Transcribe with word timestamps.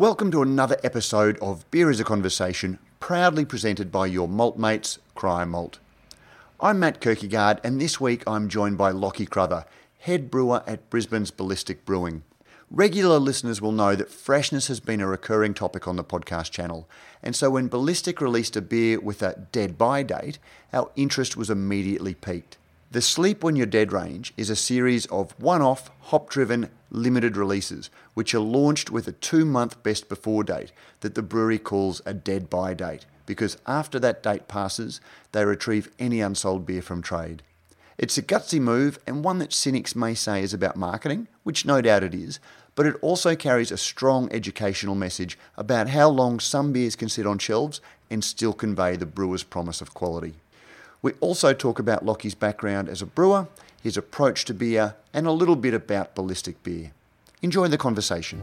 Welcome 0.00 0.30
to 0.30 0.40
another 0.40 0.78
episode 0.82 1.38
of 1.40 1.70
Beer 1.70 1.90
is 1.90 2.00
a 2.00 2.04
Conversation, 2.04 2.78
proudly 3.00 3.44
presented 3.44 3.92
by 3.92 4.06
your 4.06 4.28
malt 4.28 4.56
mates, 4.56 4.98
Cryer 5.14 5.44
Malt. 5.44 5.78
I'm 6.58 6.78
Matt 6.78 7.02
Kirkegaard, 7.02 7.60
and 7.62 7.78
this 7.78 8.00
week 8.00 8.22
I'm 8.26 8.48
joined 8.48 8.78
by 8.78 8.92
Lockie 8.92 9.26
Cruther, 9.26 9.66
head 9.98 10.30
brewer 10.30 10.62
at 10.66 10.88
Brisbane's 10.88 11.30
Ballistic 11.30 11.84
Brewing. 11.84 12.22
Regular 12.70 13.18
listeners 13.18 13.60
will 13.60 13.72
know 13.72 13.94
that 13.94 14.10
freshness 14.10 14.68
has 14.68 14.80
been 14.80 15.02
a 15.02 15.06
recurring 15.06 15.52
topic 15.52 15.86
on 15.86 15.96
the 15.96 16.02
podcast 16.02 16.50
channel, 16.50 16.88
and 17.22 17.36
so 17.36 17.50
when 17.50 17.68
Ballistic 17.68 18.22
released 18.22 18.56
a 18.56 18.62
beer 18.62 18.98
with 18.98 19.20
a 19.20 19.48
dead 19.52 19.76
by 19.76 20.02
date, 20.02 20.38
our 20.72 20.90
interest 20.96 21.36
was 21.36 21.50
immediately 21.50 22.14
piqued. 22.14 22.56
The 22.90 23.02
Sleep 23.02 23.44
When 23.44 23.54
You're 23.54 23.66
Dead 23.66 23.92
range 23.92 24.32
is 24.36 24.50
a 24.50 24.56
series 24.56 25.04
of 25.06 25.38
one 25.38 25.62
off, 25.62 25.92
hop 26.00 26.30
driven, 26.30 26.70
limited 26.90 27.36
releases, 27.36 27.88
which 28.20 28.34
are 28.34 28.40
launched 28.40 28.90
with 28.90 29.08
a 29.08 29.12
two 29.12 29.46
month 29.46 29.82
best 29.82 30.06
before 30.06 30.44
date 30.44 30.72
that 31.00 31.14
the 31.14 31.22
brewery 31.22 31.58
calls 31.58 32.02
a 32.04 32.12
dead 32.12 32.50
by 32.50 32.74
date, 32.74 33.06
because 33.24 33.56
after 33.66 33.98
that 33.98 34.22
date 34.22 34.46
passes, 34.46 35.00
they 35.32 35.42
retrieve 35.42 35.90
any 35.98 36.20
unsold 36.20 36.66
beer 36.66 36.82
from 36.82 37.00
trade. 37.00 37.42
It's 37.96 38.18
a 38.18 38.22
gutsy 38.22 38.60
move 38.60 38.98
and 39.06 39.24
one 39.24 39.38
that 39.38 39.54
cynics 39.54 39.96
may 39.96 40.12
say 40.12 40.42
is 40.42 40.52
about 40.52 40.76
marketing, 40.76 41.28
which 41.44 41.64
no 41.64 41.80
doubt 41.80 42.02
it 42.02 42.12
is, 42.12 42.40
but 42.74 42.84
it 42.84 42.94
also 43.00 43.34
carries 43.34 43.72
a 43.72 43.78
strong 43.78 44.30
educational 44.30 44.94
message 44.94 45.38
about 45.56 45.88
how 45.88 46.10
long 46.10 46.40
some 46.40 46.74
beers 46.74 46.96
can 46.96 47.08
sit 47.08 47.26
on 47.26 47.38
shelves 47.38 47.80
and 48.10 48.22
still 48.22 48.52
convey 48.52 48.96
the 48.96 49.06
brewer's 49.06 49.44
promise 49.44 49.80
of 49.80 49.94
quality. 49.94 50.34
We 51.00 51.12
also 51.20 51.54
talk 51.54 51.78
about 51.78 52.04
Lockie's 52.04 52.34
background 52.34 52.90
as 52.90 53.00
a 53.00 53.06
brewer, 53.06 53.48
his 53.82 53.96
approach 53.96 54.44
to 54.44 54.52
beer, 54.52 54.96
and 55.14 55.26
a 55.26 55.32
little 55.32 55.56
bit 55.56 55.72
about 55.72 56.14
ballistic 56.14 56.62
beer. 56.62 56.92
Enjoy 57.42 57.68
the 57.68 57.78
conversation. 57.78 58.42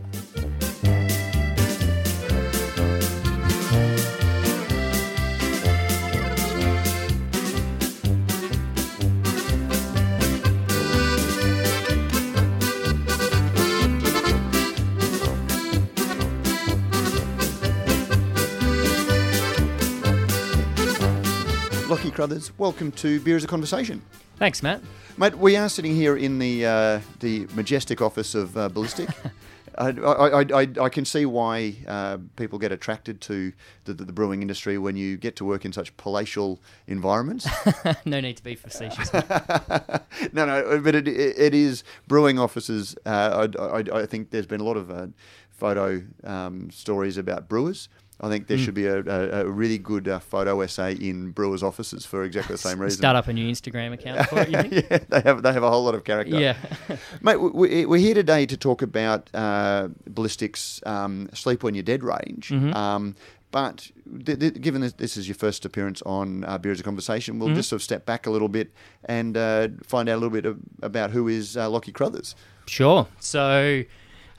Lockie 21.87 22.09
Crothers, 22.09 22.51
welcome 22.57 22.91
to 22.93 23.19
Beer 23.19 23.35
as 23.35 23.43
a 23.43 23.47
Conversation. 23.47 24.01
Thanks, 24.37 24.61
Matt. 24.61 24.81
Mate, 25.17 25.35
we 25.35 25.55
are 25.55 25.67
sitting 25.67 25.95
here 25.95 26.15
in 26.15 26.37
the 26.37 26.65
uh, 26.65 26.99
the 27.21 27.47
majestic 27.55 28.01
office 28.01 28.35
of 28.35 28.55
uh, 28.55 28.69
Ballistic. 28.69 29.09
I, 29.79 29.89
I, 29.89 30.41
I, 30.41 30.67
I, 30.81 30.89
can 30.89 31.05
see 31.05 31.25
why 31.27 31.75
uh, 31.87 32.17
people 32.35 32.57
get 32.57 32.71
attracted 32.71 33.21
to 33.21 33.53
the, 33.85 33.93
the, 33.93 34.11
brewing 34.11 34.41
industry 34.41 34.79
when 34.79 34.95
you 34.95 35.17
get 35.17 35.35
to 35.35 35.45
work 35.45 35.65
in 35.65 35.73
such 35.73 35.95
palatial 35.97 36.59
environments. 36.87 37.47
no 38.05 38.19
need 38.19 38.37
to 38.37 38.43
be 38.43 38.55
facetious. 38.55 39.13
no, 40.33 40.45
no, 40.47 40.81
but 40.83 40.95
it, 40.95 41.07
it 41.07 41.53
is 41.53 41.83
brewing 42.07 42.39
offices. 42.39 42.95
Uh, 43.05 43.47
I, 43.59 43.99
I, 43.99 44.05
think 44.07 44.31
there's 44.31 44.47
been 44.47 44.61
a 44.61 44.63
lot 44.63 44.77
of 44.77 44.89
uh, 44.89 45.07
photo 45.51 46.01
um, 46.23 46.71
stories 46.71 47.17
about 47.17 47.47
brewers 47.47 47.87
I 48.19 48.29
think 48.29 48.47
there 48.47 48.57
mm. 48.57 48.65
should 48.65 48.73
be 48.73 48.87
a, 48.87 48.99
a, 48.99 49.41
a 49.41 49.45
really 49.45 49.77
good 49.77 50.07
uh, 50.07 50.17
photo 50.17 50.61
essay 50.61 50.93
in 50.93 51.31
brewers' 51.31 51.61
offices 51.61 52.05
for 52.05 52.23
exactly 52.23 52.55
the 52.55 52.61
same 52.61 52.79
reason. 52.81 52.97
Start 52.97 53.15
up 53.15 53.27
a 53.27 53.33
new 53.33 53.49
Instagram 53.49 53.93
account 53.93 54.27
for 54.27 54.39
it. 54.39 54.49
yeah, 54.89 54.97
they 55.09 55.21
have 55.21 55.43
they 55.43 55.53
have 55.53 55.63
a 55.63 55.69
whole 55.69 55.83
lot 55.83 55.93
of 55.93 56.03
character. 56.03 56.39
Yeah, 56.39 56.57
mate, 57.21 57.37
we, 57.37 57.85
are 57.85 57.97
here 57.97 58.15
today 58.15 58.45
to 58.47 58.57
talk 58.57 58.81
about 58.81 59.29
uh, 59.35 59.89
ballistics 60.07 60.81
um, 60.85 61.29
sleep 61.33 61.63
when 61.63 61.75
you're 61.75 61.83
dead 61.83 62.03
range. 62.03 62.49
Mm-hmm. 62.49 62.73
Um, 62.73 63.15
but 63.51 63.91
th- 64.25 64.39
th- 64.39 64.61
given 64.61 64.81
that 64.81 64.97
this 64.97 65.15
is 65.15 65.27
your 65.27 65.35
first 65.35 65.63
appearance 65.63 66.01
on 66.01 66.43
uh, 66.43 66.57
Beer 66.57 66.71
as 66.71 66.79
a 66.79 66.83
Conversation, 66.83 67.39
we'll 67.39 67.49
mm-hmm. 67.49 67.57
just 67.57 67.69
sort 67.69 67.79
of 67.79 67.83
step 67.83 68.05
back 68.05 68.25
a 68.25 68.31
little 68.31 68.49
bit 68.49 68.73
and 69.05 69.37
uh, 69.37 69.69
find 69.83 70.09
out 70.09 70.13
a 70.13 70.19
little 70.19 70.31
bit 70.31 70.45
of, 70.45 70.59
about 70.81 71.11
who 71.11 71.27
is 71.27 71.55
uh, 71.55 71.69
Lockie 71.69 71.93
Crothers. 71.93 72.35
Sure. 72.65 73.07
So 73.19 73.83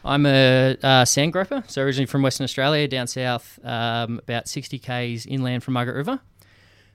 I'm 0.09 0.25
a 0.25 0.75
uh, 0.83 1.05
sand 1.05 1.35
groper, 1.35 1.63
so 1.67 1.83
originally 1.83 2.07
from 2.07 2.23
Western 2.23 2.45
Australia, 2.45 2.89
down 2.89 3.07
south, 3.07 3.59
um, 3.63 4.19
about 4.21 4.49
60 4.49 4.79
k's 4.79 5.27
inland 5.27 5.63
from 5.63 5.75
Margaret 5.75 5.97
River. 5.97 6.21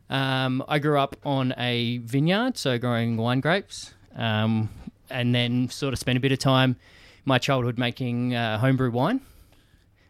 Um, 0.09 0.63
I 0.67 0.79
grew 0.79 0.99
up 0.99 1.15
on 1.23 1.53
a 1.55 1.99
vineyard, 1.99 2.57
so 2.57 2.79
growing 2.79 3.15
wine 3.15 3.39
grapes, 3.39 3.93
um, 4.15 4.69
and 5.11 5.33
then 5.33 5.69
sort 5.69 5.93
of 5.93 5.99
spent 5.99 6.17
a 6.17 6.19
bit 6.19 6.31
of 6.31 6.39
time 6.39 6.75
my 7.23 7.37
childhood 7.37 7.77
making 7.77 8.33
uh, 8.33 8.57
homebrew 8.57 8.89
wine, 8.89 9.21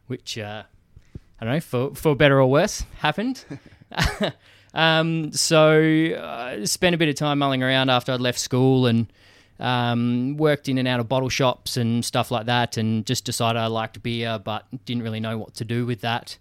which 0.07 0.37
uh, 0.37 0.63
I 1.41 1.45
don't 1.45 1.55
know 1.55 1.59
for 1.59 1.93
for 1.95 2.15
better 2.15 2.39
or 2.39 2.49
worse 2.49 2.85
happened. 2.99 3.43
um, 4.73 5.33
so 5.33 5.81
uh, 5.81 6.65
spent 6.65 6.95
a 6.95 6.97
bit 6.97 7.09
of 7.09 7.15
time 7.15 7.39
mulling 7.39 7.63
around 7.63 7.89
after 7.89 8.13
I'd 8.13 8.21
left 8.21 8.39
school 8.39 8.87
and 8.87 9.11
um, 9.63 10.35
worked 10.37 10.67
in 10.67 10.77
and 10.77 10.87
out 10.87 10.99
of 10.99 11.07
bottle 11.07 11.29
shops 11.29 11.77
and 11.77 12.03
stuff 12.03 12.29
like 12.29 12.45
that, 12.47 12.77
and 12.77 13.05
just 13.05 13.23
decided 13.25 13.57
I 13.57 13.67
liked 13.67 14.03
beer, 14.03 14.37
but 14.37 14.65
didn't 14.85 15.03
really 15.03 15.21
know 15.21 15.37
what 15.37 15.55
to 15.55 15.65
do 15.65 15.85
with 15.85 16.01
that. 16.01 16.37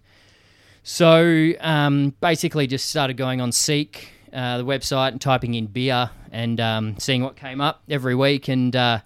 So 0.83 1.53
um, 1.61 2.13
basically, 2.19 2.67
just 2.67 2.89
started 2.89 3.15
going 3.15 3.39
on 3.39 3.53
Seek, 3.53 4.09
uh, 4.33 4.57
the 4.57 4.65
website, 4.65 5.13
and 5.13 5.21
typing 5.21 5.53
in 5.53 5.67
beer 5.67 6.11
and 6.31 6.59
um, 6.59 6.95
seeing 6.99 7.23
what 7.23 7.37
came 7.37 7.61
up 7.61 7.83
every 7.89 8.13
week, 8.13 8.49
and 8.49 8.75
uh, 8.75 8.99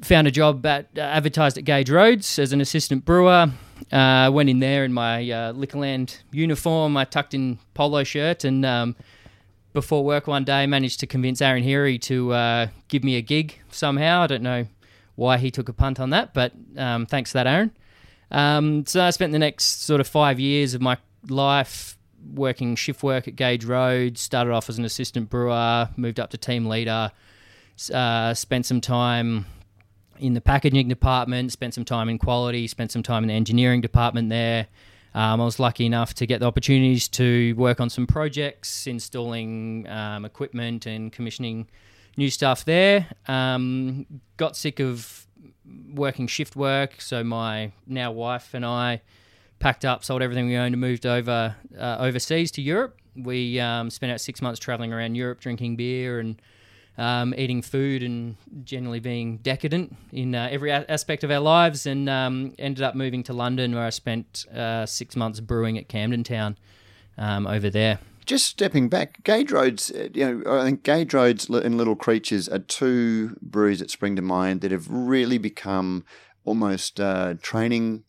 found 0.00 0.26
a 0.26 0.30
job 0.30 0.64
at 0.64 0.88
uh, 0.96 1.00
advertised 1.00 1.58
at 1.58 1.64
Gage 1.64 1.90
Roads 1.90 2.38
as 2.38 2.52
an 2.52 2.60
assistant 2.62 3.04
brewer. 3.04 3.52
Uh, 3.90 4.30
went 4.32 4.48
in 4.48 4.60
there 4.60 4.84
in 4.84 4.92
my 4.92 5.28
uh, 5.30 5.52
Liquorland 5.52 6.16
uniform, 6.30 6.94
my 6.94 7.04
tucked 7.04 7.34
in 7.34 7.58
polo 7.74 8.04
shirt, 8.04 8.44
and 8.44 8.64
um, 8.64 8.96
before 9.72 10.04
work 10.04 10.26
one 10.26 10.44
day, 10.44 10.66
managed 10.66 11.00
to 11.00 11.06
convince 11.06 11.40
Aaron 11.40 11.62
Heary 11.62 11.98
to 12.00 12.32
uh, 12.32 12.66
give 12.88 13.04
me 13.04 13.16
a 13.16 13.22
gig 13.22 13.58
somehow. 13.70 14.22
I 14.22 14.26
don't 14.26 14.42
know 14.42 14.66
why 15.14 15.38
he 15.38 15.50
took 15.50 15.68
a 15.68 15.72
punt 15.72 16.00
on 16.00 16.10
that, 16.10 16.34
but 16.34 16.52
um, 16.76 17.06
thanks 17.06 17.32
for 17.32 17.38
that, 17.38 17.46
Aaron. 17.46 17.72
Um, 18.30 18.86
so 18.86 19.02
I 19.02 19.10
spent 19.10 19.32
the 19.32 19.38
next 19.38 19.84
sort 19.84 20.00
of 20.00 20.06
five 20.08 20.40
years 20.40 20.74
of 20.74 20.80
my 20.80 20.96
life 21.28 21.98
working 22.34 22.76
shift 22.76 23.02
work 23.02 23.28
at 23.28 23.36
Gage 23.36 23.64
Road. 23.64 24.18
Started 24.18 24.52
off 24.52 24.68
as 24.68 24.78
an 24.78 24.84
assistant 24.84 25.28
brewer, 25.28 25.88
moved 25.96 26.18
up 26.18 26.30
to 26.30 26.38
team 26.38 26.66
leader. 26.66 27.12
Uh, 27.92 28.32
spent 28.34 28.66
some 28.66 28.80
time 28.80 29.46
in 30.18 30.34
the 30.34 30.40
packaging 30.40 30.88
department, 30.88 31.52
spent 31.52 31.74
some 31.74 31.84
time 31.84 32.08
in 32.08 32.18
quality, 32.18 32.66
spent 32.66 32.92
some 32.92 33.02
time 33.02 33.24
in 33.24 33.28
the 33.28 33.34
engineering 33.34 33.80
department 33.80 34.28
there. 34.28 34.68
Um, 35.14 35.40
I 35.40 35.44
was 35.44 35.58
lucky 35.58 35.84
enough 35.84 36.14
to 36.14 36.26
get 36.26 36.40
the 36.40 36.46
opportunities 36.46 37.08
to 37.08 37.52
work 37.54 37.80
on 37.80 37.90
some 37.90 38.06
projects, 38.06 38.86
installing 38.86 39.86
um, 39.88 40.24
equipment 40.24 40.86
and 40.86 41.12
commissioning 41.12 41.68
new 42.16 42.30
stuff 42.30 42.64
there. 42.64 43.06
Um, 43.26 44.06
got 44.36 44.56
sick 44.56 44.80
of 44.80 45.26
working 45.94 46.26
shift 46.26 46.56
work, 46.56 47.00
so 47.00 47.22
my 47.22 47.72
now 47.86 48.10
wife 48.10 48.54
and 48.54 48.64
I 48.64 49.02
packed 49.58 49.84
up, 49.84 50.04
sold 50.04 50.22
everything 50.22 50.46
we 50.46 50.56
owned, 50.56 50.74
and 50.74 50.80
moved 50.80 51.06
over 51.06 51.54
uh, 51.78 51.96
overseas 52.00 52.50
to 52.52 52.62
Europe. 52.62 52.98
We 53.14 53.60
um, 53.60 53.90
spent 53.90 54.12
out 54.12 54.20
six 54.20 54.40
months 54.40 54.58
traveling 54.58 54.92
around 54.92 55.14
Europe, 55.14 55.40
drinking 55.40 55.76
beer 55.76 56.20
and 56.20 56.40
um, 56.98 57.34
eating 57.36 57.62
food 57.62 58.02
and 58.02 58.36
generally 58.64 59.00
being 59.00 59.38
decadent 59.38 59.96
in 60.12 60.34
uh, 60.34 60.48
every 60.50 60.70
a- 60.70 60.84
aspect 60.88 61.24
of 61.24 61.30
our 61.30 61.40
lives, 61.40 61.86
and 61.86 62.08
um, 62.08 62.54
ended 62.58 62.82
up 62.82 62.94
moving 62.94 63.22
to 63.24 63.32
London 63.32 63.74
where 63.74 63.84
I 63.84 63.90
spent 63.90 64.46
uh, 64.54 64.86
six 64.86 65.16
months 65.16 65.40
brewing 65.40 65.78
at 65.78 65.88
Camden 65.88 66.24
Town 66.24 66.56
um, 67.18 67.46
over 67.46 67.70
there. 67.70 67.98
Just 68.24 68.46
stepping 68.46 68.88
back, 68.88 69.24
Gage 69.24 69.50
Roads, 69.50 69.90
uh, 69.90 70.08
you 70.14 70.42
know, 70.44 70.60
I 70.60 70.64
think 70.64 70.84
Gage 70.84 71.12
Roads 71.12 71.48
and 71.48 71.76
Little 71.76 71.96
Creatures 71.96 72.48
are 72.48 72.60
two 72.60 73.36
breweries 73.42 73.80
that 73.80 73.90
spring 73.90 74.14
to 74.16 74.22
mind 74.22 74.60
that 74.60 74.70
have 74.70 74.86
really 74.88 75.38
become 75.38 76.04
almost 76.44 77.00
uh, 77.00 77.34
training 77.42 78.04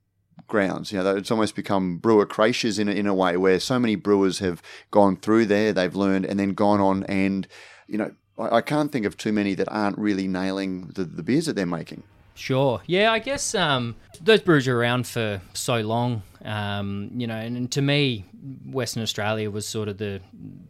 grounds. 0.47 0.91
You 0.91 1.01
know, 1.01 1.15
it's 1.15 1.31
almost 1.31 1.55
become 1.55 1.97
brewer 1.97 2.27
creches 2.27 2.77
in 2.77 2.89
in 2.89 3.07
a 3.07 3.13
way 3.13 3.37
where 3.37 3.59
so 3.59 3.79
many 3.79 3.95
brewers 3.95 4.39
have 4.39 4.61
gone 4.91 5.15
through 5.15 5.47
there, 5.47 5.73
they've 5.73 5.95
learned, 5.95 6.25
and 6.25 6.39
then 6.39 6.53
gone 6.53 6.79
on 6.79 7.03
and 7.05 7.47
you 7.87 7.97
know 7.97 8.11
I, 8.37 8.57
I 8.57 8.61
can't 8.61 8.91
think 8.91 9.05
of 9.05 9.17
too 9.17 9.31
many 9.31 9.53
that 9.55 9.67
aren't 9.69 9.97
really 9.97 10.27
nailing 10.27 10.87
the, 10.87 11.03
the 11.03 11.23
beers 11.23 11.45
that 11.45 11.55
they're 11.55 11.65
making. 11.65 12.03
Sure. 12.35 12.81
Yeah, 12.87 13.11
I 13.11 13.19
guess 13.19 13.53
um, 13.53 13.95
those 14.19 14.41
brews 14.41 14.67
are 14.67 14.79
around 14.79 15.05
for 15.05 15.41
so 15.53 15.81
long, 15.81 16.23
um, 16.43 17.11
you 17.15 17.27
know, 17.27 17.35
and, 17.35 17.55
and, 17.55 17.71
to 17.73 17.81
me, 17.81 18.25
Western 18.65 19.03
Australia 19.03 19.51
was 19.51 19.67
sort 19.67 19.87
of 19.87 19.97
the 19.97 20.19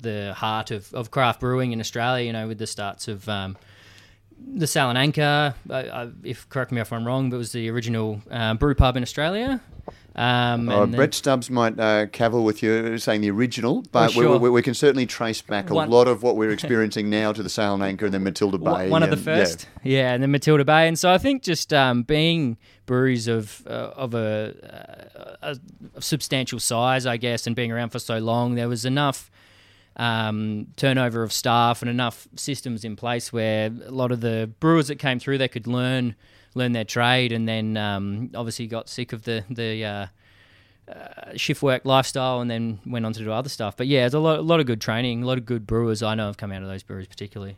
the 0.01 0.33
heart 0.33 0.71
of, 0.71 0.93
of 0.93 1.09
craft 1.09 1.39
brewing 1.39 1.71
in 1.71 1.79
Australia, 1.79 2.25
you 2.25 2.33
know, 2.33 2.47
with 2.49 2.57
the 2.57 2.67
starts 2.67 3.07
of 3.07 3.29
um, 3.29 3.57
the 4.55 4.67
and. 4.67 5.55
I, 5.69 5.75
I, 5.75 6.09
if 6.23 6.47
correct 6.49 6.71
me 6.71 6.81
if 6.81 6.91
I'm 6.93 7.05
wrong, 7.05 7.29
but 7.29 7.35
it 7.35 7.39
was 7.39 7.51
the 7.51 7.69
original 7.69 8.21
uh, 8.31 8.53
brew 8.55 8.75
pub 8.75 8.95
in 8.97 9.03
Australia. 9.03 9.61
Um, 10.15 10.69
Oh, 10.69 10.83
and 10.83 10.93
then- 10.93 10.97
Brett 10.99 11.13
Stubbs 11.15 11.49
might 11.49 11.79
uh, 11.79 12.05
cavil 12.05 12.43
with 12.43 12.61
you 12.61 12.99
saying 12.99 13.21
the 13.21 13.31
original, 13.31 13.83
but 13.91 14.09
Oh, 14.09 14.11
sure. 14.11 14.31
we, 14.33 14.37
we, 14.37 14.49
we 14.51 14.61
can 14.61 14.75
certainly 14.75 15.07
trace 15.07 15.41
back 15.41 15.71
a 15.71 15.73
One- 15.73 15.89
lot 15.89 16.07
of 16.07 16.21
what 16.21 16.35
we're 16.37 16.51
experiencing 16.51 17.09
now 17.09 17.33
to 17.33 17.41
the 17.41 17.49
Sail 17.49 17.73
and 17.73 17.81
Anchor 17.81 18.05
and 18.05 18.13
then 18.13 18.23
Matilda 18.23 18.59
Bay. 18.59 18.63
One- 18.71 18.89
one 18.91 19.03
of 19.03 19.09
the 19.09 19.15
and- 19.17 19.25
yeah. 19.25 19.43
first, 19.45 19.67
yeah. 19.83 20.13
and 20.13 20.21
then 20.21 20.29
Matilda 20.29 20.63
Bay, 20.65 20.87
and 20.87 20.99
so 20.99 21.11
I 21.11 21.17
think 21.17 21.41
just 21.41 21.73
um, 21.73 22.03
being 22.03 22.57
breweries 22.85 23.27
of 23.27 23.63
uh, 23.65 23.69
of 23.95 24.13
a, 24.13 25.37
a, 25.41 25.57
a 25.97 26.01
substantial 26.01 26.59
size, 26.59 27.07
I 27.07 27.17
guess, 27.17 27.47
and 27.47 27.55
being 27.55 27.71
around 27.71 27.89
for 27.89 27.99
so 27.99 28.19
long, 28.19 28.53
there 28.53 28.69
was 28.69 28.85
enough 28.85 29.31
um, 29.97 30.67
turnover 30.75 31.23
of 31.23 31.31
staff 31.31 31.81
and 31.81 31.89
enough 31.89 32.27
systems 32.35 32.83
in 32.83 32.95
place 32.95 33.31
where 33.31 33.67
a 33.85 33.91
lot 33.91 34.11
of 34.11 34.21
the 34.21 34.51
brewers 34.59 34.87
that 34.87 34.97
came 34.99 35.19
through 35.19 35.37
they 35.37 35.47
could 35.47 35.67
learn 35.67 36.15
learn 36.55 36.71
their 36.71 36.85
trade, 36.85 37.31
and 37.31 37.47
then 37.47 37.77
um, 37.77 38.29
obviously 38.35 38.67
got 38.67 38.89
sick 38.89 39.13
of 39.13 39.23
the 39.23 39.43
the 39.49 39.85
uh, 39.85 40.05
uh, 40.91 41.35
shift 41.35 41.61
work 41.61 41.85
lifestyle, 41.85 42.41
and 42.41 42.49
then 42.49 42.79
went 42.85 43.05
on 43.05 43.13
to 43.13 43.23
do 43.23 43.31
other 43.31 43.49
stuff. 43.49 43.77
But 43.77 43.87
yeah, 43.87 44.01
there's 44.01 44.13
a 44.13 44.19
lot, 44.19 44.39
a 44.39 44.41
lot 44.41 44.59
of 44.59 44.65
good 44.65 44.81
training, 44.81 45.23
a 45.23 45.25
lot 45.25 45.37
of 45.37 45.45
good 45.45 45.65
brewers 45.65 46.03
I 46.03 46.15
know 46.15 46.27
have 46.27 46.37
come 46.37 46.51
out 46.51 46.61
of 46.61 46.67
those 46.67 46.83
breweries 46.83 47.07
particularly. 47.07 47.57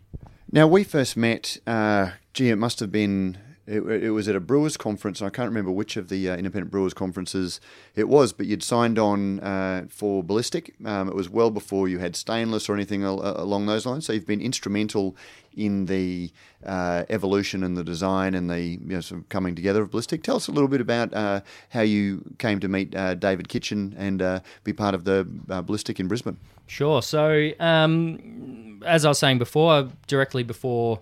Now, 0.51 0.67
we 0.67 0.83
first 0.83 1.17
met, 1.17 1.57
uh, 1.67 2.11
gee, 2.33 2.49
it 2.49 2.55
must 2.55 2.79
have 2.79 2.91
been, 2.91 3.38
it, 3.67 3.81
it 3.81 4.12
was 4.12 4.27
at 4.27 4.35
a 4.35 4.39
brewers 4.39 4.77
conference. 4.77 5.21
I 5.21 5.29
can't 5.29 5.50
remember 5.50 5.71
which 5.71 5.97
of 5.97 6.09
the 6.09 6.29
uh, 6.29 6.35
independent 6.35 6.71
brewers 6.71 6.94
conferences 6.94 7.59
it 7.95 8.07
was, 8.07 8.31
but 8.31 8.45
you'd 8.45 8.63
signed 8.63 9.00
on 9.00 9.39
uh, 9.39 9.85
for 9.89 10.23
Ballistic. 10.23 10.75
Um, 10.85 11.07
it 11.07 11.15
was 11.15 11.29
well 11.29 11.50
before 11.50 11.88
you 11.88 12.00
had 12.00 12.15
stainless 12.15 12.69
or 12.69 12.75
anything 12.75 13.03
al- 13.03 13.25
uh, 13.25 13.33
along 13.38 13.65
those 13.65 13.85
lines. 13.85 14.06
So 14.06 14.13
you've 14.13 14.27
been 14.27 14.41
instrumental 14.41 15.15
in 15.56 15.85
the 15.85 16.31
uh, 16.65 17.06
evolution 17.09 17.63
and 17.63 17.75
the 17.75 17.83
design 17.83 18.35
and 18.35 18.50
the 18.50 18.62
you 18.62 18.79
know, 18.81 19.01
sort 19.01 19.21
of 19.21 19.29
coming 19.29 19.56
together 19.56 19.81
of 19.81 19.91
Ballistic. 19.91 20.21
Tell 20.21 20.35
us 20.35 20.47
a 20.47 20.51
little 20.51 20.67
bit 20.67 20.81
about 20.81 21.13
uh, 21.13 21.41
how 21.69 21.81
you 21.81 22.23
came 22.38 22.59
to 22.59 22.67
meet 22.67 22.95
uh, 22.95 23.15
David 23.15 23.50
Kitchen 23.50 23.95
and 23.97 24.44
be 24.63 24.73
part 24.73 24.94
of 24.94 25.06
the 25.06 25.25
Ballistic 25.25 26.00
in 26.00 26.07
Brisbane. 26.07 26.38
Sure. 26.67 27.01
So, 27.01 27.51
um, 27.59 28.81
as 28.85 29.06
I 29.06 29.09
was 29.09 29.19
saying 29.19 29.38
before, 29.38 29.89
directly 30.07 30.44
before 30.44 31.00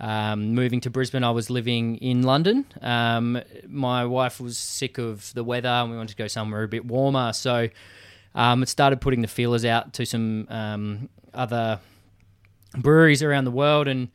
um, 0.00 0.54
moving 0.54 0.80
to 0.80 0.90
Brisbane, 0.90 1.22
I 1.22 1.30
was 1.30 1.50
living 1.50 1.96
in 1.96 2.22
London. 2.22 2.64
Um, 2.80 3.40
my 3.68 4.04
wife 4.06 4.40
was 4.40 4.58
sick 4.58 4.98
of 4.98 5.32
the 5.34 5.44
weather 5.44 5.68
and 5.68 5.90
we 5.90 5.96
wanted 5.96 6.10
to 6.10 6.16
go 6.16 6.26
somewhere 6.26 6.62
a 6.62 6.68
bit 6.68 6.86
warmer. 6.86 7.32
So, 7.32 7.68
um, 8.34 8.62
it 8.62 8.68
started 8.68 9.00
putting 9.00 9.22
the 9.22 9.28
feelers 9.28 9.64
out 9.64 9.92
to 9.94 10.06
some 10.06 10.46
um, 10.48 11.08
other 11.34 11.80
breweries 12.76 13.22
around 13.22 13.44
the 13.44 13.50
world 13.50 13.88
and 13.88 14.08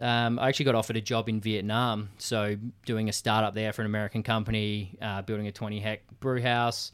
um, 0.00 0.38
I 0.38 0.48
actually 0.48 0.66
got 0.66 0.74
offered 0.74 0.96
a 0.96 1.00
job 1.00 1.28
in 1.28 1.40
Vietnam, 1.40 2.10
so 2.18 2.56
doing 2.86 3.08
a 3.08 3.12
startup 3.12 3.54
there 3.54 3.72
for 3.72 3.82
an 3.82 3.86
American 3.86 4.22
company, 4.22 4.96
uh, 5.02 5.22
building 5.22 5.48
a 5.48 5.52
20 5.52 5.80
hec 5.80 6.02
brew 6.20 6.40
house, 6.40 6.92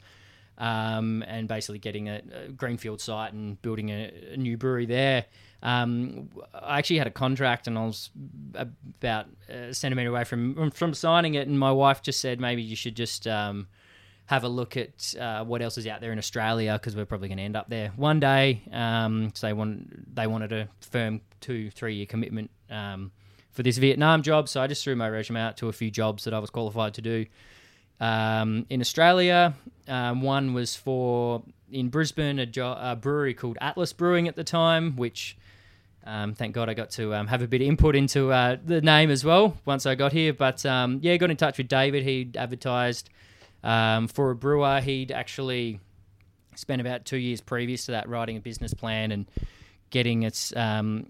um, 0.57 1.23
and 1.27 1.47
basically 1.47 1.79
getting 1.79 2.09
a, 2.09 2.21
a 2.45 2.51
greenfield 2.51 3.01
site 3.01 3.33
and 3.33 3.61
building 3.61 3.89
a, 3.89 4.11
a 4.33 4.37
new 4.37 4.57
brewery 4.57 4.85
there. 4.85 5.25
Um, 5.61 6.29
I 6.53 6.77
actually 6.77 6.99
had 6.99 7.07
a 7.07 7.11
contract, 7.11 7.67
and 7.67 7.77
I 7.77 7.85
was 7.85 8.09
about 8.55 9.27
a 9.49 9.73
centimeter 9.73 10.09
away 10.09 10.23
from 10.23 10.71
from 10.71 10.93
signing 10.93 11.33
it, 11.35 11.47
and 11.47 11.57
my 11.59 11.71
wife 11.71 12.01
just 12.01 12.19
said 12.19 12.39
maybe 12.39 12.61
you 12.61 12.75
should 12.75 12.95
just 12.95 13.25
um, 13.25 13.67
have 14.27 14.43
a 14.43 14.47
look 14.47 14.77
at 14.77 15.15
uh, 15.19 15.43
what 15.43 15.61
else 15.61 15.77
is 15.77 15.87
out 15.87 16.01
there 16.01 16.11
in 16.11 16.17
Australia 16.17 16.73
because 16.73 16.95
we're 16.95 17.05
probably 17.05 17.27
going 17.27 17.37
to 17.37 17.43
end 17.43 17.55
up 17.55 17.69
there 17.69 17.91
one 17.95 18.19
day. 18.19 18.61
Um, 18.71 19.31
so 19.33 19.47
they 19.47 19.53
want 19.53 20.15
they 20.15 20.27
wanted 20.27 20.51
a 20.51 20.69
firm 20.81 21.21
two 21.41 21.71
three 21.71 21.95
year 21.95 22.05
commitment 22.05 22.51
um, 22.69 23.11
for 23.51 23.63
this 23.63 23.77
Vietnam 23.77 24.21
job. 24.21 24.47
So 24.49 24.61
I 24.61 24.67
just 24.67 24.83
threw 24.83 24.95
my 24.95 25.09
resume 25.09 25.39
out 25.39 25.57
to 25.57 25.69
a 25.69 25.73
few 25.73 25.89
jobs 25.89 26.25
that 26.25 26.33
I 26.33 26.39
was 26.39 26.49
qualified 26.49 26.93
to 26.95 27.01
do 27.01 27.25
um, 27.99 28.65
in 28.69 28.81
Australia. 28.81 29.53
Um, 29.87 30.21
one 30.21 30.53
was 30.53 30.75
for 30.75 31.43
in 31.71 31.89
Brisbane 31.89 32.39
a, 32.39 32.45
jo- 32.45 32.77
a 32.79 32.95
brewery 32.95 33.33
called 33.33 33.57
Atlas 33.61 33.93
Brewing 33.93 34.27
at 34.27 34.35
the 34.35 34.43
time, 34.43 34.95
which. 34.95 35.37
Um, 36.07 36.35
thank 36.35 36.53
God 36.53 36.69
I 36.69 36.75
got 36.75 36.91
to 36.91 37.15
um, 37.15 37.25
have 37.25 37.41
a 37.41 37.47
bit 37.47 37.63
of 37.63 37.67
input 37.67 37.95
into 37.95 38.31
uh, 38.31 38.57
the 38.63 38.79
name 38.79 39.09
as 39.09 39.25
well 39.25 39.57
once 39.65 39.87
I 39.87 39.95
got 39.95 40.11
here. 40.11 40.33
But 40.33 40.63
um, 40.63 40.99
yeah, 41.01 41.17
got 41.17 41.31
in 41.31 41.37
touch 41.37 41.57
with 41.57 41.67
David. 41.67 42.03
He 42.03 42.29
advertised 42.37 43.09
um, 43.63 44.07
for 44.07 44.29
a 44.29 44.35
brewer. 44.35 44.81
He'd 44.81 45.11
actually 45.11 45.79
spent 46.55 46.79
about 46.79 47.05
two 47.05 47.17
years 47.17 47.41
previous 47.41 47.85
to 47.85 47.91
that 47.93 48.07
writing 48.07 48.37
a 48.37 48.39
business 48.39 48.71
plan 48.73 49.11
and 49.11 49.25
getting 49.89 50.23
its 50.23 50.55
um, 50.55 51.07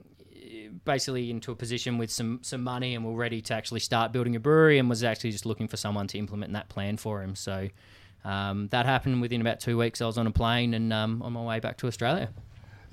basically 0.86 1.30
into 1.32 1.52
a 1.52 1.56
position 1.56 1.98
with 1.98 2.12
some 2.12 2.40
some 2.42 2.64
money 2.64 2.96
and 2.96 3.06
we're 3.06 3.14
ready 3.14 3.42
to 3.42 3.54
actually 3.54 3.80
start 3.80 4.12
building 4.12 4.36
a 4.36 4.40
brewery 4.40 4.80
and 4.80 4.90
was 4.90 5.04
actually 5.04 5.32
just 5.32 5.46
looking 5.46 5.68
for 5.68 5.78
someone 5.78 6.08
to 6.08 6.18
implement 6.18 6.54
that 6.54 6.70
plan 6.70 6.98
for 6.98 7.22
him. 7.22 7.36
So 7.36 7.70
um, 8.26 8.68
that 8.70 8.86
happened 8.86 9.22
within 9.22 9.40
about 9.40 9.60
two 9.60 9.78
weeks. 9.78 10.02
I 10.02 10.06
was 10.06 10.18
on 10.18 10.28
a 10.28 10.32
plane 10.32 10.74
and 10.74 10.92
um, 10.92 11.22
on 11.22 11.34
my 11.34 11.44
way 11.44 11.60
back 11.60 11.78
to 11.78 11.88
Australia. 11.88 12.30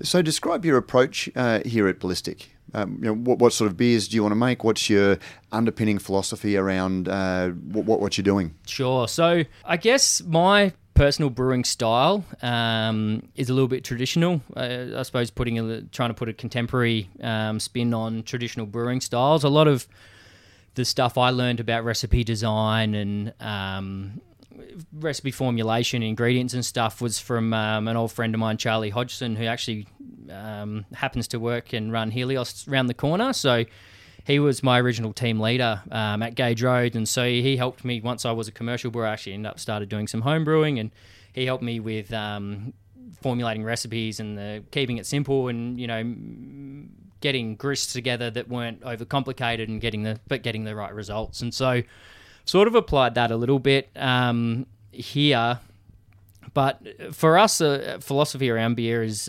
So, 0.01 0.21
describe 0.21 0.65
your 0.65 0.77
approach 0.77 1.29
uh, 1.35 1.61
here 1.65 1.87
at 1.87 1.99
Ballistic. 1.99 2.55
Um, 2.73 2.99
you 3.01 3.05
know, 3.05 3.13
what, 3.13 3.39
what 3.39 3.53
sort 3.53 3.69
of 3.69 3.77
beers 3.77 4.07
do 4.07 4.15
you 4.15 4.23
want 4.23 4.31
to 4.31 4.37
make? 4.37 4.63
What's 4.63 4.89
your 4.89 5.17
underpinning 5.51 5.99
philosophy 5.99 6.57
around 6.57 7.07
uh, 7.07 7.49
what, 7.49 7.99
what 7.99 8.17
you're 8.17 8.23
doing? 8.23 8.55
Sure. 8.65 9.07
So 9.07 9.43
I 9.63 9.77
guess 9.77 10.23
my 10.23 10.73
personal 10.93 11.29
brewing 11.29 11.63
style 11.63 12.23
um, 12.41 13.27
is 13.35 13.49
a 13.49 13.53
little 13.53 13.67
bit 13.67 13.83
traditional. 13.83 14.41
Uh, 14.55 14.87
I 14.97 15.03
suppose 15.03 15.31
putting 15.31 15.59
a, 15.59 15.81
trying 15.83 16.09
to 16.09 16.13
put 16.13 16.29
a 16.29 16.33
contemporary 16.33 17.09
um, 17.21 17.59
spin 17.59 17.93
on 17.93 18.23
traditional 18.23 18.65
brewing 18.65 19.01
styles. 19.01 19.43
A 19.43 19.49
lot 19.49 19.67
of 19.67 19.87
the 20.75 20.85
stuff 20.85 21.17
I 21.17 21.29
learned 21.29 21.59
about 21.59 21.83
recipe 21.83 22.23
design 22.23 22.95
and 22.95 23.33
um, 23.39 24.21
recipe 24.93 25.31
formulation, 25.31 26.03
ingredients 26.03 26.53
and 26.53 26.65
stuff 26.65 27.01
was 27.01 27.19
from 27.19 27.53
um, 27.53 27.87
an 27.87 27.97
old 27.97 28.11
friend 28.11 28.33
of 28.33 28.39
mine, 28.39 28.57
Charlie 28.57 28.89
Hodgson, 28.89 29.35
who 29.35 29.45
actually 29.45 29.87
um, 30.31 30.85
happens 30.93 31.27
to 31.29 31.39
work 31.39 31.73
and 31.73 31.91
run 31.91 32.11
Helios 32.11 32.67
around 32.67 32.87
the 32.87 32.93
corner. 32.93 33.33
So 33.33 33.65
he 34.25 34.39
was 34.39 34.63
my 34.63 34.79
original 34.79 35.11
team 35.11 35.39
leader 35.39 35.81
um, 35.91 36.23
at 36.23 36.35
Gage 36.35 36.63
Road, 36.63 36.95
and 36.95 37.07
so 37.07 37.25
he 37.25 37.57
helped 37.57 37.83
me 37.83 37.99
once 37.99 38.25
I 38.25 38.31
was 38.31 38.47
a 38.47 38.51
commercial 38.51 38.89
brewer. 38.89 39.05
I 39.05 39.13
actually 39.13 39.33
ended 39.33 39.51
up 39.51 39.59
started 39.59 39.89
doing 39.89 40.07
some 40.07 40.21
home 40.21 40.45
brewing, 40.45 40.79
and 40.79 40.91
he 41.33 41.45
helped 41.45 41.63
me 41.63 41.79
with 41.79 42.13
um, 42.13 42.73
formulating 43.21 43.63
recipes 43.63 44.19
and 44.19 44.37
the, 44.37 44.63
keeping 44.71 44.97
it 44.97 45.05
simple, 45.05 45.49
and 45.49 45.79
you 45.79 45.87
know, 45.87 46.85
getting 47.19 47.55
grists 47.55 47.91
together 47.91 48.29
that 48.31 48.47
weren't 48.47 48.81
overcomplicated, 48.81 49.67
and 49.67 49.81
getting 49.81 50.03
the 50.03 50.19
but 50.27 50.41
getting 50.41 50.63
the 50.63 50.75
right 50.75 50.93
results. 50.93 51.41
And 51.41 51.53
so, 51.53 51.83
sort 52.45 52.69
of 52.69 52.75
applied 52.75 53.15
that 53.15 53.29
a 53.29 53.35
little 53.35 53.59
bit 53.59 53.89
um, 53.97 54.67
here. 54.91 55.59
But 56.53 56.81
for 57.13 57.37
us, 57.37 57.59
a 57.59 57.99
philosophy 57.99 58.49
around 58.49 58.75
beer 58.75 59.03
is. 59.03 59.27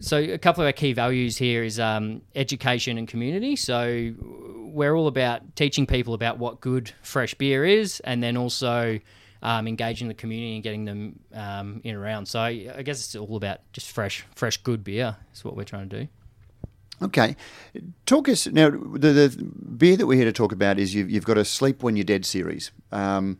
So 0.00 0.16
a 0.16 0.38
couple 0.38 0.62
of 0.62 0.66
our 0.66 0.72
key 0.72 0.92
values 0.94 1.36
here 1.36 1.62
is 1.62 1.78
um, 1.78 2.22
education 2.34 2.96
and 2.96 3.06
community. 3.06 3.56
So 3.56 4.14
we're 4.18 4.94
all 4.94 5.06
about 5.06 5.54
teaching 5.56 5.86
people 5.86 6.14
about 6.14 6.38
what 6.38 6.60
good 6.60 6.92
fresh 7.02 7.34
beer 7.34 7.64
is, 7.64 8.00
and 8.00 8.22
then 8.22 8.36
also 8.36 9.00
um, 9.42 9.68
engaging 9.68 10.08
the 10.08 10.14
community 10.14 10.54
and 10.54 10.62
getting 10.62 10.84
them 10.84 11.20
um, 11.34 11.80
in 11.84 11.94
around. 11.94 12.26
So 12.26 12.40
I, 12.40 12.72
I 12.76 12.82
guess 12.82 13.04
it's 13.04 13.14
all 13.14 13.36
about 13.36 13.60
just 13.72 13.90
fresh, 13.90 14.24
fresh, 14.34 14.56
good 14.58 14.82
beer. 14.82 15.16
Is 15.34 15.44
what 15.44 15.56
we're 15.56 15.64
trying 15.64 15.88
to 15.90 16.00
do. 16.00 16.08
Okay, 17.02 17.34
talk 18.04 18.28
us 18.28 18.46
now. 18.46 18.70
The, 18.70 19.12
the 19.12 19.44
beer 19.76 19.96
that 19.96 20.06
we're 20.06 20.16
here 20.16 20.26
to 20.26 20.32
talk 20.32 20.52
about 20.52 20.78
is 20.78 20.94
you've, 20.94 21.10
you've 21.10 21.24
got 21.24 21.38
a 21.38 21.44
Sleep 21.46 21.82
When 21.82 21.96
You're 21.96 22.04
Dead 22.04 22.26
series. 22.26 22.72
Um, 22.92 23.38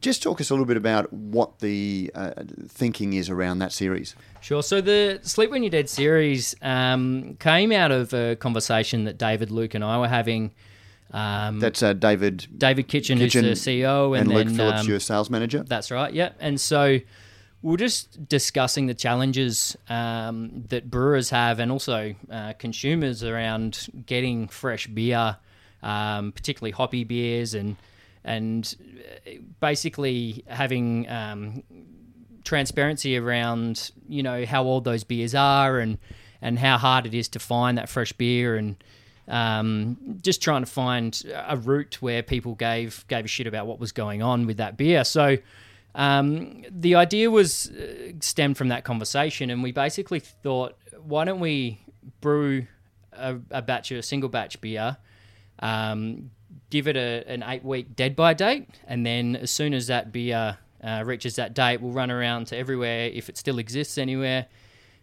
just 0.00 0.22
talk 0.22 0.40
us 0.40 0.50
a 0.50 0.54
little 0.54 0.66
bit 0.66 0.76
about 0.76 1.12
what 1.12 1.60
the 1.60 2.10
uh, 2.14 2.32
thinking 2.68 3.12
is 3.12 3.30
around 3.30 3.58
that 3.60 3.72
series. 3.72 4.14
Sure. 4.40 4.62
So 4.62 4.80
the 4.80 5.20
Sleep 5.22 5.50
When 5.50 5.62
You're 5.62 5.70
Dead 5.70 5.88
series 5.88 6.54
um, 6.62 7.36
came 7.40 7.72
out 7.72 7.90
of 7.90 8.12
a 8.12 8.36
conversation 8.36 9.04
that 9.04 9.18
David, 9.18 9.50
Luke, 9.50 9.74
and 9.74 9.84
I 9.84 9.98
were 9.98 10.08
having. 10.08 10.52
Um, 11.10 11.58
That's 11.58 11.82
uh, 11.82 11.94
David 11.94 12.46
David 12.58 12.86
Kitchen, 12.88 13.18
Kitchen 13.18 13.44
who's 13.44 13.64
the 13.64 13.80
CEO, 13.82 14.18
and, 14.18 14.30
and, 14.30 14.50
Luke 14.50 14.56
Phillips, 14.56 14.80
um, 14.80 14.88
your 14.88 15.00
sales 15.00 15.30
manager. 15.30 15.62
That's 15.62 15.90
right. 15.90 16.12
Yeah. 16.12 16.32
And 16.38 16.60
so 16.60 16.98
we're 17.62 17.76
just 17.76 18.28
discussing 18.28 18.86
the 18.86 18.94
challenges 18.94 19.76
um, 19.88 20.64
that 20.68 20.90
brewers 20.90 21.30
have 21.30 21.58
and 21.58 21.72
also 21.72 22.14
uh, 22.30 22.52
consumers 22.54 23.24
around 23.24 23.88
getting 24.06 24.48
fresh 24.48 24.86
beer, 24.86 25.36
um, 25.82 26.32
particularly 26.32 26.72
hoppy 26.72 27.04
beers, 27.04 27.54
and 27.54 27.76
and 28.24 28.74
basically 29.60 30.44
having 30.46 31.08
um, 31.08 31.62
transparency 32.44 33.16
around 33.16 33.90
you 34.08 34.22
know 34.22 34.44
how 34.44 34.64
old 34.64 34.84
those 34.84 35.04
beers 35.04 35.34
are 35.34 35.78
and 35.78 35.98
and 36.40 36.58
how 36.58 36.78
hard 36.78 37.06
it 37.06 37.14
is 37.14 37.28
to 37.28 37.38
find 37.38 37.78
that 37.78 37.88
fresh 37.88 38.12
beer 38.12 38.56
and 38.56 38.82
um, 39.28 40.18
just 40.22 40.42
trying 40.42 40.62
to 40.62 40.70
find 40.70 41.22
a 41.46 41.56
route 41.56 42.00
where 42.00 42.22
people 42.22 42.54
gave 42.54 43.04
gave 43.08 43.24
a 43.24 43.28
shit 43.28 43.46
about 43.46 43.66
what 43.66 43.78
was 43.78 43.92
going 43.92 44.22
on 44.22 44.46
with 44.46 44.56
that 44.56 44.76
beer. 44.76 45.04
So 45.04 45.36
um, 45.94 46.64
the 46.70 46.94
idea 46.94 47.30
was 47.30 47.70
uh, 47.70 48.12
stemmed 48.20 48.56
from 48.56 48.68
that 48.68 48.84
conversation, 48.84 49.50
and 49.50 49.62
we 49.62 49.72
basically 49.72 50.20
thought, 50.20 50.76
why 51.02 51.24
don't 51.24 51.40
we 51.40 51.80
brew 52.20 52.66
a, 53.12 53.36
a 53.50 53.62
batch, 53.62 53.90
a 53.90 54.02
single 54.02 54.28
batch 54.28 54.60
beer, 54.60 54.96
um, 55.58 56.30
give 56.70 56.88
it 56.88 56.96
a, 56.96 57.24
an 57.26 57.42
eight 57.42 57.64
week 57.64 57.96
dead 57.96 58.16
by 58.16 58.34
date, 58.34 58.68
and 58.86 59.04
then 59.04 59.36
as 59.36 59.50
soon 59.50 59.74
as 59.74 59.86
that 59.86 60.12
beer 60.12 60.58
uh, 60.82 61.02
reaches 61.04 61.36
that 61.36 61.54
date, 61.54 61.80
we'll 61.80 61.92
run 61.92 62.10
around 62.10 62.46
to 62.48 62.56
everywhere 62.56 63.06
if 63.06 63.28
it 63.28 63.36
still 63.36 63.58
exists 63.58 63.98
anywhere. 63.98 64.46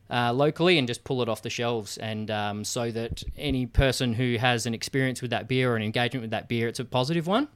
Uh, 0.07 0.31
locally 0.31 0.77
and 0.77 0.87
just 0.87 1.03
pull 1.03 1.23
it 1.23 1.27
off 1.27 1.41
the 1.41 1.49
shelves, 1.49 1.97
and 1.97 2.29
um, 2.29 2.63
so 2.63 2.91
that 2.91 3.23
any 3.37 3.65
person 3.65 4.13
who 4.13 4.37
has 4.37 4.67
an 4.67 4.73
experience 4.75 5.19
with 5.19 5.31
that 5.31 5.47
beer 5.47 5.73
or 5.73 5.75
an 5.75 5.81
engagement 5.81 6.21
with 6.21 6.29
that 6.29 6.47
beer, 6.47 6.67
it's 6.67 6.79
a 6.79 6.85
positive 6.85 7.25
one. 7.25 7.47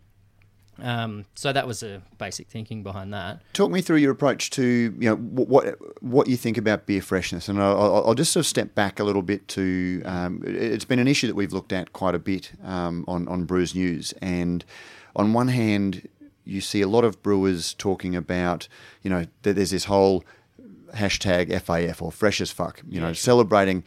Um, 0.84 1.26
so 1.36 1.54
that 1.54 1.68
was 1.68 1.82
the 1.82 2.02
basic 2.18 2.48
thinking 2.48 2.84
behind 2.84 3.14
that. 3.14 3.42
Talk 3.54 3.72
me 3.72 3.82
through 3.82 3.98
your 3.98 4.12
approach 4.12 4.50
to 4.52 4.64
you 4.64 5.10
know 5.10 5.16
what 5.16 5.78
what 6.02 6.28
you 6.28 6.38
think 6.38 6.58
about 6.58 6.86
beer 6.86 7.02
freshness, 7.02 7.48
and 7.48 7.62
I'll, 7.62 8.04
I'll 8.08 8.16
just 8.16 8.32
sort 8.32 8.46
of 8.46 8.48
step 8.48 8.76
back 8.76 9.00
a 9.00 9.04
little 9.04 9.22
bit 9.22 9.48
to. 9.50 10.02
Um, 10.06 10.42
it's 10.46 10.86
been 10.86 11.00
an 11.00 11.08
issue 11.08 11.28
that 11.28 11.36
we've 11.36 11.54
looked 11.54 11.74
at 11.74 11.94
quite 11.94 12.16
a 12.16 12.20
bit 12.20 12.52
um, 12.64 13.06
on 13.08 13.28
on 13.28 13.46
Brews 13.46 13.76
News, 13.76 14.14
and 14.22 14.66
on 15.16 15.34
one 15.34 15.50
hand, 15.50 16.08
you 16.46 16.62
see 16.62 16.82
a 16.82 16.88
lot 16.88 17.04
of 17.04 17.22
brewers 17.22 17.74
talking 17.74 18.16
about 18.16 18.68
you 19.04 19.10
know 19.10 19.26
that 19.44 19.54
there's 19.54 19.72
this 19.72 19.86
whole 19.86 20.24
hashtag 20.96 21.52
FAF 21.52 22.02
or 22.02 22.12
fresh 22.12 22.42
as 22.42 22.52
fuck, 22.52 22.82
you 22.90 23.00
know, 23.00 23.08
yeah, 23.08 23.14
celebrating 23.14 23.84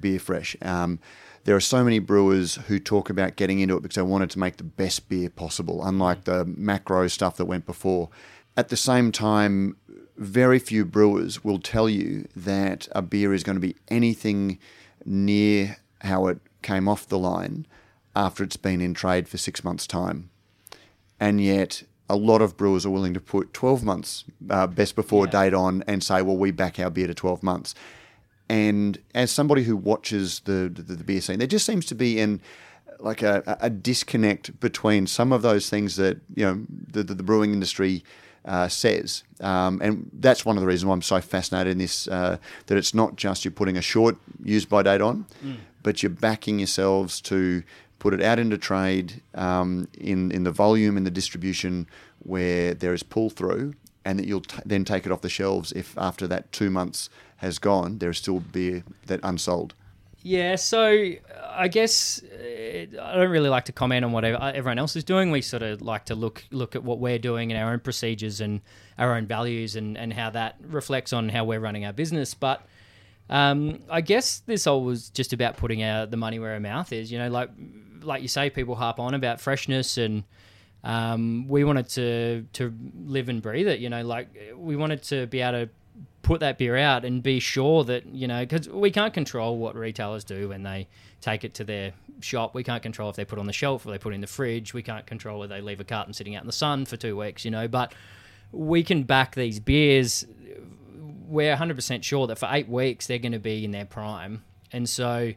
beer 0.00 0.18
fresh. 0.18 0.56
Um, 0.62 0.98
there 1.44 1.56
are 1.56 1.60
so 1.60 1.82
many 1.82 1.98
brewers 1.98 2.56
who 2.66 2.78
talk 2.78 3.10
about 3.10 3.36
getting 3.36 3.60
into 3.60 3.76
it 3.76 3.82
because 3.82 3.96
they 3.96 4.02
wanted 4.02 4.30
to 4.30 4.38
make 4.38 4.56
the 4.58 4.64
best 4.64 5.08
beer 5.08 5.30
possible, 5.30 5.84
unlike 5.84 6.24
the 6.24 6.44
macro 6.44 7.08
stuff 7.08 7.36
that 7.36 7.46
went 7.46 7.66
before. 7.66 8.10
At 8.56 8.68
the 8.68 8.76
same 8.76 9.10
time, 9.10 9.76
very 10.16 10.58
few 10.58 10.84
brewers 10.84 11.42
will 11.42 11.58
tell 11.58 11.88
you 11.88 12.28
that 12.36 12.88
a 12.92 13.00
beer 13.00 13.32
is 13.32 13.42
going 13.42 13.56
to 13.56 13.60
be 13.60 13.76
anything 13.88 14.58
near 15.04 15.78
how 16.02 16.26
it 16.26 16.40
came 16.62 16.88
off 16.88 17.08
the 17.08 17.18
line 17.18 17.66
after 18.14 18.44
it's 18.44 18.56
been 18.56 18.80
in 18.80 18.92
trade 18.92 19.28
for 19.28 19.38
six 19.38 19.64
months' 19.64 19.86
time. 19.86 20.28
And 21.18 21.40
yet, 21.40 21.84
a 22.08 22.16
lot 22.16 22.42
of 22.42 22.56
brewers 22.56 22.84
are 22.84 22.90
willing 22.90 23.14
to 23.14 23.20
put 23.20 23.54
12 23.54 23.84
months 23.84 24.24
uh, 24.50 24.66
best 24.66 24.96
before 24.96 25.26
yeah. 25.26 25.30
date 25.30 25.54
on 25.54 25.84
and 25.86 26.02
say, 26.02 26.20
well, 26.22 26.36
we 26.36 26.50
back 26.50 26.78
our 26.78 26.90
beer 26.90 27.06
to 27.06 27.14
12 27.14 27.42
months. 27.42 27.74
And 28.50 28.98
as 29.14 29.30
somebody 29.30 29.62
who 29.62 29.76
watches 29.76 30.40
the, 30.40 30.68
the, 30.74 30.82
the 30.82 31.04
beer 31.04 31.20
scene, 31.20 31.38
there 31.38 31.46
just 31.46 31.64
seems 31.64 31.86
to 31.86 31.94
be 31.94 32.18
in 32.18 32.40
like 32.98 33.22
a, 33.22 33.56
a, 33.60 33.70
disconnect 33.70 34.58
between 34.58 35.06
some 35.06 35.32
of 35.32 35.42
those 35.42 35.70
things 35.70 35.94
that 35.96 36.18
you 36.34 36.44
know 36.44 36.66
the, 36.68 37.04
the, 37.04 37.14
the 37.14 37.22
brewing 37.22 37.52
industry 37.52 38.02
uh, 38.44 38.66
says, 38.66 39.22
um, 39.38 39.80
and 39.80 40.10
that's 40.14 40.44
one 40.44 40.56
of 40.56 40.62
the 40.62 40.66
reasons 40.66 40.88
why 40.88 40.94
I'm 40.94 41.00
so 41.00 41.20
fascinated 41.20 41.70
in 41.70 41.78
this. 41.78 42.08
Uh, 42.08 42.38
that 42.66 42.76
it's 42.76 42.92
not 42.92 43.14
just 43.14 43.44
you're 43.44 43.52
putting 43.52 43.76
a 43.76 43.82
short 43.82 44.16
use 44.42 44.64
by 44.64 44.82
date 44.82 45.00
on, 45.00 45.26
mm. 45.44 45.58
but 45.84 46.02
you're 46.02 46.10
backing 46.10 46.58
yourselves 46.58 47.20
to 47.20 47.62
put 48.00 48.12
it 48.12 48.20
out 48.20 48.40
into 48.40 48.58
trade 48.58 49.22
um, 49.36 49.86
in 49.96 50.32
in 50.32 50.42
the 50.42 50.50
volume 50.50 50.96
and 50.96 51.06
the 51.06 51.10
distribution 51.12 51.86
where 52.18 52.74
there 52.74 52.92
is 52.92 53.04
pull 53.04 53.30
through, 53.30 53.74
and 54.04 54.18
that 54.18 54.26
you'll 54.26 54.40
t- 54.40 54.58
then 54.66 54.84
take 54.84 55.06
it 55.06 55.12
off 55.12 55.20
the 55.20 55.28
shelves 55.28 55.70
if 55.70 55.96
after 55.96 56.26
that 56.26 56.50
two 56.50 56.68
months 56.68 57.08
has 57.40 57.58
gone, 57.58 57.98
there 57.98 58.10
is 58.10 58.18
still 58.18 58.40
beer 58.40 58.84
that 59.06 59.20
unsold. 59.22 59.74
Yeah, 60.22 60.56
so 60.56 61.12
I 61.48 61.68
guess 61.68 62.22
uh, 62.22 62.84
I 63.00 63.14
don't 63.14 63.30
really 63.30 63.48
like 63.48 63.64
to 63.66 63.72
comment 63.72 64.04
on 64.04 64.12
what 64.12 64.24
everyone 64.24 64.78
else 64.78 64.94
is 64.94 65.04
doing. 65.04 65.30
We 65.30 65.40
sort 65.40 65.62
of 65.62 65.80
like 65.80 66.04
to 66.06 66.14
look 66.14 66.44
look 66.50 66.76
at 66.76 66.84
what 66.84 66.98
we're 66.98 67.18
doing 67.18 67.50
and 67.50 67.60
our 67.60 67.72
own 67.72 67.80
procedures 67.80 68.42
and 68.42 68.60
our 68.98 69.16
own 69.16 69.26
values 69.26 69.76
and, 69.76 69.96
and 69.96 70.12
how 70.12 70.28
that 70.30 70.56
reflects 70.60 71.14
on 71.14 71.30
how 71.30 71.44
we're 71.44 71.60
running 71.60 71.86
our 71.86 71.94
business. 71.94 72.34
But 72.34 72.66
um, 73.30 73.80
I 73.88 74.02
guess 74.02 74.40
this 74.40 74.66
all 74.66 74.84
was 74.84 75.08
just 75.08 75.32
about 75.32 75.56
putting 75.56 75.82
our 75.82 76.04
the 76.04 76.18
money 76.18 76.38
where 76.38 76.52
our 76.52 76.60
mouth 76.60 76.92
is. 76.92 77.10
You 77.10 77.18
know, 77.18 77.30
like 77.30 77.48
like 78.02 78.20
you 78.20 78.28
say, 78.28 78.50
people 78.50 78.74
harp 78.74 79.00
on 79.00 79.14
about 79.14 79.40
freshness 79.40 79.96
and 79.96 80.24
um, 80.84 81.48
we 81.48 81.64
wanted 81.64 81.88
to 81.90 82.46
to 82.54 82.74
live 83.06 83.30
and 83.30 83.40
breathe 83.40 83.68
it. 83.68 83.80
You 83.80 83.88
know, 83.88 84.02
like 84.02 84.28
we 84.54 84.76
wanted 84.76 85.02
to 85.04 85.26
be 85.26 85.40
able 85.40 85.64
to 85.64 85.70
put 86.22 86.40
that 86.40 86.58
beer 86.58 86.76
out 86.76 87.04
and 87.04 87.22
be 87.22 87.40
sure 87.40 87.82
that 87.84 88.06
you 88.06 88.28
know 88.28 88.40
because 88.40 88.68
we 88.68 88.90
can't 88.90 89.12
control 89.12 89.58
what 89.58 89.74
retailers 89.74 90.24
do 90.24 90.50
when 90.50 90.62
they 90.62 90.88
take 91.20 91.44
it 91.44 91.54
to 91.54 91.64
their 91.64 91.92
shop. 92.20 92.54
We 92.54 92.62
can't 92.62 92.82
control 92.82 93.10
if 93.10 93.16
they 93.16 93.24
put 93.24 93.38
on 93.38 93.46
the 93.46 93.52
shelf 93.52 93.86
or 93.86 93.90
they 93.90 93.98
put 93.98 94.14
in 94.14 94.20
the 94.20 94.26
fridge. 94.26 94.74
We 94.74 94.82
can't 94.82 95.06
control 95.06 95.40
whether 95.40 95.54
they 95.54 95.60
leave 95.60 95.80
a 95.80 95.84
carton 95.84 96.12
sitting 96.12 96.36
out 96.36 96.42
in 96.42 96.46
the 96.46 96.52
sun 96.52 96.84
for 96.84 96.96
two 96.96 97.16
weeks. 97.16 97.44
You 97.44 97.50
know, 97.50 97.68
but 97.68 97.94
we 98.52 98.82
can 98.82 99.04
back 99.04 99.34
these 99.34 99.60
beers. 99.60 100.24
We're 101.26 101.56
100% 101.56 102.02
sure 102.02 102.26
that 102.26 102.38
for 102.38 102.48
eight 102.50 102.68
weeks 102.68 103.06
they're 103.06 103.18
going 103.18 103.32
to 103.32 103.38
be 103.38 103.64
in 103.64 103.70
their 103.70 103.84
prime, 103.84 104.42
and 104.72 104.88
so 104.88 105.32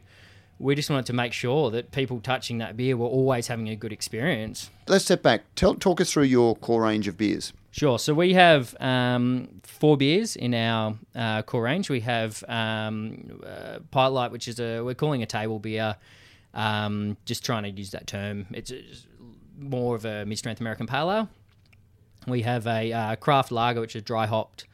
we 0.58 0.74
just 0.74 0.90
wanted 0.90 1.06
to 1.06 1.12
make 1.12 1.32
sure 1.32 1.70
that 1.70 1.90
people 1.90 2.20
touching 2.20 2.58
that 2.58 2.76
beer 2.76 2.96
were 2.96 3.06
always 3.06 3.48
having 3.48 3.68
a 3.68 3.76
good 3.76 3.92
experience. 3.92 4.70
Let's 4.86 5.04
step 5.04 5.22
back. 5.22 5.42
Tell, 5.56 5.74
talk 5.74 6.00
us 6.00 6.12
through 6.12 6.24
your 6.24 6.56
core 6.56 6.82
range 6.82 7.08
of 7.08 7.16
beers. 7.16 7.52
Sure. 7.70 7.98
So 7.98 8.14
we 8.14 8.34
have 8.34 8.76
um, 8.80 9.60
four 9.64 9.96
beers 9.96 10.36
in 10.36 10.54
our 10.54 10.94
uh, 11.14 11.42
core 11.42 11.62
range. 11.62 11.90
We 11.90 12.00
have 12.00 12.44
um, 12.46 13.40
uh, 13.44 13.80
Pilot 13.90 14.12
Light, 14.12 14.30
which 14.30 14.46
is 14.46 14.60
a 14.60 14.80
we're 14.80 14.94
calling 14.94 15.22
a 15.22 15.26
table 15.26 15.58
beer. 15.58 15.96
Um, 16.54 17.16
just 17.24 17.44
trying 17.44 17.64
to 17.64 17.70
use 17.70 17.90
that 17.90 18.06
term. 18.06 18.46
It's, 18.52 18.70
it's 18.70 19.08
more 19.58 19.96
of 19.96 20.04
a 20.04 20.24
mid-strength 20.24 20.60
American 20.60 20.86
pale 20.86 21.10
ale. 21.10 21.28
We 22.28 22.42
have 22.42 22.66
a 22.68 22.92
uh, 22.92 23.16
craft 23.16 23.50
lager, 23.50 23.80
which 23.80 23.96
is 23.96 24.02
dry 24.02 24.26
hopped 24.26 24.66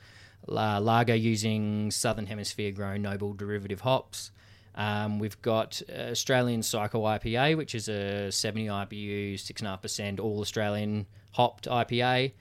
uh, 0.48 0.80
lager 0.80 1.14
using 1.14 1.90
Southern 1.90 2.26
Hemisphere 2.26 2.70
grown 2.70 3.02
noble 3.02 3.32
derivative 3.32 3.80
hops. 3.80 4.30
Um, 4.74 5.18
we've 5.18 5.40
got 5.42 5.82
Australian 5.90 6.62
Psycho 6.62 7.02
IPA, 7.02 7.56
which 7.56 7.74
is 7.74 7.88
a 7.88 8.30
70 8.30 8.66
IBU, 8.66 9.34
6.5% 9.34 10.20
all 10.20 10.40
Australian 10.40 11.06
hopped 11.32 11.66
IPA. 11.66 12.32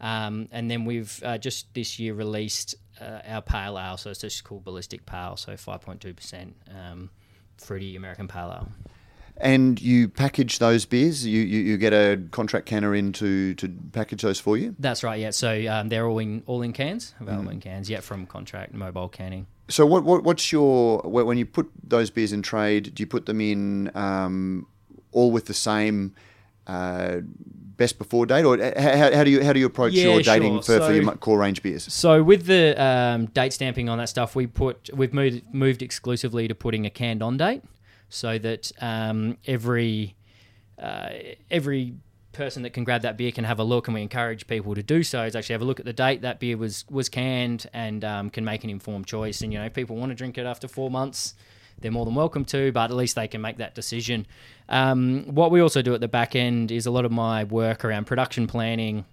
Um, 0.00 0.48
and 0.50 0.70
then 0.70 0.84
we've 0.84 1.22
uh, 1.24 1.38
just 1.38 1.72
this 1.74 1.98
year 1.98 2.14
released 2.14 2.74
uh, 3.00 3.20
our 3.26 3.42
pale 3.42 3.78
ale, 3.78 3.96
so 3.96 4.10
it's 4.10 4.20
just 4.20 4.44
called 4.44 4.64
Ballistic 4.64 5.06
Pale, 5.06 5.36
so 5.36 5.52
5.2% 5.52 6.52
um, 6.74 7.10
fruity 7.56 7.96
American 7.96 8.26
pale 8.26 8.52
ale. 8.52 8.68
And 9.36 9.80
you 9.80 10.08
package 10.08 10.58
those 10.58 10.84
beers. 10.84 11.26
You, 11.26 11.40
you, 11.40 11.60
you, 11.60 11.76
get 11.78 11.92
a 11.92 12.20
contract 12.32 12.66
canner 12.66 12.94
in 12.94 13.12
to, 13.14 13.54
to 13.54 13.68
package 13.92 14.22
those 14.22 14.38
for 14.38 14.56
you. 14.56 14.76
That's 14.78 15.02
right. 15.02 15.18
Yeah. 15.18 15.30
So 15.30 15.66
um, 15.68 15.88
they're 15.88 16.06
all 16.06 16.18
in 16.18 16.42
all 16.46 16.62
in 16.62 16.72
cans, 16.72 17.14
available 17.18 17.48
mm. 17.48 17.54
in 17.54 17.60
cans. 17.60 17.88
Yeah, 17.88 18.00
from 18.00 18.26
contract 18.26 18.74
mobile 18.74 19.08
canning. 19.08 19.46
So 19.68 19.86
what, 19.86 20.04
what 20.04 20.24
what's 20.24 20.52
your 20.52 20.98
when 21.02 21.38
you 21.38 21.46
put 21.46 21.70
those 21.82 22.10
beers 22.10 22.32
in 22.32 22.42
trade? 22.42 22.94
Do 22.94 23.02
you 23.02 23.06
put 23.06 23.26
them 23.26 23.40
in 23.40 23.90
um, 23.94 24.66
all 25.12 25.30
with 25.30 25.46
the 25.46 25.54
same 25.54 26.14
uh, 26.66 27.18
best 27.76 27.98
before 27.98 28.26
date, 28.26 28.44
or 28.44 28.56
how, 28.58 29.12
how, 29.12 29.24
do 29.24 29.30
you 29.30 29.42
how 29.44 29.52
do 29.52 29.60
you 29.60 29.66
approach 29.66 29.92
yeah, 29.92 30.04
your 30.04 30.22
dating 30.22 30.54
sure. 30.54 30.62
for, 30.62 30.78
so, 30.78 30.86
for 30.86 30.92
your 30.92 31.16
core 31.16 31.38
range 31.38 31.62
beers? 31.62 31.92
So 31.92 32.22
with 32.22 32.46
the 32.46 32.80
um, 32.82 33.26
date 33.26 33.52
stamping 33.52 33.88
on 33.88 33.98
that 33.98 34.08
stuff, 34.08 34.34
we 34.34 34.46
put 34.46 34.90
we've 34.94 35.14
moved 35.14 35.42
moved 35.52 35.82
exclusively 35.82 36.48
to 36.48 36.54
putting 36.54 36.86
a 36.86 36.90
canned 36.90 37.22
on 37.22 37.36
date, 37.36 37.62
so 38.08 38.38
that 38.38 38.72
um, 38.80 39.38
every 39.46 40.14
uh, 40.78 41.10
every 41.50 41.94
person 42.32 42.62
that 42.62 42.70
can 42.70 42.84
grab 42.84 43.02
that 43.02 43.16
beer 43.16 43.32
can 43.32 43.44
have 43.44 43.58
a 43.58 43.64
look, 43.64 43.88
and 43.88 43.94
we 43.94 44.02
encourage 44.02 44.46
people 44.46 44.74
to 44.74 44.82
do 44.82 45.02
so. 45.02 45.24
Is 45.24 45.36
actually 45.36 45.54
have 45.54 45.62
a 45.62 45.66
look 45.66 45.80
at 45.80 45.86
the 45.86 45.92
date 45.92 46.22
that 46.22 46.40
beer 46.40 46.56
was 46.56 46.84
was 46.90 47.08
canned 47.08 47.66
and 47.72 48.04
um, 48.04 48.30
can 48.30 48.44
make 48.44 48.64
an 48.64 48.70
informed 48.70 49.06
choice. 49.06 49.42
And 49.42 49.52
you 49.52 49.58
know, 49.58 49.66
if 49.66 49.74
people 49.74 49.96
want 49.96 50.10
to 50.10 50.14
drink 50.14 50.38
it 50.38 50.46
after 50.46 50.68
four 50.68 50.90
months 50.90 51.34
they're 51.80 51.90
more 51.90 52.04
than 52.04 52.14
welcome 52.14 52.44
to, 52.46 52.72
but 52.72 52.90
at 52.90 52.96
least 52.96 53.16
they 53.16 53.28
can 53.28 53.40
make 53.40 53.58
that 53.58 53.74
decision. 53.74 54.26
Um, 54.68 55.24
what 55.26 55.50
we 55.50 55.60
also 55.60 55.82
do 55.82 55.94
at 55.94 56.00
the 56.00 56.08
back 56.08 56.34
end 56.34 56.70
is 56.70 56.86
a 56.86 56.90
lot 56.90 57.04
of 57.04 57.12
my 57.12 57.44
work 57.44 57.84
around 57.84 58.06
production 58.06 58.46
planning 58.46 59.04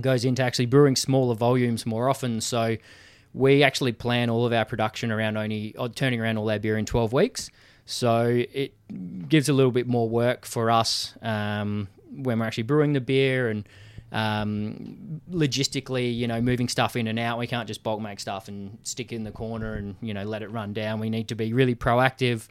goes 0.00 0.24
into 0.24 0.42
actually 0.42 0.66
brewing 0.66 0.96
smaller 0.96 1.34
volumes 1.34 1.84
more 1.84 2.08
often. 2.08 2.40
So 2.40 2.76
we 3.34 3.62
actually 3.62 3.92
plan 3.92 4.30
all 4.30 4.46
of 4.46 4.52
our 4.52 4.64
production 4.64 5.10
around 5.10 5.36
only 5.36 5.74
uh, 5.76 5.88
turning 5.94 6.20
around 6.20 6.38
all 6.38 6.50
our 6.50 6.58
beer 6.58 6.76
in 6.78 6.86
12 6.86 7.12
weeks. 7.12 7.50
So 7.86 8.44
it 8.52 8.74
gives 9.28 9.48
a 9.48 9.52
little 9.52 9.72
bit 9.72 9.86
more 9.86 10.08
work 10.08 10.46
for 10.46 10.70
us 10.70 11.14
um, 11.22 11.88
when 12.10 12.38
we're 12.38 12.46
actually 12.46 12.64
brewing 12.64 12.92
the 12.92 13.00
beer 13.00 13.48
and 13.48 13.68
um, 14.12 15.20
logistically, 15.30 16.14
you 16.14 16.26
know, 16.26 16.40
moving 16.40 16.68
stuff 16.68 16.96
in 16.96 17.06
and 17.06 17.18
out. 17.18 17.38
We 17.38 17.46
can't 17.46 17.68
just 17.68 17.82
bulk 17.82 18.00
make 18.00 18.20
stuff 18.20 18.48
and 18.48 18.78
stick 18.82 19.12
it 19.12 19.16
in 19.16 19.24
the 19.24 19.30
corner 19.30 19.74
and 19.74 19.96
you 20.00 20.14
know 20.14 20.24
let 20.24 20.42
it 20.42 20.50
run 20.50 20.72
down. 20.72 21.00
We 21.00 21.10
need 21.10 21.28
to 21.28 21.34
be 21.34 21.52
really 21.52 21.74
proactive 21.74 22.48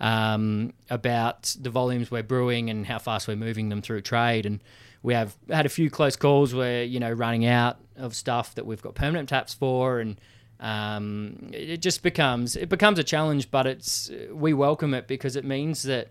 um, 0.00 0.72
about 0.90 1.54
the 1.60 1.70
volumes 1.70 2.10
we're 2.10 2.22
brewing 2.22 2.70
and 2.70 2.86
how 2.86 2.98
fast 2.98 3.28
we're 3.28 3.36
moving 3.36 3.68
them 3.68 3.82
through 3.82 4.02
trade. 4.02 4.46
And 4.46 4.62
we 5.02 5.14
have 5.14 5.36
had 5.48 5.66
a 5.66 5.70
few 5.70 5.90
close 5.90 6.16
calls 6.16 6.54
where 6.54 6.82
you 6.82 6.98
know 6.98 7.12
running 7.12 7.46
out 7.46 7.78
of 7.96 8.14
stuff 8.14 8.54
that 8.56 8.66
we've 8.66 8.82
got 8.82 8.94
permanent 8.94 9.28
taps 9.28 9.54
for 9.54 10.00
and. 10.00 10.20
Um, 10.58 11.50
it 11.52 11.82
just 11.82 12.02
becomes 12.02 12.56
it 12.56 12.70
becomes 12.70 12.98
a 12.98 13.04
challenge, 13.04 13.50
but 13.50 13.66
it's 13.66 14.10
we 14.32 14.54
welcome 14.54 14.94
it 14.94 15.06
because 15.06 15.36
it 15.36 15.44
means 15.44 15.82
that 15.82 16.08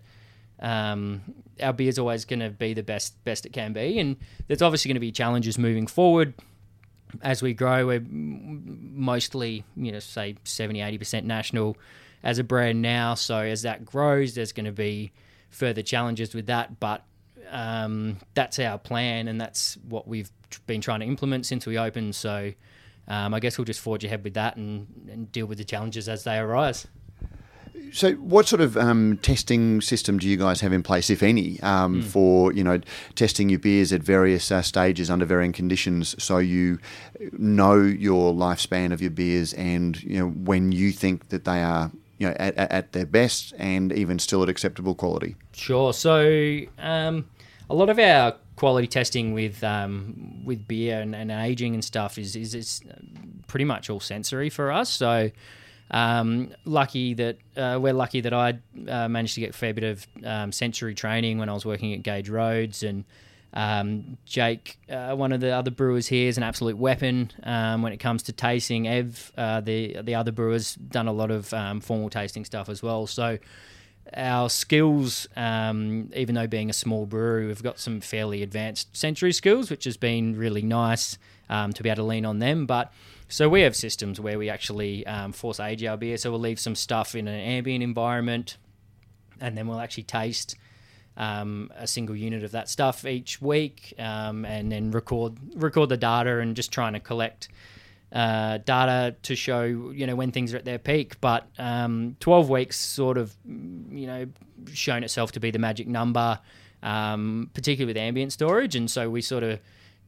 um, 0.60 1.22
our 1.60 1.72
beer 1.72 1.88
is 1.88 1.98
always 1.98 2.24
going 2.24 2.40
to 2.40 2.50
be 2.50 2.74
the 2.74 2.82
best 2.82 3.22
best 3.24 3.46
it 3.46 3.52
can 3.52 3.72
be, 3.72 3.98
and 3.98 4.16
there's 4.48 4.62
obviously 4.62 4.88
going 4.88 4.96
to 4.96 5.00
be 5.00 5.12
challenges 5.12 5.58
moving 5.58 5.86
forward 5.86 6.34
as 7.22 7.42
we 7.42 7.54
grow. 7.54 7.86
We're 7.86 8.04
mostly, 8.08 9.64
you 9.76 9.92
know, 9.92 9.98
say 9.98 10.36
70, 10.44 10.80
80 10.80 10.98
percent 10.98 11.26
national 11.26 11.76
as 12.22 12.38
a 12.38 12.44
brand 12.44 12.82
now. 12.82 13.14
So 13.14 13.38
as 13.38 13.62
that 13.62 13.84
grows, 13.84 14.34
there's 14.34 14.52
going 14.52 14.66
to 14.66 14.72
be 14.72 15.12
further 15.50 15.82
challenges 15.82 16.34
with 16.34 16.46
that. 16.46 16.80
But 16.80 17.04
um, 17.50 18.18
that's 18.34 18.58
our 18.58 18.78
plan, 18.78 19.28
and 19.28 19.40
that's 19.40 19.76
what 19.88 20.08
we've 20.08 20.30
been 20.66 20.80
trying 20.80 21.00
to 21.00 21.06
implement 21.06 21.46
since 21.46 21.66
we 21.66 21.78
opened. 21.78 22.14
So 22.14 22.52
um, 23.08 23.34
I 23.34 23.40
guess 23.40 23.58
we'll 23.58 23.64
just 23.64 23.80
forge 23.80 24.04
ahead 24.04 24.24
with 24.24 24.34
that 24.34 24.56
and, 24.56 24.86
and 25.10 25.30
deal 25.30 25.46
with 25.46 25.58
the 25.58 25.64
challenges 25.64 26.08
as 26.08 26.24
they 26.24 26.38
arise. 26.38 26.86
So, 27.92 28.12
what 28.14 28.46
sort 28.46 28.60
of 28.60 28.76
um, 28.76 29.18
testing 29.22 29.80
system 29.80 30.18
do 30.18 30.28
you 30.28 30.36
guys 30.36 30.60
have 30.60 30.72
in 30.72 30.82
place, 30.82 31.08
if 31.08 31.22
any, 31.22 31.60
um, 31.60 32.02
mm. 32.02 32.04
for 32.04 32.52
you 32.52 32.62
know 32.62 32.80
testing 33.14 33.48
your 33.48 33.58
beers 33.58 33.92
at 33.92 34.02
various 34.02 34.50
uh, 34.52 34.62
stages 34.62 35.10
under 35.10 35.24
varying 35.24 35.52
conditions, 35.52 36.14
so 36.22 36.38
you 36.38 36.78
know 37.32 37.74
your 37.74 38.34
lifespan 38.34 38.92
of 38.92 39.00
your 39.00 39.10
beers 39.10 39.52
and 39.54 40.02
you 40.02 40.18
know 40.18 40.28
when 40.28 40.72
you 40.72 40.92
think 40.92 41.28
that 41.30 41.44
they 41.44 41.62
are 41.62 41.90
you 42.18 42.28
know 42.28 42.34
at, 42.38 42.56
at 42.56 42.92
their 42.92 43.06
best 43.06 43.54
and 43.58 43.92
even 43.92 44.18
still 44.18 44.42
at 44.42 44.48
acceptable 44.48 44.94
quality? 44.94 45.36
Sure. 45.52 45.92
So, 45.92 46.60
um, 46.78 47.26
a 47.70 47.74
lot 47.74 47.88
of 47.88 47.98
our 47.98 48.36
quality 48.56 48.86
testing 48.86 49.32
with 49.32 49.62
um, 49.62 50.42
with 50.44 50.66
beer 50.66 51.00
and, 51.00 51.14
and, 51.14 51.30
aging 51.30 51.74
and 51.74 51.84
stuff 51.84 52.18
is 52.18 52.36
is 52.36 52.54
it's 52.54 52.80
pretty 53.46 53.64
much 53.64 53.90
all 53.90 54.00
sensory 54.00 54.50
for 54.50 54.72
us. 54.72 54.90
So 54.90 55.30
um, 55.90 56.50
lucky 56.64 57.14
that 57.14 57.38
uh, 57.56 57.78
we're 57.80 57.92
lucky 57.92 58.20
that 58.20 58.32
I 58.32 58.58
uh, 58.88 59.08
managed 59.08 59.34
to 59.34 59.40
get 59.40 59.50
a 59.50 59.52
fair 59.52 59.72
bit 59.72 59.84
of 59.84 60.06
um, 60.24 60.52
sensory 60.52 60.94
training 60.94 61.38
when 61.38 61.48
I 61.48 61.52
was 61.52 61.64
working 61.64 61.92
at 61.94 62.02
Gage 62.02 62.28
Roads 62.28 62.82
and. 62.82 63.04
Um, 63.54 64.18
Jake, 64.26 64.76
uh, 64.90 65.14
one 65.14 65.32
of 65.32 65.40
the 65.40 65.50
other 65.50 65.70
brewers 65.70 66.06
here, 66.08 66.28
is 66.28 66.36
an 66.36 66.42
absolute 66.42 66.76
weapon 66.76 67.30
um, 67.42 67.80
when 67.80 67.90
it 67.90 67.96
comes 67.96 68.22
to 68.24 68.32
tasting. 68.32 68.86
Ev, 68.86 69.32
uh, 69.38 69.62
the 69.62 69.96
the 70.02 70.14
other 70.14 70.30
brewers, 70.30 70.74
done 70.74 71.08
a 71.08 71.12
lot 71.12 71.30
of 71.30 71.54
um, 71.54 71.80
formal 71.80 72.10
tasting 72.10 72.44
stuff 72.44 72.68
as 72.68 72.82
well. 72.82 73.06
So 73.06 73.38
our 74.12 74.50
skills, 74.50 75.26
um, 75.36 76.10
even 76.14 76.34
though 76.34 76.46
being 76.46 76.68
a 76.68 76.74
small 76.74 77.06
brewery, 77.06 77.46
we've 77.46 77.62
got 77.62 77.78
some 77.78 78.02
fairly 78.02 78.42
advanced 78.42 78.94
sensory 78.94 79.32
skills, 79.32 79.70
which 79.70 79.84
has 79.84 79.96
been 79.96 80.36
really 80.36 80.62
nice 80.62 81.16
to 81.48 81.82
be 81.82 81.88
able 81.88 81.96
to 81.96 82.02
lean 82.02 82.26
on 82.26 82.40
them. 82.40 82.66
But 82.66 82.92
so 83.28 83.48
we 83.48 83.62
have 83.62 83.74
systems 83.74 84.20
where 84.20 84.38
we 84.38 84.48
actually 84.48 85.06
um, 85.06 85.32
force 85.32 85.58
age 85.58 85.82
our 85.84 85.96
beer. 85.96 86.16
So 86.16 86.30
we'll 86.30 86.40
leave 86.40 86.60
some 86.60 86.74
stuff 86.74 87.14
in 87.14 87.26
an 87.26 87.40
ambient 87.40 87.82
environment, 87.82 88.56
and 89.40 89.56
then 89.56 89.66
we'll 89.66 89.80
actually 89.80 90.04
taste 90.04 90.56
um, 91.16 91.70
a 91.76 91.86
single 91.86 92.14
unit 92.14 92.44
of 92.44 92.52
that 92.52 92.68
stuff 92.68 93.04
each 93.04 93.40
week, 93.42 93.94
um, 93.98 94.44
and 94.44 94.70
then 94.70 94.90
record 94.90 95.34
record 95.54 95.88
the 95.88 95.96
data 95.96 96.38
and 96.38 96.54
just 96.54 96.70
trying 96.70 96.92
to 96.92 97.00
collect 97.00 97.48
uh, 98.12 98.58
data 98.58 99.16
to 99.22 99.34
show 99.34 99.64
you 99.64 100.06
know 100.06 100.14
when 100.14 100.30
things 100.30 100.54
are 100.54 100.58
at 100.58 100.64
their 100.64 100.78
peak. 100.78 101.20
But 101.20 101.48
um, 101.58 102.16
12 102.20 102.48
weeks 102.48 102.78
sort 102.78 103.18
of 103.18 103.34
you 103.44 104.06
know 104.06 104.26
shown 104.72 105.02
itself 105.02 105.32
to 105.32 105.40
be 105.40 105.50
the 105.50 105.58
magic 105.58 105.88
number, 105.88 106.38
um, 106.82 107.50
particularly 107.54 107.90
with 107.90 107.96
ambient 107.96 108.32
storage, 108.32 108.76
and 108.76 108.88
so 108.88 109.10
we 109.10 109.20
sort 109.20 109.42
of 109.42 109.58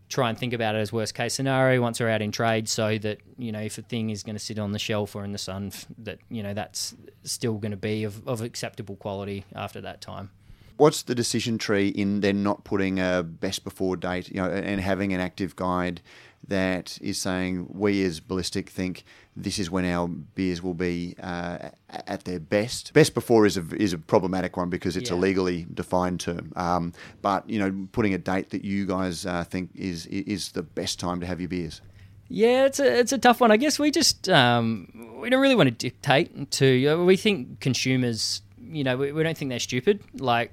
try 0.08 0.28
and 0.28 0.38
think 0.38 0.52
about 0.52 0.74
it 0.74 0.78
as 0.78 0.92
worst 0.92 1.14
case 1.14 1.34
scenario. 1.34 1.80
Once 1.80 2.00
we're 2.00 2.08
out 2.08 2.22
in 2.22 2.32
trade 2.32 2.68
so 2.68 2.98
that 2.98 3.18
you 3.36 3.52
know 3.52 3.60
if 3.60 3.78
a 3.78 3.82
thing 3.82 4.10
is 4.10 4.22
going 4.22 4.36
to 4.36 4.40
sit 4.40 4.58
on 4.58 4.72
the 4.72 4.78
shelf 4.78 5.14
or 5.14 5.24
in 5.24 5.32
the 5.32 5.38
sun 5.38 5.72
that 5.98 6.18
you 6.28 6.42
know 6.42 6.54
that's 6.54 6.94
still 7.22 7.54
going 7.54 7.70
to 7.70 7.76
be 7.76 8.04
of, 8.04 8.26
of 8.26 8.40
acceptable 8.40 8.96
quality 8.96 9.44
after 9.54 9.80
that 9.80 10.00
time 10.00 10.30
what's 10.78 11.02
the 11.02 11.14
decision 11.14 11.58
tree 11.58 11.88
in 11.88 12.20
then 12.20 12.42
not 12.42 12.64
putting 12.64 12.98
a 12.98 13.22
best 13.22 13.64
before 13.64 13.96
date, 13.96 14.28
you 14.30 14.36
know, 14.36 14.48
and 14.48 14.80
having 14.80 15.12
an 15.12 15.20
active 15.20 15.54
guide 15.54 16.00
that 16.46 16.98
is 17.02 17.20
saying 17.20 17.66
we 17.70 18.02
as 18.04 18.20
ballistic 18.20 18.70
think 18.70 19.04
this 19.36 19.58
is 19.58 19.70
when 19.70 19.84
our 19.84 20.08
beers 20.08 20.62
will 20.62 20.74
be 20.74 21.14
uh, 21.22 21.70
at 21.90 22.24
their 22.24 22.40
best. 22.40 22.92
Best 22.92 23.12
before 23.12 23.44
is 23.44 23.56
a 23.56 23.64
is 23.76 23.92
a 23.92 23.98
problematic 23.98 24.56
one 24.56 24.70
because 24.70 24.96
it's 24.96 25.10
yeah. 25.10 25.16
a 25.16 25.18
legally 25.18 25.66
defined 25.74 26.20
term. 26.20 26.52
Um, 26.56 26.92
but 27.22 27.48
you 27.50 27.58
know, 27.58 27.88
putting 27.92 28.14
a 28.14 28.18
date 28.18 28.50
that 28.50 28.64
you 28.64 28.86
guys 28.86 29.26
uh, 29.26 29.44
think 29.44 29.70
is 29.74 30.06
is 30.06 30.52
the 30.52 30.62
best 30.62 30.98
time 30.98 31.20
to 31.20 31.26
have 31.26 31.40
your 31.40 31.48
beers. 31.48 31.80
Yeah, 32.28 32.66
it's 32.66 32.78
a 32.78 32.98
it's 32.98 33.12
a 33.12 33.18
tough 33.18 33.40
one. 33.40 33.50
I 33.50 33.56
guess 33.56 33.78
we 33.78 33.90
just 33.90 34.28
um, 34.28 35.16
we 35.20 35.30
don't 35.30 35.40
really 35.40 35.54
want 35.54 35.68
to 35.68 35.74
dictate 35.74 36.50
to. 36.52 37.04
We 37.04 37.16
think 37.16 37.60
consumers, 37.60 38.42
you 38.70 38.84
know, 38.84 38.96
we, 38.96 39.12
we 39.12 39.22
don't 39.22 39.36
think 39.36 39.48
they're 39.50 39.58
stupid. 39.58 40.02
Like 40.18 40.52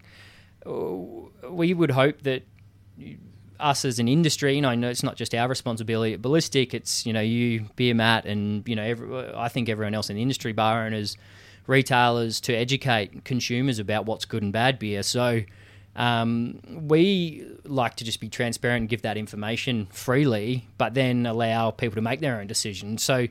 we 0.65 1.73
would 1.73 1.91
hope 1.91 2.21
that 2.23 2.43
us 3.59 3.85
as 3.85 3.99
an 3.99 4.07
industry, 4.07 4.63
I 4.65 4.75
know 4.75 4.89
it's 4.89 5.03
not 5.03 5.15
just 5.15 5.33
our 5.33 5.47
responsibility 5.47 6.13
at 6.13 6.21
Ballistic, 6.21 6.73
it's, 6.73 7.05
you 7.05 7.13
know, 7.13 7.21
you, 7.21 7.69
Beer 7.75 7.93
Matt, 7.93 8.25
and, 8.25 8.67
you 8.67 8.75
know, 8.75 8.83
every, 8.83 9.33
I 9.33 9.47
think 9.47 9.69
everyone 9.69 9.93
else 9.93 10.09
in 10.09 10.15
the 10.17 10.21
industry, 10.21 10.51
bar 10.51 10.85
owners, 10.85 11.15
retailers, 11.67 12.41
to 12.41 12.53
educate 12.53 13.23
consumers 13.23 13.79
about 13.79 14.05
what's 14.05 14.25
good 14.25 14.43
and 14.43 14.51
bad 14.51 14.77
beer. 14.77 15.03
So 15.03 15.41
um, 15.95 16.59
we 16.67 17.47
like 17.63 17.95
to 17.95 18.03
just 18.03 18.19
be 18.19 18.27
transparent 18.27 18.81
and 18.81 18.89
give 18.89 19.03
that 19.03 19.17
information 19.17 19.87
freely, 19.87 20.67
but 20.77 20.93
then 20.93 21.25
allow 21.25 21.71
people 21.71 21.95
to 21.95 22.01
make 22.01 22.19
their 22.19 22.39
own 22.39 22.47
decision. 22.47 22.97
So 22.97 23.27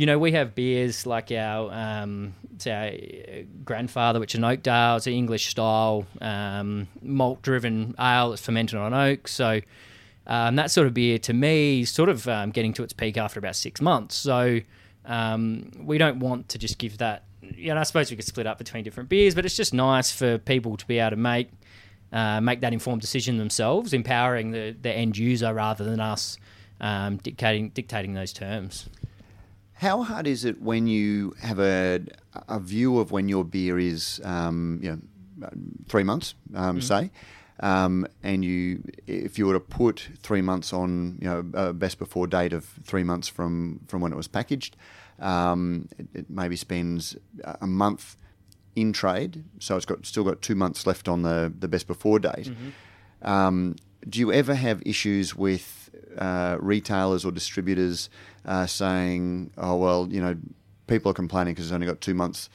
you 0.00 0.06
know, 0.06 0.18
we 0.18 0.32
have 0.32 0.54
beers 0.54 1.04
like 1.04 1.30
our, 1.30 1.70
um, 1.70 2.32
our 2.66 2.90
grandfather, 3.66 4.18
which 4.18 4.32
is 4.34 4.38
an 4.38 4.44
Oakdale. 4.44 4.96
It's 4.96 5.06
an 5.06 5.12
English 5.12 5.48
style 5.48 6.06
um, 6.22 6.88
malt 7.02 7.42
driven 7.42 7.94
ale 8.00 8.30
that's 8.30 8.40
fermented 8.40 8.78
on 8.78 8.94
oak. 8.94 9.28
So 9.28 9.60
um, 10.26 10.56
that 10.56 10.70
sort 10.70 10.86
of 10.86 10.94
beer 10.94 11.18
to 11.18 11.34
me 11.34 11.82
is 11.82 11.90
sort 11.90 12.08
of 12.08 12.26
um, 12.28 12.50
getting 12.50 12.72
to 12.72 12.82
its 12.82 12.94
peak 12.94 13.18
after 13.18 13.38
about 13.38 13.56
six 13.56 13.82
months. 13.82 14.14
So 14.14 14.60
um, 15.04 15.70
we 15.78 15.98
don't 15.98 16.18
want 16.18 16.48
to 16.48 16.58
just 16.58 16.78
give 16.78 16.96
that. 16.96 17.24
You 17.42 17.74
know, 17.74 17.80
I 17.80 17.82
suppose 17.82 18.10
we 18.10 18.16
could 18.16 18.24
split 18.24 18.46
up 18.46 18.56
between 18.56 18.84
different 18.84 19.10
beers, 19.10 19.34
but 19.34 19.44
it's 19.44 19.56
just 19.56 19.74
nice 19.74 20.10
for 20.10 20.38
people 20.38 20.78
to 20.78 20.86
be 20.86 20.98
able 20.98 21.10
to 21.10 21.16
make 21.16 21.50
uh, 22.10 22.40
make 22.40 22.62
that 22.62 22.72
informed 22.72 23.02
decision 23.02 23.36
themselves, 23.36 23.92
empowering 23.92 24.52
the, 24.52 24.74
the 24.80 24.90
end 24.90 25.18
user 25.18 25.52
rather 25.52 25.84
than 25.84 26.00
us 26.00 26.38
um, 26.80 27.18
dictating 27.18 27.68
dictating 27.68 28.14
those 28.14 28.32
terms. 28.32 28.88
How 29.80 30.02
hard 30.02 30.26
is 30.26 30.44
it 30.44 30.60
when 30.60 30.86
you 30.86 31.34
have 31.40 31.58
a, 31.58 32.00
a 32.48 32.60
view 32.60 32.98
of 32.98 33.12
when 33.12 33.30
your 33.30 33.44
beer 33.44 33.78
is, 33.78 34.20
um, 34.24 34.78
you 34.82 34.90
know, 34.90 35.48
three 35.88 36.02
months, 36.02 36.34
um, 36.54 36.80
mm. 36.80 36.82
say, 36.82 37.10
um, 37.60 38.06
and 38.22 38.44
you, 38.44 38.82
if 39.06 39.38
you 39.38 39.46
were 39.46 39.54
to 39.54 39.60
put 39.60 40.10
three 40.22 40.42
months 40.42 40.74
on, 40.74 41.16
you 41.18 41.26
know, 41.26 41.44
a 41.54 41.72
best 41.72 41.98
before 41.98 42.26
date 42.26 42.52
of 42.52 42.66
three 42.84 43.02
months 43.02 43.26
from 43.26 43.80
from 43.88 44.02
when 44.02 44.12
it 44.12 44.16
was 44.16 44.28
packaged, 44.28 44.76
um, 45.18 45.88
it, 45.96 46.08
it, 46.12 46.26
maybe 46.28 46.56
spends 46.56 47.16
a 47.62 47.66
month 47.66 48.18
in 48.76 48.92
trade, 48.92 49.44
so 49.60 49.78
it's 49.78 49.86
got 49.86 50.04
still 50.04 50.24
got 50.24 50.42
two 50.42 50.54
months 50.54 50.86
left 50.86 51.08
on 51.08 51.22
the 51.22 51.50
the 51.58 51.68
best 51.68 51.86
before 51.86 52.18
date. 52.18 52.50
Mm-hmm. 52.50 53.26
Um, 53.26 53.76
do 54.06 54.18
you 54.18 54.30
ever 54.30 54.54
have 54.54 54.82
issues 54.84 55.34
with 55.34 55.79
uh, 56.18 56.56
retailers 56.60 57.24
or 57.24 57.32
distributors 57.32 58.10
uh, 58.44 58.66
saying, 58.66 59.52
"Oh 59.56 59.76
well, 59.76 60.08
you 60.10 60.20
know, 60.20 60.36
people 60.86 61.10
are 61.10 61.14
complaining 61.14 61.54
because 61.54 61.66
it's 61.66 61.74
only 61.74 61.86
got 61.86 62.00
two 62.00 62.14
months 62.14 62.48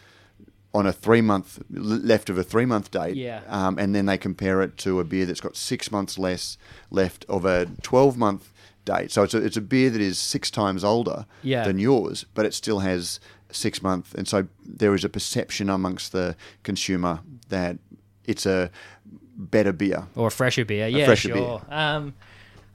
on 0.76 0.86
a 0.86 0.92
three 0.92 1.22
month 1.22 1.64
left 1.70 2.30
of 2.30 2.38
a 2.38 2.44
three 2.44 2.66
month 2.66 2.92
date, 2.92 3.16
yeah. 3.16 3.42
um, 3.48 3.80
and 3.80 3.96
then 3.96 4.06
they 4.06 4.18
compare 4.18 4.62
it 4.62 4.78
to 4.78 5.00
a 5.00 5.04
beer 5.04 5.26
that's 5.26 5.42
got 5.42 5.56
six 5.56 5.92
months 5.92 6.20
less 6.20 6.58
left 6.92 7.26
of 7.30 7.46
a 7.46 7.68
twelve 7.82 8.18
month 8.18 8.52
date. 8.84 9.12
So 9.12 9.24
it's 9.24 9.34
a, 9.34 9.38
it's 9.38 9.58
a 9.58 9.62
beer 9.62 9.90
that 9.90 10.02
is 10.02 10.20
six 10.20 10.52
times 10.52 10.84
older 10.84 11.26
yeah. 11.42 11.64
than 11.64 11.80
yours, 11.80 12.26
but 12.34 12.46
it 12.46 12.54
still 12.54 12.80
has 12.80 13.20
six 13.52 13.82
months, 13.82 14.14
and 14.14 14.28
so 14.28 14.48
there 14.66 14.94
is 14.94 15.06
a 15.06 15.10
perception 15.10 15.70
amongst 15.70 16.12
the 16.12 16.36
consumer 16.64 17.22
that 17.50 17.78
it's 18.26 18.46
a 18.46 18.70
better 19.38 19.72
beer 19.72 20.08
or 20.16 20.28
a 20.28 20.32
fresher 20.32 20.66
beer. 20.66 20.86
A 20.86 20.90
yeah, 20.90 21.06
fresher 21.06 21.30
sure. 21.30 21.64
Beer. 21.70 21.78
Um, 21.78 22.14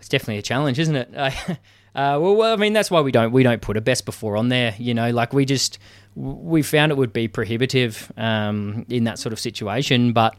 it's 0.01 0.09
definitely 0.09 0.39
a 0.39 0.43
challenge, 0.43 0.79
isn't 0.79 0.97
it? 0.97 1.59
Uh, 1.93 2.19
well, 2.21 2.53
I 2.53 2.55
mean, 2.55 2.73
that's 2.73 2.89
why 2.89 3.01
we 3.01 3.11
don't 3.11 3.33
we 3.33 3.43
don't 3.43 3.61
put 3.61 3.77
a 3.77 3.81
best 3.81 4.05
before 4.05 4.37
on 4.37 4.49
there. 4.49 4.75
You 4.79 4.95
know, 4.95 5.11
like 5.11 5.33
we 5.33 5.45
just 5.45 5.79
we 6.15 6.63
found 6.63 6.93
it 6.93 6.99
would 6.99 7.13
be 7.13 7.27
prohibitive 7.27 8.13
um, 8.17 8.87
in 8.89 9.05
that 9.05 9.19
sort 9.19 9.33
of 9.33 9.41
situation. 9.41 10.13
But 10.13 10.37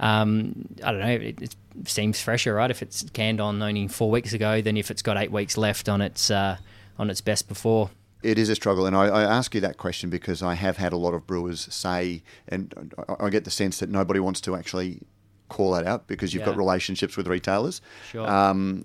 um, 0.00 0.66
I 0.82 0.90
don't 0.90 1.00
know, 1.00 1.06
it, 1.06 1.40
it, 1.40 1.56
seems 1.84 2.20
fresher, 2.20 2.54
right? 2.54 2.70
If 2.70 2.82
it's 2.82 3.08
canned 3.12 3.40
on 3.40 3.62
only 3.62 3.86
four 3.86 4.10
weeks 4.10 4.32
ago, 4.32 4.60
than 4.60 4.76
if 4.76 4.90
it's 4.90 5.02
got 5.02 5.16
eight 5.16 5.30
weeks 5.30 5.56
left 5.56 5.88
on 5.88 6.00
its 6.00 6.32
uh, 6.32 6.56
on 6.98 7.10
its 7.10 7.20
best 7.20 7.46
before. 7.46 7.90
It 8.20 8.36
is 8.36 8.48
a 8.48 8.56
struggle, 8.56 8.84
and 8.84 8.96
I, 8.96 9.06
I, 9.06 9.22
ask 9.22 9.54
you 9.54 9.60
that 9.60 9.76
question 9.76 10.10
because 10.10 10.42
I 10.42 10.54
have 10.54 10.76
had 10.76 10.92
a 10.92 10.96
lot 10.96 11.14
of 11.14 11.24
brewers 11.24 11.72
say, 11.72 12.24
and 12.48 12.92
I 13.20 13.30
get 13.30 13.44
the 13.44 13.50
sense 13.52 13.78
that 13.78 13.90
nobody 13.90 14.18
wants 14.18 14.40
to 14.40 14.56
actually 14.56 15.02
call 15.48 15.72
that 15.72 15.86
out 15.86 16.06
because 16.06 16.34
you've 16.34 16.40
yeah. 16.40 16.46
got 16.46 16.56
relationships 16.56 17.16
with 17.16 17.26
retailers. 17.26 17.80
Sure. 18.10 18.28
Um, 18.28 18.84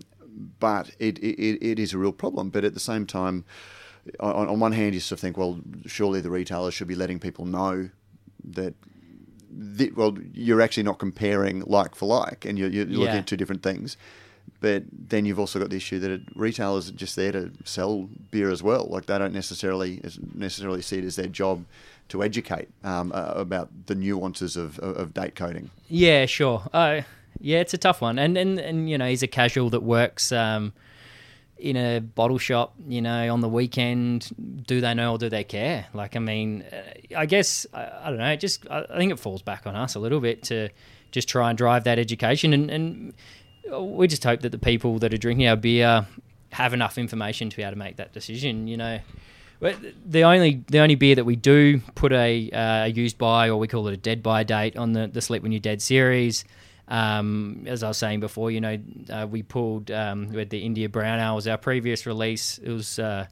but 0.60 0.92
it, 1.00 1.20
it, 1.20 1.64
it 1.66 1.80
is 1.80 1.94
a 1.94 1.98
real 1.98 2.12
problem. 2.12 2.50
But 2.50 2.64
at 2.64 2.74
the 2.74 2.80
same 2.80 3.06
time, 3.06 3.46
on, 4.20 4.50
on 4.50 4.60
one 4.60 4.72
hand, 4.72 4.94
you 4.94 5.00
sort 5.00 5.18
of 5.18 5.22
think, 5.22 5.38
well, 5.38 5.60
surely 5.86 6.22
the 6.22 6.30
retailers 6.30 6.74
should 6.74 6.88
be 6.88 6.96
letting 6.96 7.20
people 7.20 7.46
know 7.46 7.90
that 8.44 8.74
the, 9.50 9.92
well, 9.92 10.18
you're 10.34 10.62
actually 10.62 10.84
not 10.84 11.00
comparing 11.00 11.62
like 11.62 11.96
for 11.96 12.08
like, 12.08 12.46
and 12.46 12.58
you're, 12.58 12.70
you're 12.70 12.88
yeah. 12.88 12.98
looking 12.98 13.18
at 13.18 13.28
two 13.28 13.38
different 13.38 13.64
things. 13.64 13.98
But 14.60 14.84
then 14.92 15.26
you've 15.26 15.40
also 15.40 15.60
got 15.60 15.70
the 15.70 15.78
issue 15.78 16.00
that 16.00 16.22
retailers 16.36 16.90
are 16.90 16.94
just 16.94 17.16
there 17.16 17.32
to 17.32 17.52
sell 17.64 18.10
beer 18.32 18.50
as 18.50 18.64
well. 18.64 18.88
Like 18.90 19.06
they 19.06 19.18
don't 19.18 19.34
necessarily 19.34 20.02
necessarily 20.34 20.82
see 20.82 21.00
it 21.00 21.06
as 21.06 21.16
their 21.16 21.28
job 21.28 21.66
to 22.10 22.24
educate 22.24 22.70
um, 22.84 23.12
uh, 23.14 23.34
about 23.36 23.70
the 23.88 23.96
nuances 23.96 24.58
of, 24.58 24.80
of, 24.80 25.14
date 25.14 25.36
coding. 25.36 25.70
Yeah, 25.90 26.26
sure. 26.26 26.64
Uh, 26.74 27.02
yeah, 27.40 27.60
it's 27.60 27.74
a 27.74 27.78
tough 27.78 28.02
one, 28.02 28.20
and 28.20 28.38
and 28.38 28.60
and 28.60 28.90
you 28.90 28.98
know 28.98 29.08
he's 29.08 29.24
a 29.24 29.28
casual 29.28 29.70
that 29.72 29.84
works. 29.84 30.32
Um, 30.32 30.74
in 31.64 31.78
a 31.78 32.02
bottle 32.02 32.38
shop, 32.38 32.74
you 32.90 33.02
know, 33.02 33.32
on 33.32 33.40
the 33.40 33.48
weekend, 33.48 34.30
do 34.68 34.82
they 34.82 34.94
know 34.94 35.14
or 35.14 35.18
do 35.18 35.30
they 35.30 35.46
care? 35.46 35.86
Like, 35.94 36.18
I 36.18 36.20
mean, 36.20 36.64
uh, 36.64 37.18
I 37.18 37.26
guess 37.26 37.66
I, 37.74 37.90
I 38.04 38.10
don't 38.10 38.18
know. 38.18 38.36
Just 38.36 38.70
I, 38.70 38.98
think 38.98 39.14
it 39.14 39.20
falls 39.20 39.42
back 39.42 39.66
on 39.66 39.74
us 39.74 39.96
a 39.96 40.00
little 40.00 40.20
bit 40.20 40.44
to 40.44 40.68
just 41.12 41.30
try 41.30 41.50
and 41.50 41.58
drive 41.58 41.86
that 41.86 42.00
education, 42.00 42.52
and, 42.52 42.70
and 42.70 43.14
we 43.72 44.08
just 44.08 44.26
hope 44.26 44.42
that 44.42 44.52
the 44.52 44.58
people 44.58 45.00
that 45.00 45.14
are 45.14 45.18
drinking 45.18 45.48
our 45.48 45.56
beer 45.56 46.06
have 46.52 46.74
enough 46.74 46.98
information 46.98 47.50
to 47.50 47.56
be 47.56 47.64
able 47.64 47.72
to 47.72 47.80
make 47.80 47.96
that 47.96 48.12
decision. 48.12 48.68
You 48.68 48.76
know, 48.76 49.00
the 50.06 50.24
only 50.24 50.64
the 50.68 50.80
only 50.80 50.96
beer 50.96 51.16
that 51.16 51.26
we 51.26 51.38
do 51.38 51.80
put 51.96 52.12
a 52.12 52.50
uh, 52.52 52.86
used 52.86 53.18
by 53.18 53.50
or 53.50 53.58
we 53.58 53.68
call 53.68 53.88
it 53.88 53.94
a 53.94 53.98
dead 53.98 54.22
by 54.22 54.44
date 54.44 54.76
on 54.76 54.92
the 54.92 55.08
the 55.08 55.22
Sleep 55.22 55.44
When 55.44 55.52
You're 55.52 55.62
Dead 55.62 55.82
series. 55.82 56.44
Um, 56.88 57.64
as 57.66 57.82
I 57.82 57.88
was 57.88 57.98
saying 57.98 58.20
before, 58.20 58.52
you 58.52 58.62
know, 58.62 58.78
uh, 59.10 59.28
we 59.30 59.42
pulled 59.42 59.90
um, 59.90 60.30
we 60.30 60.40
had 60.40 60.50
the 60.50 60.60
India 60.60 60.90
Brown 60.90 61.20
Ale 61.20 61.36
was 61.36 61.48
our 61.48 61.58
previous 61.58 62.06
release. 62.06 62.58
It 62.58 62.72
was 62.72 63.00
uh, 63.00 63.26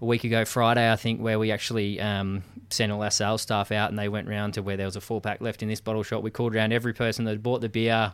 a 0.00 0.04
week 0.04 0.24
ago 0.24 0.44
Friday, 0.44 0.90
I 0.90 0.96
think, 0.96 1.20
where 1.20 1.38
we 1.38 1.50
actually 1.50 2.00
um, 2.00 2.42
sent 2.70 2.92
all 2.92 3.02
our 3.02 3.10
sales 3.10 3.42
staff 3.42 3.72
out 3.72 3.90
and 3.90 3.98
they 3.98 4.08
went 4.08 4.28
round 4.28 4.54
to 4.54 4.62
where 4.62 4.76
there 4.76 4.86
was 4.86 4.96
a 4.96 5.00
four 5.00 5.20
pack 5.20 5.40
left 5.40 5.62
in 5.62 5.68
this 5.68 5.80
bottle 5.80 6.02
shop. 6.02 6.22
We 6.22 6.30
called 6.30 6.54
around 6.54 6.72
every 6.72 6.92
person 6.92 7.24
that 7.24 7.32
had 7.32 7.42
bought 7.42 7.60
the 7.60 7.68
beer. 7.68 8.12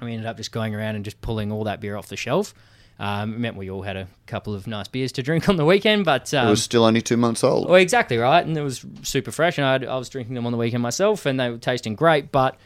We 0.00 0.12
ended 0.12 0.26
up 0.26 0.36
just 0.36 0.52
going 0.52 0.74
around 0.74 0.96
and 0.96 1.04
just 1.04 1.20
pulling 1.20 1.52
all 1.52 1.64
that 1.64 1.80
beer 1.80 1.96
off 1.96 2.08
the 2.08 2.16
shelf. 2.16 2.54
Um, 2.98 3.34
it 3.34 3.38
meant 3.38 3.56
we 3.56 3.70
all 3.70 3.82
had 3.82 3.96
a 3.96 4.08
couple 4.26 4.54
of 4.54 4.66
nice 4.66 4.88
beers 4.88 5.12
to 5.12 5.22
drink 5.22 5.48
on 5.50 5.56
the 5.56 5.64
weekend, 5.64 6.04
but 6.06 6.32
um, 6.32 6.46
it 6.46 6.50
was 6.50 6.62
still 6.62 6.84
only 6.84 7.02
two 7.02 7.16
months 7.18 7.44
old. 7.44 7.66
well, 7.66 7.74
exactly 7.76 8.16
right, 8.16 8.44
and 8.44 8.56
it 8.56 8.62
was 8.62 8.84
super 9.02 9.30
fresh, 9.30 9.58
and 9.58 9.66
I, 9.66 9.92
I 9.92 9.98
was 9.98 10.08
drinking 10.08 10.34
them 10.34 10.46
on 10.46 10.52
the 10.52 10.58
weekend 10.58 10.82
myself, 10.82 11.26
and 11.26 11.38
they 11.38 11.50
were 11.50 11.58
tasting 11.58 11.94
great. 11.94 12.32
But 12.32 12.56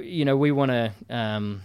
you 0.00 0.24
know, 0.24 0.36
we 0.36 0.52
want 0.52 0.70
to, 0.70 0.92
um, 1.10 1.62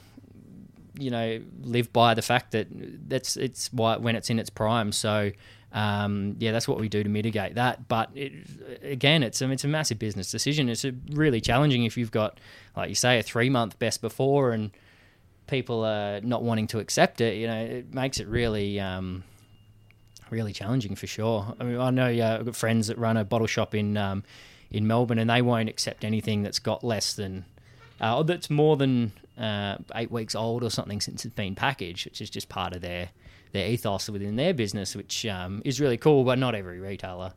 you 0.97 1.11
know, 1.11 1.41
live 1.61 1.91
by 1.93 2.13
the 2.13 2.21
fact 2.21 2.51
that 2.51 2.67
that's 3.07 3.37
it's 3.37 3.71
why 3.71 3.97
when 3.97 4.15
it's 4.15 4.29
in 4.29 4.39
its 4.39 4.49
prime. 4.49 4.91
So. 4.91 5.31
Um, 5.71 6.35
yeah, 6.39 6.51
that's 6.51 6.67
what 6.67 6.79
we 6.79 6.89
do 6.89 7.03
to 7.03 7.09
mitigate 7.09 7.53
that. 7.53 7.87
But 7.87 8.09
it, 8.15 8.33
again, 8.81 9.21
it's 9.21 9.39
a, 9.39 9.51
it's 9.51 9.63
a 9.63 9.67
massive 9.67 9.99
business 9.99 10.31
decision. 10.31 10.67
It's 10.67 10.83
really 11.11 11.41
challenging 11.41 11.83
if 11.83 11.95
you've 11.95 12.09
got, 12.09 12.39
like 12.75 12.89
you 12.89 12.95
say, 12.95 13.19
a 13.19 13.21
three 13.21 13.51
month 13.51 13.77
best 13.77 14.01
before 14.01 14.49
and 14.49 14.71
people 15.49 15.83
are 15.83 16.21
not 16.21 16.43
wanting 16.43 16.67
to 16.67 16.79
accept 16.79 17.21
it. 17.21 17.37
You 17.37 17.47
know, 17.47 17.61
it 17.61 17.93
makes 17.93 18.19
it 18.19 18.27
really 18.27 18.79
um, 18.79 19.23
really 20.29 20.53
challenging 20.53 20.95
for 20.95 21.07
sure. 21.07 21.53
I 21.59 21.63
mean, 21.63 21.79
I 21.79 21.89
know 21.89 22.07
uh, 22.07 22.37
I've 22.39 22.45
got 22.45 22.55
friends 22.55 22.87
that 22.87 22.97
run 22.97 23.17
a 23.17 23.25
bottle 23.25 23.47
shop 23.47 23.75
in 23.75 23.97
um, 23.97 24.23
in 24.71 24.87
Melbourne, 24.87 25.19
and 25.19 25.29
they 25.29 25.41
won't 25.41 25.67
accept 25.67 26.05
anything 26.05 26.43
that's 26.43 26.59
got 26.59 26.83
less 26.83 27.13
than 27.13 27.45
uh, 28.01 28.23
that's 28.23 28.49
more 28.49 28.77
than 28.77 29.11
uh, 29.37 29.77
eight 29.95 30.11
weeks 30.11 30.35
old 30.35 30.63
or 30.63 30.69
something 30.69 31.01
since 31.01 31.25
it's 31.25 31.35
been 31.35 31.55
packaged, 31.55 32.05
which 32.05 32.21
is 32.21 32.29
just 32.29 32.49
part 32.49 32.75
of 32.75 32.81
their 32.81 33.09
their 33.51 33.67
ethos 33.67 34.09
within 34.09 34.35
their 34.35 34.53
business, 34.53 34.95
which 34.95 35.25
um, 35.25 35.61
is 35.65 35.79
really 35.81 35.97
cool. 35.97 36.23
But 36.23 36.39
not 36.39 36.55
every 36.55 36.79
retailer 36.79 37.33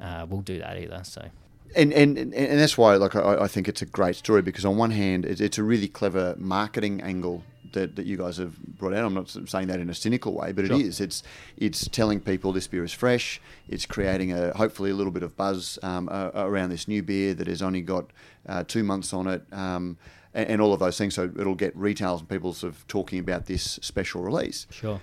uh, 0.00 0.26
will 0.28 0.42
do 0.42 0.58
that 0.58 0.78
either. 0.78 1.02
So. 1.04 1.28
and 1.74 1.92
and 1.92 2.18
and 2.18 2.60
that's 2.60 2.76
why 2.76 2.96
like 2.96 3.16
I, 3.16 3.42
I 3.42 3.48
think 3.48 3.68
it's 3.68 3.82
a 3.82 3.86
great 3.86 4.16
story 4.16 4.42
because 4.42 4.64
on 4.64 4.76
one 4.76 4.90
hand 4.90 5.24
it's, 5.24 5.40
it's 5.40 5.58
a 5.58 5.62
really 5.62 5.88
clever 5.88 6.34
marketing 6.38 7.00
angle 7.00 7.44
that, 7.72 7.96
that 7.96 8.06
you 8.06 8.16
guys 8.16 8.36
have 8.38 8.58
brought 8.58 8.94
out. 8.94 9.04
I'm 9.04 9.14
not 9.14 9.28
saying 9.28 9.68
that 9.68 9.80
in 9.80 9.90
a 9.90 9.94
cynical 9.94 10.34
way, 10.34 10.52
but 10.52 10.66
Sure. 10.66 10.76
it 10.76 10.82
is. 10.86 11.00
It's 11.00 11.22
it's 11.56 11.88
telling 11.88 12.20
people 12.20 12.52
this 12.52 12.66
beer 12.66 12.84
is 12.84 12.92
fresh. 12.92 13.40
It's 13.68 13.86
creating 13.86 14.32
a 14.32 14.52
hopefully 14.56 14.90
a 14.90 14.94
little 14.94 15.12
bit 15.12 15.22
of 15.22 15.36
buzz 15.36 15.78
um, 15.82 16.08
uh, 16.10 16.30
around 16.34 16.70
this 16.70 16.86
new 16.88 17.02
beer 17.02 17.34
that 17.34 17.46
has 17.46 17.62
only 17.62 17.80
got 17.80 18.10
uh, 18.48 18.64
two 18.64 18.82
months 18.82 19.12
on 19.12 19.26
it. 19.26 19.42
Um, 19.52 19.96
and, 20.34 20.48
and 20.48 20.60
all 20.62 20.72
of 20.72 20.80
those 20.80 20.96
things, 20.96 21.14
so 21.14 21.30
it'll 21.38 21.54
get 21.54 21.76
retailers 21.76 22.20
and 22.20 22.28
people 22.28 22.52
sort 22.54 22.72
of 22.72 22.86
talking 22.88 23.18
about 23.18 23.46
this 23.46 23.78
special 23.82 24.22
release 24.22 24.66
Sure. 24.70 25.00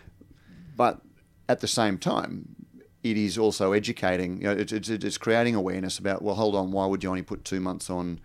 but 0.76 1.02
at 1.48 1.60
the 1.62 1.68
same 1.68 1.98
time, 1.98 2.56
it 3.04 3.16
is 3.18 3.38
also 3.38 3.72
educating. 3.74 4.38
You 4.42 4.44
know, 4.44 4.52
it's, 4.54 4.72
it's, 4.74 4.90
it's 4.90 5.18
creating 5.18 5.56
awareness 5.56 5.98
about 6.00 6.22
well, 6.22 6.36
hold 6.36 6.56
on, 6.56 6.72
why 6.72 6.86
would 6.86 7.04
you 7.04 7.10
only 7.10 7.22
put 7.22 7.46
two 7.46 7.60
months 7.60 7.90
on 7.90 8.20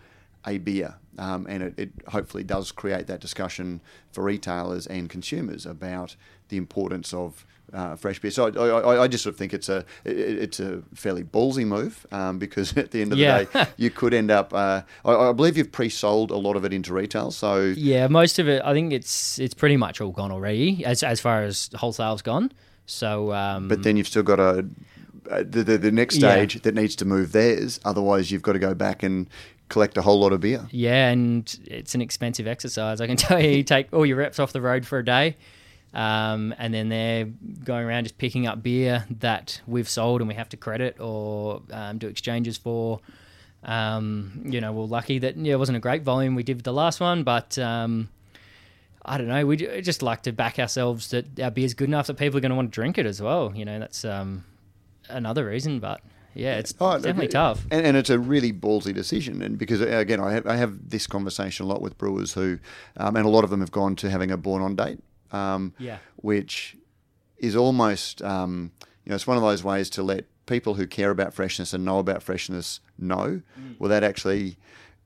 a 0.46 0.58
beer? 0.58 0.96
Um, 1.18 1.46
and 1.48 1.62
it, 1.62 1.74
it 1.78 1.90
hopefully 2.08 2.44
does 2.44 2.72
create 2.72 3.06
that 3.06 3.20
discussion 3.20 3.80
for 4.12 4.24
retailers 4.24 4.86
and 4.86 5.08
consumers 5.08 5.64
about 5.66 6.16
the 6.48 6.56
importance 6.56 7.14
of 7.14 7.46
uh, 7.72 7.96
fresh 7.96 8.18
beer. 8.20 8.30
So 8.30 8.46
I, 8.48 8.94
I, 8.94 9.02
I 9.04 9.08
just 9.08 9.24
sort 9.24 9.34
of 9.34 9.38
think 9.38 9.54
it's 9.54 9.68
a 9.68 9.78
it, 10.04 10.16
it's 10.18 10.60
a 10.60 10.82
fairly 10.94 11.24
ballsy 11.24 11.66
move 11.66 12.06
um, 12.12 12.38
because 12.38 12.76
at 12.76 12.90
the 12.90 13.00
end 13.00 13.12
of 13.12 13.18
Yeah. 13.18 13.44
the 13.44 13.64
day, 13.64 13.66
you 13.76 13.90
could 13.90 14.12
end 14.14 14.30
up. 14.30 14.52
Uh, 14.52 14.82
I, 15.04 15.12
I 15.14 15.32
believe 15.32 15.56
you've 15.56 15.72
pre-sold 15.72 16.30
a 16.30 16.36
lot 16.36 16.56
of 16.56 16.64
it 16.64 16.72
into 16.72 16.92
retail, 16.92 17.30
so 17.30 17.72
Yeah, 17.76 18.06
most 18.08 18.38
of 18.38 18.48
it. 18.48 18.60
I 18.64 18.72
think 18.74 18.92
it's 18.92 19.38
it's 19.38 19.54
pretty 19.54 19.76
much 19.76 20.00
all 20.00 20.12
gone 20.12 20.30
already, 20.32 20.84
as 20.84 21.02
as 21.02 21.20
far 21.20 21.42
as 21.42 21.70
wholesale's 21.74 22.22
gone. 22.22 22.52
So, 22.86 23.32
um, 23.32 23.68
But 23.68 23.82
then 23.82 23.96
you've 23.96 24.08
still 24.08 24.22
got 24.22 24.38
a 24.38 24.66
uh, 25.30 25.38
the, 25.38 25.62
the 25.64 25.78
the 25.78 25.90
next 25.92 26.16
Yeah. 26.16 26.32
stage 26.32 26.62
that 26.62 26.74
needs 26.74 26.94
to 26.96 27.04
move 27.06 27.32
theirs. 27.32 27.80
Otherwise, 27.84 28.30
you've 28.30 28.42
got 28.42 28.52
to 28.52 28.58
go 28.58 28.74
back 28.74 29.02
and 29.02 29.26
collect 29.68 29.96
a 29.96 30.02
whole 30.02 30.20
lot 30.20 30.32
of 30.32 30.40
beer. 30.40 30.66
Yeah, 30.70 31.08
and 31.08 31.58
it's 31.66 31.94
an 31.94 32.02
expensive 32.02 32.46
exercise. 32.46 33.00
I 33.00 33.06
can 33.06 33.16
tell 33.18 33.40
you, 33.40 33.50
you 33.50 33.62
take 33.62 33.92
all 33.92 34.06
your 34.06 34.16
reps 34.16 34.38
off 34.38 34.52
the 34.52 34.60
road 34.60 34.86
for 34.86 34.98
a 34.98 35.04
day, 35.04 35.36
um, 35.92 36.54
and 36.58 36.72
then 36.72 36.88
they're 36.88 37.26
going 37.64 37.86
around 37.86 38.04
just 38.04 38.18
picking 38.18 38.46
up 38.46 38.62
beer 38.62 39.04
that 39.20 39.60
we've 39.66 39.88
sold 39.88 40.20
and 40.20 40.28
we 40.28 40.34
have 40.34 40.48
to 40.50 40.56
credit 40.56 41.00
or 41.00 41.62
um, 41.70 41.98
do 41.98 42.08
exchanges 42.08 42.56
for. 42.56 43.00
Um, 43.62 44.42
you 44.44 44.60
know, 44.60 44.72
we're 44.72 44.84
lucky 44.84 45.18
that 45.20 45.36
yeah, 45.38 45.54
it 45.54 45.58
wasn't 45.58 45.76
a 45.76 45.80
great 45.80 46.02
volume 46.02 46.34
we 46.34 46.42
did 46.42 46.62
the 46.62 46.72
last 46.72 47.00
one, 47.00 47.22
but 47.22 47.56
um, 47.58 48.10
I 49.04 49.18
don't 49.18 49.28
know. 49.28 49.46
We 49.46 49.56
just 49.56 50.02
like 50.02 50.22
to 50.22 50.32
back 50.32 50.58
ourselves 50.58 51.08
that 51.10 51.38
our 51.40 51.50
beer's 51.50 51.74
good 51.74 51.88
enough 51.88 52.06
that 52.06 52.14
people 52.14 52.38
are 52.38 52.40
going 52.40 52.50
to 52.50 52.56
want 52.56 52.72
to 52.72 52.74
drink 52.74 52.98
it 52.98 53.06
as 53.06 53.22
well. 53.22 53.52
You 53.54 53.64
know, 53.64 53.78
that's 53.78 54.04
um, 54.04 54.44
another 55.08 55.46
reason. 55.46 55.78
But 55.78 56.00
yeah, 56.34 56.56
it's 56.56 56.74
Oh, 56.80 56.94
definitely 56.96 57.26
it- 57.26 57.30
tough. 57.32 57.66
and, 57.70 57.86
and 57.86 57.96
it's 57.96 58.10
a 58.10 58.18
really 58.18 58.52
ballsy 58.52 58.92
decision. 58.94 59.42
And 59.42 59.56
because 59.58 59.80
again, 59.80 60.20
I 60.20 60.32
have, 60.32 60.46
I 60.46 60.56
have 60.56 60.90
this 60.90 61.06
conversation 61.06 61.64
a 61.66 61.68
lot 61.68 61.80
with 61.82 61.96
brewers 61.98 62.32
who, 62.34 62.58
um, 62.96 63.16
and 63.16 63.24
a 63.26 63.28
lot 63.28 63.44
of 63.44 63.50
them 63.50 63.60
have 63.60 63.70
gone 63.72 63.96
to 63.96 64.10
having 64.10 64.30
a 64.30 64.36
born 64.36 64.62
on 64.62 64.76
date, 64.76 64.98
um, 65.32 65.72
Yeah. 65.78 65.98
which 66.16 66.76
is 67.38 67.56
almost 67.56 68.22
um, 68.22 68.72
you 69.04 69.10
know 69.10 69.16
it's 69.16 69.26
one 69.26 69.36
of 69.36 69.42
those 69.42 69.62
ways 69.64 69.90
to 69.90 70.02
let 70.02 70.24
people 70.46 70.74
who 70.74 70.86
care 70.86 71.10
about 71.10 71.34
freshness 71.34 71.72
and 71.74 71.84
know 71.84 71.98
about 71.98 72.22
freshness 72.22 72.80
know 72.98 73.40
Mm. 73.58 73.78
without 73.78 74.02
actually 74.04 74.56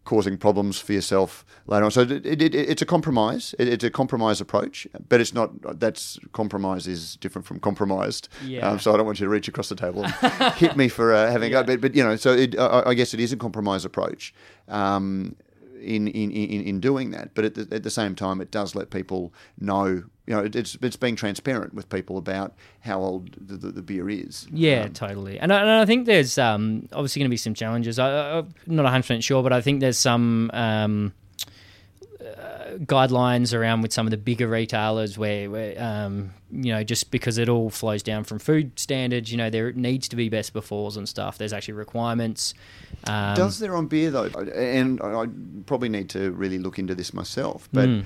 causing 0.08 0.38
problems 0.38 0.80
for 0.80 0.94
yourself 0.94 1.44
later 1.66 1.84
on. 1.84 1.90
So 1.90 2.00
it, 2.00 2.24
it, 2.24 2.40
it, 2.40 2.54
it's 2.54 2.80
a 2.80 2.86
compromise. 2.86 3.54
It, 3.58 3.68
it's 3.68 3.84
a 3.84 3.90
compromise 3.90 4.40
approach, 4.40 4.88
but 5.10 5.20
it's 5.20 5.34
not. 5.34 5.50
That's 5.78 6.18
compromise 6.32 6.86
is 6.86 7.16
different 7.16 7.44
from 7.46 7.60
compromised. 7.60 8.30
Yeah. 8.42 8.66
Um, 8.66 8.78
so 8.78 8.94
I 8.94 8.96
don't 8.96 9.04
want 9.04 9.20
you 9.20 9.26
to 9.26 9.30
reach 9.30 9.48
across 9.48 9.68
the 9.68 9.76
table 9.76 10.06
and 10.06 10.54
hit 10.54 10.78
me 10.78 10.88
for 10.88 11.12
uh, 11.12 11.30
having 11.30 11.52
a 11.54 11.62
go. 11.62 11.62
But, 11.68 11.82
but 11.82 11.94
you 11.94 12.02
know, 12.02 12.16
so 12.16 12.32
it, 12.32 12.58
I, 12.58 12.84
I 12.86 12.94
guess 12.94 13.12
it 13.12 13.20
is 13.20 13.32
a 13.32 13.36
compromise 13.36 13.84
approach. 13.84 14.32
Um, 14.68 15.36
in, 15.80 16.08
in, 16.08 16.30
in, 16.30 16.62
in 16.62 16.80
doing 16.80 17.10
that, 17.12 17.34
but 17.34 17.44
at 17.44 17.54
the, 17.54 17.68
at 17.74 17.82
the 17.82 17.90
same 17.90 18.14
time, 18.14 18.40
it 18.40 18.50
does 18.50 18.74
let 18.74 18.90
people 18.90 19.32
know. 19.58 20.02
You 20.26 20.34
know, 20.34 20.40
it, 20.40 20.54
it's 20.54 20.76
it's 20.82 20.96
being 20.96 21.16
transparent 21.16 21.72
with 21.72 21.88
people 21.88 22.18
about 22.18 22.54
how 22.80 23.00
old 23.00 23.30
the, 23.40 23.56
the, 23.56 23.70
the 23.72 23.82
beer 23.82 24.10
is. 24.10 24.46
Yeah, 24.52 24.82
Um, 24.82 24.92
totally. 24.92 25.38
And 25.38 25.52
I, 25.52 25.60
and 25.60 25.70
I 25.70 25.86
think 25.86 26.06
there's 26.06 26.36
um, 26.36 26.88
obviously 26.92 27.20
going 27.20 27.28
to 27.28 27.30
be 27.30 27.38
some 27.38 27.54
challenges. 27.54 27.98
I, 27.98 28.38
I'm 28.38 28.52
not 28.66 28.84
100% 28.84 29.22
sure, 29.22 29.42
but 29.42 29.52
I 29.52 29.60
think 29.60 29.80
there's 29.80 29.98
some 29.98 30.50
um, 30.52 31.14
guidelines 32.80 33.56
around 33.56 33.82
with 33.82 33.92
some 33.92 34.06
of 34.06 34.10
the 34.10 34.16
bigger 34.16 34.46
retailers 34.48 35.16
where, 35.18 35.50
where 35.50 35.74
um, 35.82 36.32
you 36.50 36.72
know, 36.72 36.82
just 36.84 37.10
because 37.10 37.38
it 37.38 37.48
all 37.48 37.70
flows 37.70 38.02
down 38.02 38.24
from 38.24 38.38
food 38.38 38.78
standards, 38.78 39.30
you 39.30 39.36
know, 39.38 39.50
there 39.50 39.72
needs 39.72 40.08
to 40.08 40.16
be 40.16 40.28
best 40.28 40.52
befores 40.54 40.96
and 40.96 41.08
stuff. 41.08 41.38
There's 41.38 41.52
actually 41.52 41.74
requirements. 41.74 42.54
Um, 43.04 43.34
Does 43.36 43.58
there 43.58 43.74
on 43.76 43.86
beer 43.86 44.10
though? 44.10 44.24
And 44.24 45.00
I 45.02 45.26
probably 45.66 45.88
need 45.88 46.08
to 46.10 46.30
really 46.32 46.58
look 46.58 46.78
into 46.78 46.94
this 46.94 47.12
myself. 47.14 47.68
But 47.72 47.88
Mm. 47.88 48.04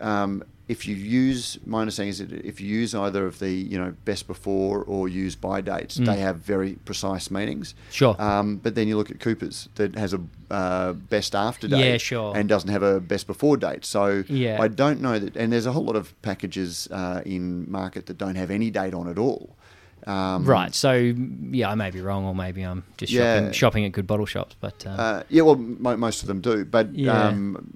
um, 0.00 0.44
if 0.66 0.86
you 0.88 0.96
use, 0.96 1.58
my 1.66 1.80
understanding 1.82 2.08
is 2.10 2.18
that 2.18 2.32
if 2.32 2.58
you 2.60 2.68
use 2.68 2.94
either 2.94 3.26
of 3.26 3.38
the 3.38 3.50
you 3.50 3.76
know 3.78 3.94
best 4.06 4.26
before 4.26 4.82
or 4.84 5.08
use 5.08 5.34
by 5.36 5.60
dates, 5.60 5.98
Mm. 5.98 6.06
they 6.06 6.16
have 6.20 6.36
very 6.38 6.72
precise 6.86 7.30
meanings. 7.30 7.74
Sure. 7.90 8.16
Um, 8.18 8.56
but 8.56 8.74
then 8.74 8.88
you 8.88 8.96
look 8.96 9.10
at 9.10 9.20
Cooper's 9.20 9.68
that 9.74 9.94
has 9.96 10.14
a 10.14 10.20
uh, 10.50 10.92
best 10.94 11.34
after 11.34 11.68
date. 11.68 11.84
Yeah, 11.84 11.96
sure. 11.98 12.34
And 12.36 12.48
doesn't 12.48 12.70
have 12.70 12.82
a 12.82 12.98
best 13.00 13.26
before 13.26 13.56
date. 13.58 13.84
So 13.84 14.24
Yeah. 14.28 14.56
I 14.60 14.68
don't 14.68 15.00
know 15.02 15.18
that. 15.18 15.36
And 15.36 15.52
there's 15.52 15.66
a 15.66 15.72
whole 15.72 15.84
lot 15.84 15.96
of 15.96 16.14
packages 16.22 16.88
uh, 16.90 17.20
in 17.26 17.70
market 17.70 18.06
that 18.06 18.16
don't 18.18 18.36
have 18.36 18.50
any 18.50 18.70
date 18.70 18.94
on 18.94 19.08
at 19.08 19.18
all. 19.18 19.56
Um, 20.06 20.44
Right. 20.44 20.74
So, 20.74 20.92
yeah, 20.92 21.70
I 21.70 21.74
may 21.74 21.90
be 21.90 22.00
wrong, 22.02 22.24
or 22.26 22.34
maybe 22.34 22.62
I'm 22.62 22.84
just 22.98 23.10
Yeah. 23.12 23.36
shopping, 23.36 23.52
shopping 23.52 23.84
at 23.86 23.92
good 23.92 24.06
bottle 24.06 24.26
shops. 24.26 24.54
But 24.60 24.86
uh, 24.86 24.90
Uh, 24.90 25.22
yeah, 25.30 25.42
well, 25.42 25.56
mo 25.56 25.96
most 25.96 26.22
of 26.22 26.28
them 26.28 26.40
do, 26.40 26.64
but 26.64 26.94
Yeah. 26.94 27.28
um, 27.28 27.74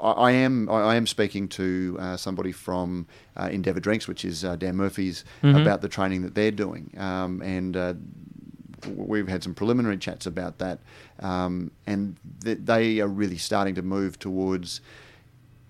I, 0.00 0.10
I 0.10 0.30
am 0.32 0.68
I, 0.68 0.80
I 0.92 0.94
am 0.96 1.06
speaking 1.06 1.48
to 1.48 1.96
uh, 2.00 2.16
somebody 2.16 2.52
from 2.52 3.06
uh, 3.36 3.48
Endeavour 3.50 3.80
Drinks, 3.80 4.06
which 4.08 4.24
is 4.24 4.44
uh, 4.44 4.56
Dan 4.56 4.76
Murphy's, 4.76 5.24
Mhm. 5.42 5.60
about 5.62 5.80
the 5.82 5.88
training 5.88 6.22
that 6.22 6.34
they're 6.34 6.50
doing, 6.50 6.90
um, 6.98 7.40
and 7.42 7.76
uh, 7.76 7.94
we've 8.94 9.28
had 9.28 9.42
some 9.42 9.54
preliminary 9.54 9.96
chats 9.98 10.26
about 10.26 10.58
that, 10.58 10.78
um, 11.20 11.70
and 11.86 12.16
th- 12.44 12.58
they 12.64 13.00
are 13.00 13.08
really 13.08 13.38
starting 13.38 13.74
to 13.74 13.82
move 13.82 14.18
towards 14.18 14.80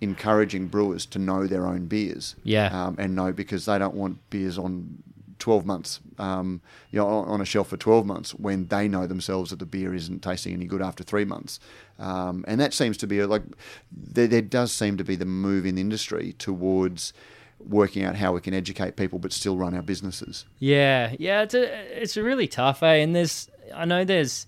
encouraging 0.01 0.67
brewers 0.67 1.07
to 1.07 1.19
know 1.19 1.47
their 1.47 1.67
own 1.67 1.87
beers. 1.87 2.37
Yeah. 2.45 2.67
Um, 2.87 2.97
and 2.99 3.15
know 3.15 3.33
because 3.33 3.65
they 3.65 3.79
don't 3.79 3.95
want 3.95 4.19
beers 4.29 4.59
on 4.59 5.03
12 5.39 5.67
months, 5.67 6.01
um, 6.19 6.61
you 6.91 6.99
know, 6.99 7.07
on 7.07 7.41
a 7.41 7.45
shelf 7.45 7.69
for 7.69 7.77
12 7.77 8.07
months 8.07 8.31
when 8.33 8.67
they 8.67 8.89
know 8.89 9.07
themselves 9.07 9.51
that 9.51 9.59
the 9.59 9.67
beer 9.67 9.95
isn't 9.95 10.23
tasting 10.23 10.53
any 10.53 10.67
good 10.67 10.83
after 10.83 11.05
three 11.05 11.25
months. 11.25 11.61
Um, 11.99 12.45
and 12.49 12.61
that 12.61 12.75
seems 12.75 12.97
to 12.99 13.07
be 13.07 13.23
like, 13.25 13.43
there, 13.91 14.27
there 14.27 14.43
does 14.43 14.73
seem 14.73 14.97
to 14.97 15.05
be 15.05 15.17
the 15.17 15.27
move 15.27 15.67
in 15.67 15.77
the 15.77 15.81
industry 15.81 16.35
towards 16.39 17.13
working 17.59 18.05
out 18.05 18.17
how 18.17 18.33
we 18.33 18.41
can 18.41 18.55
educate 18.55 18.97
people 18.97 19.19
but 19.19 19.33
still 19.33 19.57
run 19.57 19.75
our 19.75 19.83
businesses. 19.83 20.45
Yeah, 20.59 21.15
yeah, 21.19 21.43
it's 21.43 21.55
a 21.55 22.03
it's 22.03 22.17
a 22.17 22.23
really 22.23 22.49
tough, 22.49 22.83
eh? 22.83 22.97
And 22.97 23.15
there's 23.15 23.51
I 23.75 23.85
know 23.85 24.05
there's 24.05 24.47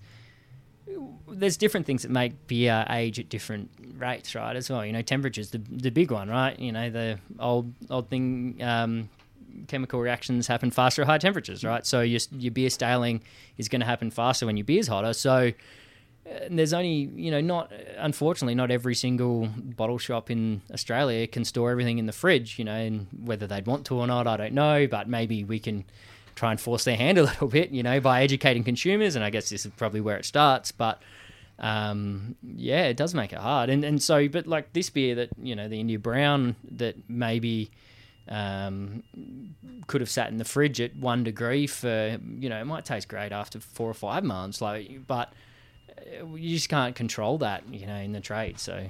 there's 1.31 1.57
different 1.57 1.87
things 1.87 2.03
that 2.03 2.11
make 2.11 2.47
beer 2.47 2.85
age 2.91 3.19
at 3.19 3.29
different 3.29 3.71
rates, 3.97 4.35
right? 4.35 4.57
As 4.57 4.71
well, 4.71 4.85
you 4.85 4.93
know, 4.93 5.03
temperature's 5.03 5.51
the 5.51 5.61
the 5.71 5.91
big 5.91 6.11
one, 6.11 6.29
right? 6.29 6.59
You 6.59 6.73
know, 6.73 6.91
the 6.91 7.19
old 7.39 7.73
old 7.91 8.09
thing. 8.11 8.59
Um, 8.63 9.09
chemical 9.67 10.01
reactions 10.01 10.47
happen 10.47 10.71
faster 10.71 11.03
at 11.03 11.09
high 11.09 11.19
temperatures, 11.19 11.65
right? 11.65 11.87
So 11.87 12.01
your 12.01 12.21
your 12.33 12.53
beer 12.53 12.71
staling 12.71 13.23
is 13.57 13.69
going 13.69 13.81
to 13.81 13.87
happen 13.87 14.11
faster 14.11 14.47
when 14.47 14.57
your 14.57 14.65
beer's 14.65 14.89
hotter. 14.89 15.13
So 15.13 15.53
and 16.31 16.59
there's 16.59 16.73
only 16.73 17.11
you 17.15 17.31
know 17.31 17.41
not 17.41 17.73
unfortunately 17.97 18.55
not 18.55 18.71
every 18.71 18.95
single 18.95 19.49
bottle 19.57 19.99
shop 19.99 20.31
in 20.31 20.63
Australia 20.73 21.27
can 21.27 21.45
store 21.45 21.71
everything 21.71 21.99
in 21.99 22.07
the 22.07 22.13
fridge 22.13 22.59
you 22.59 22.65
know 22.65 22.75
and 22.75 23.07
whether 23.25 23.47
they'd 23.47 23.67
want 23.67 23.87
to 23.87 23.95
or 23.95 24.07
not 24.07 24.27
I 24.27 24.37
don't 24.37 24.53
know 24.53 24.87
but 24.87 25.09
maybe 25.09 25.45
we 25.45 25.59
can 25.59 25.85
try 26.35 26.51
and 26.51 26.61
force 26.61 26.85
their 26.85 26.97
hand 26.97 27.19
a 27.19 27.23
little 27.25 27.49
bit 27.49 27.71
you 27.71 27.83
know 27.83 28.01
by 28.01 28.23
educating 28.23 28.65
consumers 28.65 29.17
and 29.17 29.25
I 29.25 29.31
guess 29.31 29.51
this 29.51 29.65
is 29.65 29.73
probably 29.77 30.01
where 30.01 30.17
it 30.17 30.25
starts 30.25 30.73
but 30.73 31.03
um, 31.59 32.37
yeah 32.43 32.85
it 32.85 32.97
does 32.97 33.15
make 33.15 33.33
it 33.33 33.39
hard 33.39 33.71
and 33.71 33.85
and 33.85 34.03
so 34.03 34.29
but 34.29 34.47
like 34.47 34.73
this 34.73 34.91
beer 34.91 35.15
that 35.17 35.31
you 35.41 35.57
know 35.57 35.69
the 35.69 35.81
India 35.81 35.99
Brown 35.99 36.57
that 36.73 36.97
maybe 37.09 37.71
um, 38.29 39.03
could 39.87 40.01
have 40.01 40.11
sat 40.11 40.31
in 40.31 40.37
the 40.39 40.45
fridge 40.45 40.81
at 40.81 40.95
one 40.97 41.25
degree 41.25 41.67
for 41.67 42.19
you 42.39 42.49
know 42.49 42.61
it 42.61 42.65
might 42.65 42.85
taste 42.85 43.09
great 43.09 43.33
after 43.33 43.59
four 43.61 43.89
or 43.89 43.95
five 43.95 44.25
months 44.25 44.61
like 44.61 45.07
but 45.07 45.33
you 46.35 46.55
just 46.57 46.69
can't 46.69 46.95
control 46.95 47.39
that, 47.39 47.63
you 47.71 47.87
know, 47.87 47.97
in 47.97 48.13
the 48.13 48.21
trade. 48.21 48.59
So. 48.59 48.87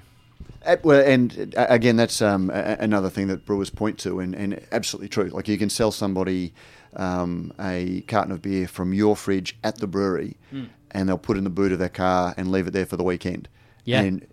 Uh, 0.64 0.76
well, 0.82 1.00
and 1.04 1.54
uh, 1.56 1.66
again, 1.68 1.96
that's 1.96 2.22
um, 2.22 2.50
another 2.50 3.10
thing 3.10 3.28
that 3.28 3.44
brewers 3.44 3.70
point 3.70 3.98
to, 4.00 4.20
and, 4.20 4.34
and 4.34 4.60
absolutely 4.72 5.08
true. 5.08 5.28
Like 5.28 5.48
you 5.48 5.58
can 5.58 5.70
sell 5.70 5.90
somebody 5.90 6.52
um, 6.96 7.52
a 7.60 8.02
carton 8.02 8.32
of 8.32 8.42
beer 8.42 8.68
from 8.68 8.92
your 8.92 9.16
fridge 9.16 9.56
at 9.64 9.78
the 9.78 9.86
brewery, 9.86 10.36
Mm. 10.52 10.68
and 10.90 11.08
they'll 11.08 11.18
put 11.18 11.36
it 11.36 11.38
in 11.38 11.44
the 11.44 11.50
boot 11.50 11.72
of 11.72 11.78
their 11.78 11.88
car 11.88 12.34
and 12.36 12.50
leave 12.50 12.66
it 12.66 12.72
there 12.72 12.86
for 12.86 12.96
the 12.96 13.04
weekend. 13.04 13.48
Yeah. 13.84 14.02
And 14.02 14.26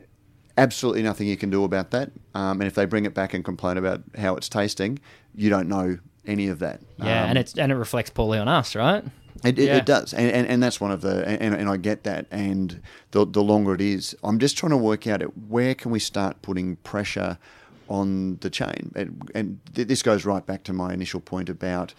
absolutely 0.58 1.04
nothing 1.04 1.28
you 1.28 1.38
can 1.38 1.50
do 1.50 1.64
about 1.64 1.92
that. 1.92 2.12
Um, 2.34 2.62
and 2.62 2.64
if 2.68 2.76
they 2.76 2.86
bring 2.86 3.06
it 3.06 3.14
back 3.14 3.34
and 3.34 3.44
complain 3.44 3.78
about 3.78 4.02
how 4.18 4.36
it's 4.36 4.50
tasting, 4.50 5.00
you 5.36 5.50
don't 5.50 5.68
know 5.68 5.98
any 6.26 6.48
of 6.48 6.60
that. 6.60 6.82
Yeah, 6.98 7.24
Um, 7.24 7.30
and 7.30 7.38
it's 7.38 7.58
and 7.58 7.72
it 7.72 7.76
reflects 7.76 8.10
poorly 8.10 8.38
on 8.40 8.48
us, 8.48 8.76
right? 8.76 9.04
It, 9.44 9.60
it, 9.60 9.66
Yeah. 9.66 9.78
it 9.78 9.86
does, 9.86 10.14
and, 10.14 10.32
and, 10.32 10.48
and 10.48 10.64
that's 10.64 10.80
one 10.80 10.92
of 10.92 11.02
the, 11.02 11.28
and, 11.28 11.54
and 11.54 11.70
I 11.70 11.76
get 11.78 12.04
that. 12.06 12.26
And 12.32 12.82
the, 13.12 13.26
the 13.26 13.44
longer 13.44 13.76
it 13.76 13.82
is, 13.82 14.16
I'm 14.24 14.40
just 14.40 14.58
trying 14.58 14.70
to 14.72 14.78
work 14.78 15.06
out 15.08 15.22
it, 15.22 15.26
where 15.50 15.76
can 15.76 15.92
we 15.92 16.00
start 16.00 16.42
putting 16.42 16.78
pressure 16.78 17.38
on 17.90 18.38
the 18.38 18.50
chain. 18.50 18.92
And, 18.96 19.30
and 19.36 19.60
th- 19.76 19.88
this 19.88 20.02
goes 20.02 20.26
right 20.26 20.44
back 20.46 20.64
to 20.64 20.74
my 20.74 20.94
initial 20.94 21.20
point 21.20 21.50
about, 21.50 21.94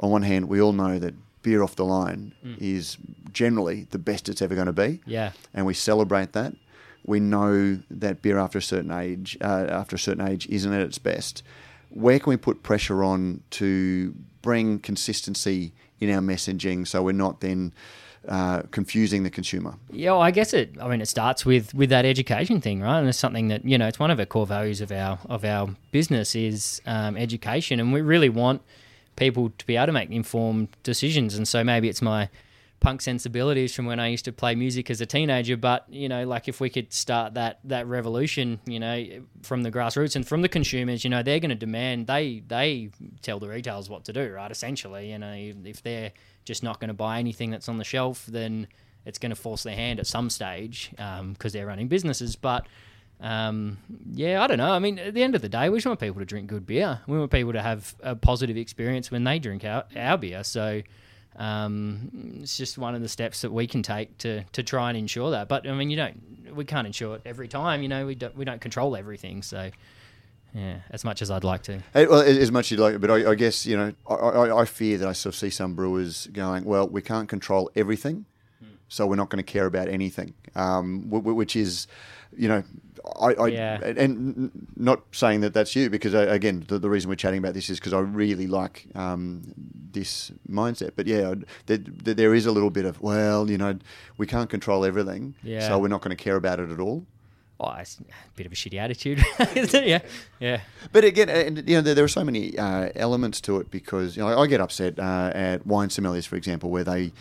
on 0.00 0.10
one 0.10 0.22
hand, 0.22 0.48
we 0.48 0.60
all 0.60 0.72
know 0.72 0.98
that 0.98 1.14
beer 1.42 1.62
off 1.62 1.76
the 1.76 1.84
line 1.84 2.32
is 2.58 2.96
generally 3.32 3.86
the 3.90 3.98
best 3.98 4.28
it's 4.28 4.42
ever 4.42 4.54
going 4.56 4.66
to 4.66 4.72
be, 4.72 5.00
Yeah. 5.06 5.32
and 5.54 5.66
we 5.66 5.74
celebrate 5.74 6.32
that. 6.32 6.54
We 7.04 7.20
know 7.20 7.80
that 7.90 8.22
beer 8.22 8.38
after 8.38 8.58
a 8.58 8.62
certain 8.62 8.90
age, 8.90 9.36
uh, 9.40 9.66
after 9.68 9.96
a 9.96 9.98
certain 9.98 10.26
age, 10.26 10.46
isn't 10.48 10.72
at 10.72 10.80
its 10.80 10.98
best. 10.98 11.42
Where 11.90 12.18
can 12.18 12.30
we 12.30 12.36
put 12.36 12.62
pressure 12.62 13.02
on 13.02 13.42
to 13.50 14.14
bring 14.42 14.78
consistency 14.78 15.72
in 16.00 16.10
our 16.10 16.20
messaging 16.20 16.86
so 16.86 17.02
we're 17.02 17.12
not 17.12 17.40
then 17.40 17.72
uh, 18.28 18.62
confusing 18.70 19.22
the 19.22 19.30
consumer? 19.30 19.74
Yeah, 19.90 20.12
well, 20.12 20.22
I 20.22 20.30
guess 20.30 20.52
it. 20.52 20.76
I 20.80 20.88
mean, 20.88 21.00
it 21.00 21.06
starts 21.06 21.46
with 21.46 21.72
with 21.74 21.90
that 21.90 22.04
education 22.04 22.60
thing, 22.60 22.80
right? 22.82 22.98
And 22.98 23.08
it's 23.08 23.18
something 23.18 23.48
that 23.48 23.64
you 23.64 23.78
know, 23.78 23.86
it's 23.86 23.98
one 23.98 24.10
of 24.10 24.18
our 24.18 24.26
core 24.26 24.46
values 24.46 24.80
of 24.80 24.92
our 24.92 25.18
of 25.28 25.44
our 25.44 25.70
business 25.92 26.34
is 26.34 26.82
um, 26.84 27.16
education, 27.16 27.80
and 27.80 27.92
we 27.92 28.02
really 28.02 28.28
want 28.28 28.60
people 29.16 29.50
to 29.58 29.66
be 29.66 29.76
able 29.76 29.86
to 29.86 29.92
make 29.92 30.10
informed 30.10 30.68
decisions. 30.82 31.34
And 31.34 31.48
so 31.48 31.64
maybe 31.64 31.88
it's 31.88 32.02
my 32.02 32.28
punk 32.80 33.00
sensibilities 33.00 33.74
from 33.74 33.86
when 33.86 33.98
I 33.98 34.08
used 34.08 34.24
to 34.26 34.32
play 34.32 34.54
music 34.54 34.90
as 34.90 35.00
a 35.00 35.06
teenager, 35.06 35.56
but 35.56 35.84
you 35.88 36.08
know, 36.08 36.24
like 36.26 36.48
if 36.48 36.60
we 36.60 36.70
could 36.70 36.92
start 36.92 37.34
that 37.34 37.60
that 37.64 37.86
revolution, 37.86 38.60
you 38.66 38.78
know, 38.78 39.22
from 39.42 39.62
the 39.62 39.70
grassroots 39.70 40.16
and 40.16 40.26
from 40.26 40.42
the 40.42 40.48
consumers, 40.48 41.04
you 41.04 41.10
know, 41.10 41.22
they're 41.22 41.40
going 41.40 41.50
to 41.50 41.56
demand 41.56 42.06
they 42.06 42.42
they 42.46 42.90
tell 43.22 43.38
the 43.38 43.48
retailers 43.48 43.88
what 43.88 44.04
to 44.04 44.12
do, 44.12 44.32
right? 44.32 44.50
Essentially, 44.50 45.10
you 45.10 45.18
know, 45.18 45.52
if 45.64 45.82
they're 45.82 46.12
just 46.44 46.62
not 46.62 46.80
going 46.80 46.88
to 46.88 46.94
buy 46.94 47.18
anything 47.18 47.50
that's 47.50 47.68
on 47.68 47.78
the 47.78 47.84
shelf, 47.84 48.26
then 48.26 48.68
it's 49.04 49.18
going 49.18 49.30
to 49.30 49.36
force 49.36 49.62
their 49.62 49.76
hand 49.76 49.98
at 49.98 50.06
some 50.06 50.30
stage 50.30 50.90
because 51.32 51.52
they're 51.52 51.66
running 51.66 51.88
businesses. 51.88 52.36
But 52.36 52.66
um, 53.20 53.78
yeah, 54.12 54.42
I 54.42 54.46
don't 54.46 54.58
know. 54.58 54.70
I 54.70 54.78
mean, 54.78 54.98
at 54.98 55.14
the 55.14 55.22
end 55.22 55.34
of 55.34 55.42
the 55.42 55.48
day, 55.48 55.68
we 55.68 55.78
just 55.78 55.86
want 55.86 55.98
people 55.98 56.20
to 56.20 56.26
drink 56.26 56.46
good 56.48 56.66
beer. 56.66 57.00
We 57.06 57.18
want 57.18 57.30
people 57.30 57.52
to 57.52 57.62
have 57.62 57.94
a 58.02 58.14
positive 58.14 58.56
experience 58.56 59.10
when 59.10 59.24
they 59.24 59.38
drink 59.38 59.64
our, 59.64 59.84
our 59.96 60.16
beer. 60.18 60.44
So 60.44 60.82
um, 61.38 62.10
it's 62.42 62.56
just 62.56 62.78
one 62.78 62.94
of 62.94 63.00
the 63.00 63.08
steps 63.08 63.40
that 63.42 63.52
we 63.52 63.66
can 63.66 63.82
take 63.82 64.18
to, 64.18 64.42
to 64.52 64.62
try 64.62 64.90
and 64.90 64.98
ensure 64.98 65.30
that. 65.30 65.48
But 65.48 65.66
I 65.66 65.72
mean, 65.72 65.88
you 65.88 65.96
don't, 65.96 66.54
we 66.54 66.64
can't 66.64 66.86
ensure 66.86 67.16
it 67.16 67.22
every 67.24 67.48
time. 67.48 67.82
You 67.82 67.88
know, 67.88 68.06
we 68.06 68.14
don't 68.14 68.36
we 68.36 68.44
don't 68.44 68.60
control 68.60 68.96
everything. 68.96 69.42
So 69.42 69.70
yeah, 70.54 70.80
as 70.90 71.04
much 71.04 71.22
as 71.22 71.30
I'd 71.30 71.44
like 71.44 71.62
to. 71.64 71.80
Well, 71.94 72.20
as 72.22 72.50
much 72.50 72.66
as 72.66 72.78
you 72.78 72.82
like, 72.84 73.00
but 73.00 73.10
I, 73.10 73.30
I 73.30 73.34
guess 73.34 73.66
you 73.66 73.76
know, 73.76 73.92
I, 74.08 74.14
I, 74.14 74.60
I 74.62 74.64
fear 74.64 74.98
that 74.98 75.08
I 75.08 75.12
sort 75.12 75.34
of 75.34 75.38
see 75.38 75.50
some 75.50 75.74
brewers 75.74 76.26
going, 76.32 76.64
"Well, 76.64 76.88
we 76.88 77.02
can't 77.02 77.28
control 77.28 77.70
everything, 77.76 78.24
so 78.88 79.06
we're 79.06 79.16
not 79.16 79.28
going 79.28 79.44
to 79.44 79.52
care 79.52 79.66
about 79.66 79.88
anything," 79.88 80.34
um, 80.56 81.08
wh- 81.10 81.22
wh- 81.22 81.36
which 81.36 81.54
is, 81.54 81.86
you 82.36 82.48
know, 82.48 82.62
I, 83.20 83.34
I 83.34 83.46
Yeah. 83.48 83.80
and 83.96 84.50
not 84.76 85.02
saying 85.12 85.40
that 85.40 85.54
that's 85.54 85.74
you 85.74 85.88
because 85.90 86.14
uh, 86.14 86.26
again, 86.28 86.64
the, 86.68 86.78
the 86.78 86.90
reason 86.90 87.08
we're 87.08 87.16
chatting 87.16 87.38
about 87.38 87.54
this 87.54 87.70
is 87.70 87.78
because 87.78 87.92
I 87.92 88.00
really 88.00 88.46
like 88.46 88.86
um, 88.94 89.42
this 89.92 90.30
mindset. 90.48 90.90
But 90.96 91.06
yeah, 91.06 91.34
there, 91.66 91.78
there 91.78 92.14
there 92.14 92.34
is 92.34 92.46
a 92.46 92.52
little 92.52 92.70
bit 92.70 92.84
of, 92.84 93.00
well, 93.00 93.50
you 93.50 93.56
know, 93.58 93.78
we 94.18 94.26
can't 94.26 94.50
control 94.50 94.84
everything, 94.84 95.34
Yeah. 95.42 95.66
so 95.66 95.78
we're 95.78 95.88
not 95.88 96.02
going 96.02 96.16
to 96.16 96.22
care 96.22 96.36
about 96.36 96.60
it 96.60 96.70
at 96.70 96.80
all. 96.80 97.06
Oh, 97.60 97.72
it's 97.72 97.98
a 97.98 98.04
bit 98.36 98.46
of 98.46 98.52
a 98.52 98.54
shitty 98.54 98.78
attitude. 98.78 99.20
yeah, 99.84 100.00
yeah. 100.38 100.60
But 100.92 101.04
again, 101.04 101.28
and, 101.28 101.68
you 101.68 101.74
know, 101.74 101.80
there, 101.80 101.94
there 101.96 102.04
are 102.04 102.08
so 102.08 102.22
many 102.22 102.56
uh, 102.56 102.90
elements 102.94 103.40
to 103.42 103.58
it 103.58 103.68
because 103.68 104.16
you 104.16 104.22
know, 104.22 104.38
I 104.38 104.46
get 104.46 104.60
upset 104.60 104.98
uh, 104.98 105.32
at 105.34 105.66
wine 105.66 105.88
sommeliers, 105.88 106.26
for 106.26 106.36
example, 106.36 106.70
where 106.70 106.84
they, 106.84 107.02
you 107.02 107.12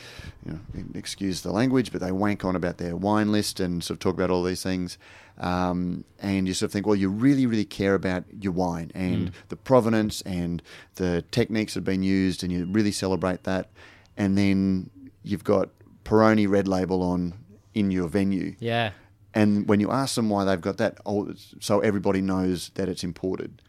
know, 0.45 0.59
excuse 0.93 1.41
the 1.41 1.51
language, 1.51 1.91
but 1.91 2.01
they 2.01 2.11
wank 2.11 2.45
on 2.45 2.55
about 2.55 2.77
their 2.77 2.95
wine 2.95 3.31
list 3.31 3.59
and 3.59 3.83
sort 3.83 3.95
of 3.95 3.99
talk 3.99 4.13
about 4.13 4.29
all 4.29 4.43
these 4.43 4.61
things. 4.61 4.99
Um, 5.39 6.03
and 6.19 6.47
you 6.47 6.53
sort 6.53 6.69
of 6.69 6.73
think, 6.73 6.85
well, 6.85 6.95
you 6.95 7.09
really, 7.09 7.47
really 7.47 7.65
care 7.65 7.95
about 7.95 8.23
your 8.39 8.51
wine 8.51 8.91
and 8.93 9.31
the 9.49 9.55
provenance 9.55 10.21
and 10.21 10.61
the 10.95 11.23
techniques 11.31 11.73
that 11.73 11.79
have 11.79 11.85
been 11.85 12.03
used, 12.03 12.43
and 12.43 12.51
you 12.51 12.65
really 12.65 12.91
celebrate 12.91 13.43
that. 13.43 13.69
And 14.15 14.37
then 14.37 14.89
you've 15.23 15.43
got 15.43 15.69
Peroni 16.05 16.47
red 16.47 16.67
label 16.67 17.01
on 17.01 17.33
in 17.73 17.91
your 17.91 18.07
venue. 18.07 18.55
Yeah. 18.59 18.91
And 19.37 19.67
when 19.69 19.79
you 19.79 19.89
ask 19.91 20.15
them 20.15 20.29
why 20.29 20.41
they've 20.45 20.65
got 20.69 20.77
that, 20.77 20.93
oh, 21.05 21.31
so 21.59 21.79
everybody 21.89 22.21
knows 22.21 22.69
that 22.75 22.89
it's 22.89 23.03
imported. 23.03 23.61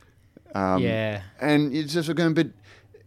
Um, 0.55 0.83
Yeah. 0.83 1.23
And 1.41 1.75
it's 1.75 1.93
just 1.93 2.15
going, 2.15 2.35
but 2.35 2.49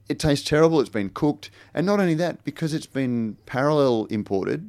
it 0.08 0.20
tastes 0.20 0.48
terrible. 0.48 0.80
It's 0.82 0.90
been 1.02 1.10
cooked, 1.10 1.50
and 1.74 1.86
not 1.86 2.00
only 2.00 2.14
that, 2.26 2.44
because 2.44 2.72
it's 2.78 2.86
been 2.86 3.38
parallel 3.46 4.06
imported, 4.10 4.60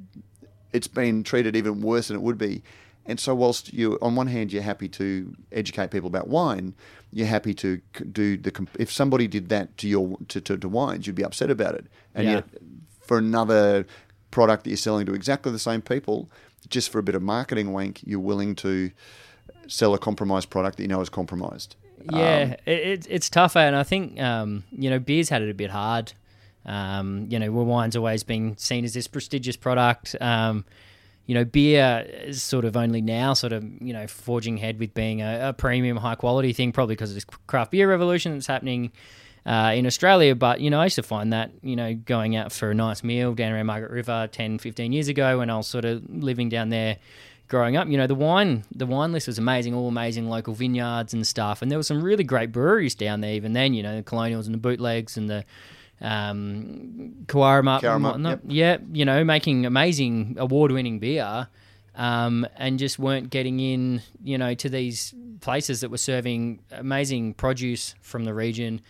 it's 0.72 0.88
been 0.88 1.22
treated 1.22 1.54
even 1.54 1.82
worse 1.82 2.08
than 2.08 2.16
it 2.16 2.22
would 2.22 2.38
be. 2.38 2.62
And 3.04 3.18
so, 3.18 3.34
whilst 3.34 3.72
you, 3.74 3.98
on 4.00 4.14
one 4.14 4.28
hand, 4.28 4.52
you're 4.52 4.62
happy 4.62 4.88
to 5.00 5.34
educate 5.50 5.90
people 5.90 6.06
about 6.14 6.28
wine, 6.28 6.74
you're 7.12 7.26
happy 7.26 7.52
to 7.54 7.80
do 8.12 8.36
the. 8.36 8.52
If 8.78 8.90
somebody 8.92 9.26
did 9.26 9.48
that 9.48 9.76
to 9.78 9.88
your 9.88 10.16
to, 10.28 10.40
to, 10.40 10.56
to 10.56 10.68
wines, 10.68 11.06
you'd 11.06 11.16
be 11.16 11.24
upset 11.24 11.50
about 11.50 11.74
it. 11.74 11.86
And 12.14 12.24
Yeah. 12.24 12.34
yet, 12.36 12.44
for 13.00 13.18
another 13.18 13.84
product 14.30 14.64
that 14.64 14.70
you're 14.70 14.76
selling 14.88 15.06
to 15.06 15.14
exactly 15.14 15.50
the 15.52 15.58
same 15.70 15.82
people, 15.82 16.30
just 16.68 16.90
for 16.90 16.98
a 16.98 17.02
bit 17.02 17.14
of 17.14 17.22
marketing 17.22 17.72
wank, 17.72 18.02
you're 18.04 18.20
willing 18.20 18.54
to 18.56 18.90
sell 19.66 19.94
a 19.94 19.98
compromised 19.98 20.50
product 20.50 20.76
that 20.76 20.82
you 20.82 20.88
know 20.88 21.00
is 21.00 21.08
compromised. 21.08 21.76
Yeah, 22.10 22.56
it, 22.66 22.78
it, 22.78 23.06
it's 23.08 23.30
tough, 23.30 23.56
eh? 23.56 23.62
and 23.62 23.76
I 23.76 23.82
think 23.82 24.20
um, 24.20 24.64
you 24.70 24.90
know 24.90 24.98
beers 24.98 25.28
had 25.28 25.42
it 25.42 25.50
a 25.50 25.54
bit 25.54 25.70
hard. 25.70 26.12
Um, 26.64 27.26
you 27.28 27.38
know, 27.38 27.50
where 27.50 27.64
wine's 27.64 27.96
always 27.96 28.22
been 28.22 28.56
seen 28.56 28.84
as 28.84 28.94
this 28.94 29.08
prestigious 29.08 29.56
product. 29.56 30.14
Um, 30.20 30.64
you 31.26 31.34
know, 31.34 31.44
beer 31.44 32.06
is 32.24 32.42
sort 32.42 32.64
of 32.64 32.76
only 32.76 33.00
now 33.00 33.34
sort 33.34 33.52
of 33.52 33.64
you 33.80 33.92
know 33.92 34.06
forging 34.06 34.56
ahead 34.58 34.78
with 34.78 34.94
being 34.94 35.22
a, 35.22 35.48
a 35.48 35.52
premium, 35.52 35.96
high 35.96 36.14
quality 36.14 36.52
thing, 36.52 36.72
probably 36.72 36.94
because 36.94 37.10
of 37.10 37.14
this 37.14 37.24
craft 37.46 37.70
beer 37.72 37.88
revolution 37.88 38.32
that's 38.32 38.46
happening. 38.46 38.92
Uh, 39.44 39.72
in 39.74 39.86
Australia, 39.86 40.36
but 40.36 40.60
you 40.60 40.70
know, 40.70 40.80
I 40.80 40.84
used 40.84 40.94
to 40.94 41.02
find 41.02 41.32
that 41.32 41.50
you 41.62 41.74
know 41.74 41.94
going 41.94 42.36
out 42.36 42.52
for 42.52 42.70
a 42.70 42.74
nice 42.74 43.02
meal 43.02 43.34
down 43.34 43.52
around 43.52 43.66
Margaret 43.66 43.90
River 43.90 44.28
10, 44.30 44.58
15 44.58 44.92
years 44.92 45.08
ago 45.08 45.38
when 45.38 45.50
I 45.50 45.56
was 45.56 45.66
sort 45.66 45.84
of 45.84 46.02
living 46.08 46.48
down 46.48 46.68
there, 46.68 46.98
growing 47.48 47.76
up. 47.76 47.88
You 47.88 47.96
know, 47.96 48.06
the 48.06 48.14
wine 48.14 48.62
the 48.72 48.86
wine 48.86 49.10
list 49.10 49.26
was 49.26 49.38
amazing, 49.38 49.74
all 49.74 49.88
amazing 49.88 50.28
local 50.28 50.54
vineyards 50.54 51.12
and 51.12 51.26
stuff, 51.26 51.60
and 51.60 51.72
there 51.72 51.78
were 51.78 51.82
some 51.82 52.02
really 52.02 52.22
great 52.22 52.52
breweries 52.52 52.94
down 52.94 53.20
there. 53.20 53.34
Even 53.34 53.52
then, 53.52 53.74
you 53.74 53.82
know, 53.82 53.96
the 53.96 54.02
Colonials 54.04 54.46
and 54.46 54.54
the 54.54 54.60
Bootlegs 54.60 55.16
and 55.16 55.28
the 55.28 55.44
um, 56.00 57.24
Cowaramup 57.26 57.82
and 57.96 58.04
whatnot. 58.04 58.40
Yeah, 58.48 58.78
you 58.92 59.04
know, 59.04 59.24
making 59.24 59.66
amazing 59.66 60.36
award 60.38 60.72
winning 60.72 60.98
beer. 60.98 61.48
Um, 61.94 62.46
and 62.56 62.78
just 62.78 62.98
weren't 62.98 63.28
getting 63.28 63.60
in, 63.60 64.00
you 64.24 64.38
know, 64.38 64.54
to 64.54 64.70
these 64.70 65.14
places 65.42 65.82
that 65.82 65.90
were 65.90 65.98
serving 65.98 66.60
amazing 66.70 67.34
produce 67.34 67.94
from 68.00 68.24
the 68.24 68.32
region, 68.32 68.80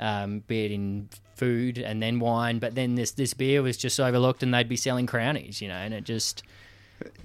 um, 0.00 0.40
be 0.48 0.64
it 0.64 0.72
in 0.72 1.08
food 1.36 1.78
and 1.78 2.02
then 2.02 2.18
wine. 2.20 2.58
But 2.58 2.74
then 2.74 2.96
this 2.96 3.12
this 3.12 3.34
beer 3.34 3.62
was 3.62 3.76
just 3.76 4.00
overlooked, 4.00 4.42
and 4.42 4.52
they'd 4.52 4.68
be 4.68 4.76
selling 4.76 5.06
crownies, 5.06 5.60
you 5.62 5.68
know, 5.68 5.74
and 5.76 5.94
it 5.94 6.04
just 6.04 6.42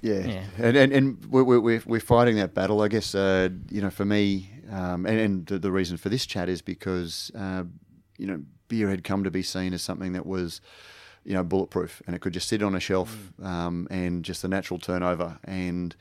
Yeah, 0.00 0.26
Yeah. 0.26 0.44
and 0.58 0.76
and, 0.76 0.92
and 0.92 1.24
we're, 1.26 1.42
we're- 1.44 1.82
we're 1.84 2.00
fighting 2.00 2.36
that 2.36 2.54
battle. 2.54 2.80
I 2.82 2.88
guess 2.88 3.14
uh, 3.14 3.48
you 3.70 3.80
know 3.80 3.90
for 3.90 4.04
me, 4.04 4.50
um, 4.70 5.04
and, 5.06 5.18
and 5.18 5.46
the, 5.46 5.58
the 5.58 5.72
reason 5.72 5.96
for 5.96 6.08
this 6.08 6.24
chat 6.26 6.48
is 6.48 6.62
because 6.62 7.30
uh, 7.34 7.64
you 8.18 8.26
know 8.26 8.42
beer 8.68 8.88
had 8.90 9.04
come 9.04 9.22
to 9.24 9.30
be 9.30 9.42
seen 9.42 9.72
as 9.74 9.82
something 9.82 10.12
that 10.14 10.24
was 10.26 10.60
you 11.24 11.34
know 11.34 11.42
bulletproof, 11.44 12.02
and 12.06 12.16
it 12.16 12.20
could 12.20 12.32
just 12.32 12.48
sit 12.48 12.62
on 12.62 12.74
a 12.74 12.80
shelf 12.80 13.32
um, 13.42 13.86
and 13.90 14.24
just 14.24 14.42
the 14.42 14.48
natural 14.48 14.78
turnover 14.78 15.38
and 15.44 15.94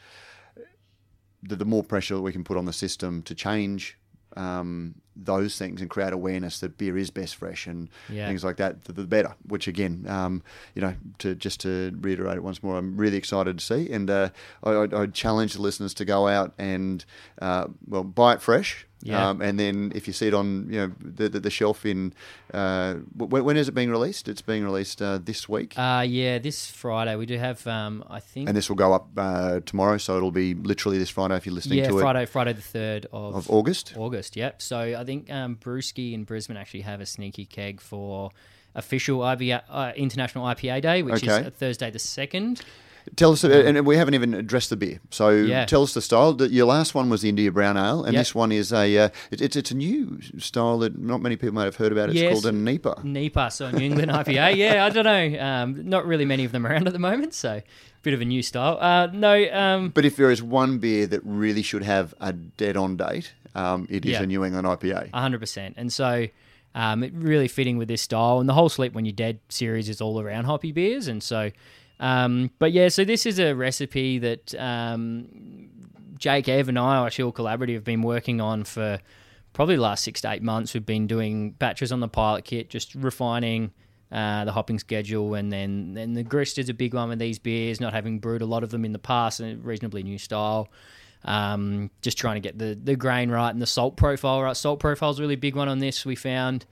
the, 1.43 1.55
the 1.55 1.65
more 1.65 1.83
pressure 1.83 2.15
that 2.15 2.21
we 2.21 2.31
can 2.31 2.43
put 2.43 2.57
on 2.57 2.65
the 2.65 2.73
system 2.73 3.21
to 3.23 3.35
change 3.35 3.97
um, 4.37 4.95
those 5.15 5.57
things 5.57 5.81
and 5.81 5.89
create 5.89 6.13
awareness 6.13 6.59
that 6.59 6.77
beer 6.77 6.97
is 6.97 7.09
best 7.11 7.35
fresh 7.35 7.67
and 7.67 7.89
Yeah. 8.09 8.27
things 8.27 8.43
like 8.43 8.57
that, 8.57 8.83
the, 8.85 8.93
the 8.93 9.03
better. 9.05 9.35
Which 9.47 9.67
again, 9.67 10.05
um, 10.07 10.43
you 10.73 10.81
know, 10.81 10.95
to 11.19 11.35
just 11.35 11.59
to 11.61 11.95
reiterate 12.01 12.37
it 12.37 12.43
once 12.43 12.61
more, 12.61 12.77
I'm 12.77 12.97
really 12.97 13.17
excited 13.17 13.59
to 13.59 13.65
see, 13.65 13.91
and 13.91 14.09
uh, 14.09 14.29
I, 14.63 14.71
I'd, 14.75 14.93
I'd 14.93 15.13
challenge 15.13 15.53
the 15.53 15.61
listeners 15.61 15.93
to 15.95 16.05
go 16.05 16.27
out 16.27 16.53
and 16.57 17.03
uh, 17.41 17.67
well 17.87 18.03
buy 18.03 18.33
it 18.33 18.41
fresh. 18.41 18.85
Yeah. 19.01 19.29
Um, 19.29 19.41
and 19.41 19.59
then 19.59 19.91
if 19.93 20.07
you 20.07 20.13
see 20.13 20.27
it 20.29 20.33
on 20.33 20.67
you 20.71 20.79
know 20.79 20.91
the, 20.99 21.29
the, 21.29 21.39
the 21.39 21.49
shelf 21.51 21.85
in 21.85 22.11
uh, 22.53 22.95
when, 23.15 23.43
when 23.43 23.55
is 23.57 23.67
it 23.67 23.73
being 23.73 23.91
released? 23.91 24.27
It's 24.27 24.41
being 24.41 24.63
released 24.63 24.99
uh, 24.99 25.19
this 25.23 25.47
week. 25.47 25.77
uh, 25.77 26.03
yeah, 26.07 26.39
this 26.39 26.71
Friday 26.71 27.15
we 27.15 27.27
do 27.27 27.37
have, 27.37 27.65
um, 27.67 28.03
I 28.09 28.19
think, 28.19 28.47
and 28.47 28.57
this 28.57 28.67
will 28.67 28.77
go 28.77 28.93
up 28.93 29.09
uh, 29.15 29.59
tomorrow, 29.65 29.97
so 29.99 30.17
it'll 30.17 30.31
be 30.31 30.55
literally 30.55 30.97
this 30.97 31.11
Friday 31.11 31.35
if 31.35 31.45
you're 31.45 31.53
listening 31.53 31.79
yeah, 31.79 31.89
to 31.89 31.99
Friday, 31.99 32.25
Friday 32.25 32.53
the 32.53 32.61
third 32.61 33.05
it 33.05 33.09
of 33.13 33.47
August. 33.51 33.93
August, 33.95 34.35
yep. 34.35 34.61
So 34.61 34.79
I 34.79 35.03
think 35.05 35.31
um, 35.31 35.55
Brewski 35.55 36.13
in 36.13 36.23
Brisbane 36.25 36.57
actually 36.57 36.81
have 36.81 36.99
a 37.01 37.05
sneaky 37.05 37.45
keg 37.45 37.79
for 37.81 38.31
official 38.75 39.19
IBA, 39.19 39.61
uh, 39.69 39.93
International 39.95 40.45
IPA 40.45 40.81
Day, 40.81 41.01
which 41.03 41.23
Okay. 41.23 41.47
is 41.47 41.53
Thursday 41.53 41.89
the 41.91 41.99
2nd. 41.99 42.61
Tell 43.15 43.33
us, 43.33 43.43
and 43.43 43.85
we 43.85 43.97
haven't 43.97 44.15
even 44.15 44.33
addressed 44.33 44.71
the 44.71 44.75
beer. 44.75 44.99
So 45.11 45.29
Yeah. 45.29 45.65
tell 45.65 45.83
us 45.83 45.93
the 45.93 46.01
style. 46.01 46.35
Your 46.41 46.65
last 46.65 46.95
one 46.95 47.07
was 47.07 47.21
the 47.21 47.29
India 47.29 47.51
Brown 47.51 47.77
Ale, 47.77 48.03
and 48.03 48.13
Yep. 48.15 48.19
this 48.21 48.33
one 48.33 48.51
is 48.51 48.73
a 48.73 48.97
uh, 48.97 49.09
it, 49.29 49.41
it's 49.41 49.55
it's 49.55 49.69
a 49.69 49.75
new 49.75 50.19
style 50.39 50.79
that 50.79 50.97
not 50.97 51.21
many 51.21 51.35
people 51.35 51.53
might 51.53 51.65
have 51.65 51.75
heard 51.75 51.91
about. 51.91 52.09
It's 52.09 52.19
Yes. 52.19 52.31
called 52.31 52.47
a 52.47 52.51
Nipa. 52.51 52.99
NEPA, 53.03 53.51
so 53.51 53.69
New 53.69 53.85
England 53.85 54.09
IPA. 54.11 54.55
Yeah, 54.57 54.83
I 54.85 54.89
don't 54.89 55.03
know. 55.05 55.39
Um, 55.39 55.87
not 55.87 56.07
really 56.07 56.25
many 56.25 56.45
of 56.45 56.51
them 56.51 56.65
around 56.65 56.87
at 56.87 56.93
the 56.93 56.99
moment, 56.99 57.35
so 57.35 57.51
a 57.57 57.63
bit 58.01 58.15
of 58.15 58.21
a 58.21 58.25
new 58.25 58.41
style. 58.41 58.79
Uh, 58.81 59.05
no, 59.13 59.53
um, 59.53 59.89
But 59.89 60.03
if 60.03 60.15
there 60.15 60.31
is 60.31 60.41
one 60.41 60.79
beer 60.79 61.05
that 61.05 61.21
really 61.23 61.61
should 61.61 61.83
have 61.83 62.15
a 62.19 62.33
dead 62.33 62.75
on 62.75 62.97
date, 62.97 63.33
um, 63.55 63.87
it 63.89 64.05
is 64.05 64.11
Yeah. 64.11 64.23
a 64.23 64.25
New 64.27 64.43
England 64.45 64.67
IPA. 64.67 65.09
hundred 65.13 65.39
percent. 65.39 65.75
And 65.77 65.91
so, 65.91 66.27
um, 66.75 67.03
it 67.03 67.13
really 67.13 67.47
fitting 67.47 67.77
with 67.77 67.87
this 67.87 68.01
style. 68.01 68.39
And 68.39 68.47
the 68.49 68.53
whole 68.53 68.69
Sleep 68.69 68.93
When 68.93 69.05
You're 69.05 69.13
Dead 69.13 69.39
series 69.49 69.89
is 69.89 70.01
all 70.01 70.19
around 70.19 70.43
hoppy 70.45 70.71
beers. 70.71 71.07
And 71.07 71.23
so, 71.23 71.51
um, 71.99 72.51
but 72.59 72.71
yeah, 72.73 72.89
so 72.89 73.05
this 73.05 73.25
is 73.25 73.39
a 73.39 73.53
recipe 73.53 74.19
that 74.19 74.53
um, 74.55 75.69
Jake, 76.19 76.47
Ev, 76.49 76.69
and 76.69 76.77
I, 76.77 76.97
our 76.97 77.09
Shield 77.09 77.35
Collaborative, 77.35 77.73
have 77.75 77.83
been 77.83 78.01
working 78.01 78.41
on 78.41 78.63
for 78.65 78.99
probably 79.53 79.75
the 79.77 79.81
last 79.81 80.03
six 80.03 80.21
to 80.21 80.31
eight 80.31 80.43
months. 80.43 80.73
We've 80.73 80.85
been 80.85 81.07
doing 81.07 81.51
batches 81.51 81.91
on 81.91 82.01
the 82.01 82.07
pilot 82.09 82.45
kit, 82.45 82.69
just 82.69 82.93
refining. 82.95 83.71
Uh, 84.11 84.45
the 84.45 84.51
hopping 84.51 84.77
schedule, 84.77 85.33
and 85.33 85.51
then 85.51 85.93
then 85.95 86.13
the 86.13 86.23
grist 86.23 86.59
is 86.59 86.69
a 86.69 86.73
big 86.75 86.93
one 86.93 87.09
with 87.09 87.17
these 87.17 87.39
beers. 87.39 87.81
Not 87.81 87.91
having 87.91 88.19
brewed 88.19 88.43
a 88.43 88.45
lot 88.45 88.63
of 88.63 88.69
them 88.69 88.85
in 88.85 88.93
the 88.93 88.99
past, 88.99 89.39
and 89.39 89.59
a 89.59 89.67
reasonably 89.67 90.03
new 90.03 90.19
style. 90.19 90.69
Um, 91.25 91.89
just 92.03 92.19
trying 92.19 92.35
to 92.35 92.39
get 92.39 92.59
the, 92.59 92.79
the 92.81 92.95
grain 92.95 93.31
right 93.31 93.49
and 93.49 93.59
the 93.59 93.65
salt 93.67 93.97
profile 93.97 94.43
right. 94.43 94.55
Salt 94.55 94.79
profile 94.79 95.09
is 95.09 95.17
a 95.17 95.21
really 95.23 95.35
big 95.35 95.55
one 95.55 95.67
on 95.67 95.79
this. 95.79 96.05
We 96.05 96.15
found 96.15 96.65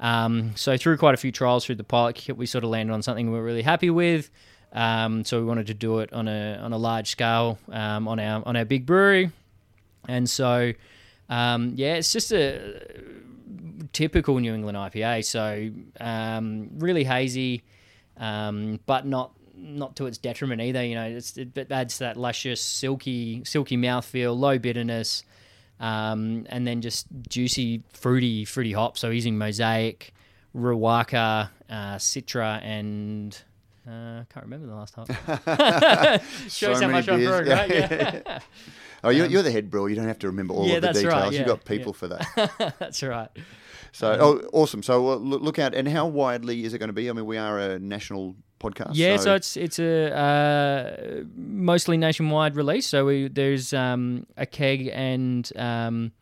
um, 0.00 0.52
so 0.56 0.76
through 0.76 0.96
quite 0.96 1.14
a 1.14 1.18
few 1.18 1.30
trials 1.30 1.66
through 1.66 1.74
the 1.74 1.84
pilot 1.84 2.28
we 2.36 2.46
sort 2.46 2.64
of 2.64 2.70
landed 2.70 2.92
on 2.92 3.02
something 3.02 3.30
we 3.30 3.38
we're 3.38 3.44
really 3.44 3.62
happy 3.62 3.90
with. 3.90 4.30
Um, 4.72 5.24
so 5.24 5.38
we 5.38 5.46
wanted 5.46 5.66
to 5.68 5.74
do 5.74 5.98
it 6.00 6.12
on 6.12 6.28
a 6.28 6.58
on 6.62 6.72
a 6.72 6.78
large 6.78 7.10
scale 7.10 7.58
um, 7.70 8.06
on 8.06 8.18
our 8.20 8.42
on 8.46 8.56
our 8.56 8.64
big 8.64 8.84
brewery, 8.84 9.30
and 10.06 10.28
so 10.28 10.72
um, 11.28 11.72
yeah, 11.76 11.94
it's 11.94 12.12
just 12.12 12.32
a 12.32 12.92
typical 13.92 14.38
New 14.38 14.54
England 14.54 14.76
IPA. 14.76 15.24
So 15.24 15.70
um, 16.00 16.68
really 16.74 17.04
hazy, 17.04 17.62
um, 18.18 18.78
but 18.84 19.06
not 19.06 19.32
not 19.58 19.96
to 19.96 20.06
its 20.06 20.18
detriment 20.18 20.60
either. 20.60 20.84
You 20.84 20.94
know, 20.94 21.04
it's, 21.06 21.36
it 21.36 21.70
adds 21.70 21.98
that 21.98 22.16
luscious, 22.16 22.60
silky, 22.60 23.42
silky 23.44 23.76
mouthfeel, 23.76 24.36
low 24.38 24.58
bitterness, 24.58 25.24
um, 25.80 26.46
and 26.48 26.66
then 26.66 26.80
just 26.80 27.06
juicy, 27.28 27.82
fruity, 27.92 28.44
fruity 28.44 28.72
hops. 28.72 29.00
So 29.00 29.10
using 29.10 29.38
Mosaic, 29.38 30.12
Riwaka, 30.56 31.50
uh, 31.70 31.96
Citra, 31.96 32.62
and 32.62 33.36
uh, 33.86 33.90
I 34.20 34.26
can't 34.32 34.44
remember 34.46 34.66
the 34.66 34.74
last 34.74 34.94
hop. 34.94 35.08
Shows 36.48 36.78
So 36.78 36.84
how 36.86 36.88
much 36.88 37.06
beers. 37.06 37.26
brewing, 37.26 37.48
right? 37.48 37.70
Yeah. 38.24 38.38
Oh, 39.04 39.10
you're, 39.10 39.26
you're 39.26 39.42
the 39.44 39.52
head 39.52 39.70
brewer. 39.70 39.88
You 39.88 39.94
don't 39.94 40.08
have 40.08 40.18
to 40.20 40.26
remember 40.26 40.54
all 40.54 40.66
Yeah, 40.66 40.76
of 40.76 40.82
the 40.82 40.92
details. 40.92 41.12
right, 41.14 41.32
You've 41.32 41.46
got 41.46 41.64
people 41.64 41.94
yeah. 41.94 41.98
for 41.98 42.08
that. 42.08 42.74
That's 42.80 43.00
right. 43.00 43.28
So, 43.92 44.16
oh, 44.20 44.48
awesome. 44.52 44.82
So, 44.82 45.10
uh, 45.12 45.14
look 45.16 45.60
out. 45.60 45.72
And 45.72 45.86
how 45.86 46.06
widely 46.08 46.64
is 46.64 46.74
it 46.74 46.78
going 46.78 46.88
to 46.88 46.92
be? 46.92 47.08
I 47.08 47.12
mean, 47.12 47.24
we 47.24 47.36
are 47.38 47.60
a 47.60 47.78
national 47.78 48.34
podcast. 48.58 48.90
Yeah, 48.92 49.16
so, 49.16 49.34
it's 49.34 49.56
it's 49.56 49.78
a 49.78 50.16
uh, 50.16 51.22
mostly 51.36 51.96
nationwide 51.96 52.56
release. 52.56 52.86
So 52.86 53.06
we, 53.06 53.28
there's 53.28 53.72
um, 53.72 54.26
a 54.36 54.46
keg 54.46 54.90
and 54.92 55.50
um, 55.56 56.12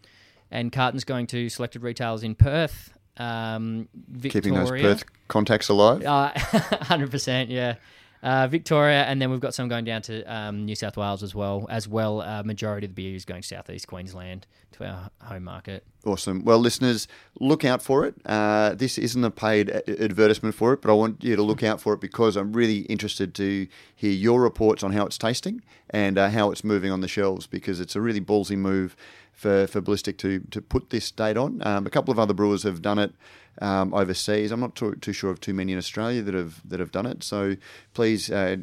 and 0.50 0.72
cartons 0.72 1.04
going 1.04 1.26
to 1.28 1.48
selected 1.48 1.82
retailers 1.82 2.22
in 2.22 2.34
Perth, 2.34 2.92
um, 3.16 3.88
Victoria, 4.08 4.42
keeping 4.42 4.54
those 4.54 4.70
Perth 4.70 5.04
contacts 5.28 5.68
alive. 5.68 6.02
Uh, 6.04 6.32
hundred 6.82 7.10
percent, 7.10 7.50
yeah. 7.50 7.76
Uh, 8.22 8.48
Victoria, 8.48 9.04
and 9.04 9.20
then 9.22 9.30
we've 9.30 9.40
got 9.40 9.54
some 9.54 9.68
going 9.68 9.84
down 9.84 10.02
to 10.02 10.22
um, 10.24 10.64
New 10.64 10.74
South 10.74 10.96
Wales 10.96 11.22
as 11.22 11.34
well. 11.34 11.66
As 11.70 11.86
well, 11.86 12.22
uh, 12.22 12.42
majority 12.42 12.86
of 12.86 12.90
the 12.94 12.94
beer 12.94 13.14
is 13.14 13.24
going 13.24 13.42
southeast 13.42 13.86
Queensland 13.86 14.46
to 14.72 14.84
our 14.84 15.10
home 15.22 15.44
market. 15.44 15.84
Awesome. 16.06 16.44
Well, 16.44 16.60
listeners, 16.60 17.08
look 17.40 17.64
out 17.64 17.82
for 17.82 18.06
it. 18.06 18.14
Uh, 18.24 18.76
this 18.76 18.96
isn't 18.96 19.24
a 19.24 19.30
paid 19.30 19.70
advertisement 19.70 20.54
for 20.54 20.72
it, 20.72 20.80
but 20.80 20.88
I 20.88 20.94
want 20.94 21.24
you 21.24 21.34
to 21.34 21.42
look 21.42 21.64
out 21.64 21.80
for 21.80 21.94
it 21.94 22.00
because 22.00 22.36
I'm 22.36 22.52
really 22.52 22.82
interested 22.82 23.34
to 23.34 23.66
hear 23.96 24.12
your 24.12 24.40
reports 24.40 24.84
on 24.84 24.92
how 24.92 25.04
it's 25.04 25.18
tasting 25.18 25.62
and 25.90 26.16
uh, 26.16 26.28
how 26.30 26.52
it's 26.52 26.62
moving 26.62 26.92
on 26.92 27.00
the 27.00 27.08
shelves 27.08 27.48
because 27.48 27.80
it's 27.80 27.96
a 27.96 28.00
really 28.00 28.20
ballsy 28.20 28.56
move 28.56 28.94
for, 29.32 29.66
for 29.66 29.80
Ballistic 29.80 30.16
to, 30.18 30.38
to 30.52 30.62
put 30.62 30.90
this 30.90 31.10
date 31.10 31.36
on. 31.36 31.60
Um, 31.66 31.88
a 31.88 31.90
couple 31.90 32.12
of 32.12 32.20
other 32.20 32.34
brewers 32.34 32.62
have 32.62 32.82
done 32.82 33.00
it 33.00 33.12
um, 33.60 33.92
overseas. 33.92 34.52
I'm 34.52 34.60
not 34.60 34.76
too, 34.76 34.94
too 34.94 35.12
sure 35.12 35.32
of 35.32 35.40
too 35.40 35.54
many 35.54 35.72
in 35.72 35.78
Australia 35.78 36.22
that 36.22 36.34
have 36.34 36.60
that 36.68 36.78
have 36.78 36.92
done 36.92 37.06
it. 37.06 37.24
So 37.24 37.56
please 37.94 38.30
uh, 38.30 38.58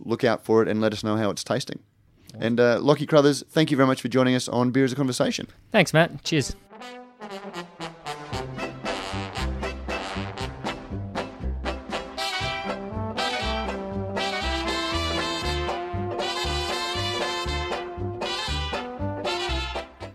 look 0.00 0.24
out 0.24 0.44
for 0.44 0.62
it 0.62 0.68
and 0.68 0.80
let 0.80 0.92
us 0.92 1.04
know 1.04 1.16
how 1.16 1.30
it's 1.30 1.44
tasting. 1.44 1.78
And 2.40 2.58
uh, 2.58 2.80
Lockie 2.80 3.06
Crothers, 3.06 3.44
thank 3.50 3.70
you 3.70 3.76
very 3.76 3.86
much 3.86 4.00
for 4.00 4.08
joining 4.08 4.34
us 4.34 4.48
on 4.48 4.70
Beer 4.72 4.84
as 4.84 4.92
a 4.92 4.96
Conversation. 4.96 5.46
Thanks, 5.70 5.92
Matt. 5.92 6.24
Cheers. 6.24 6.56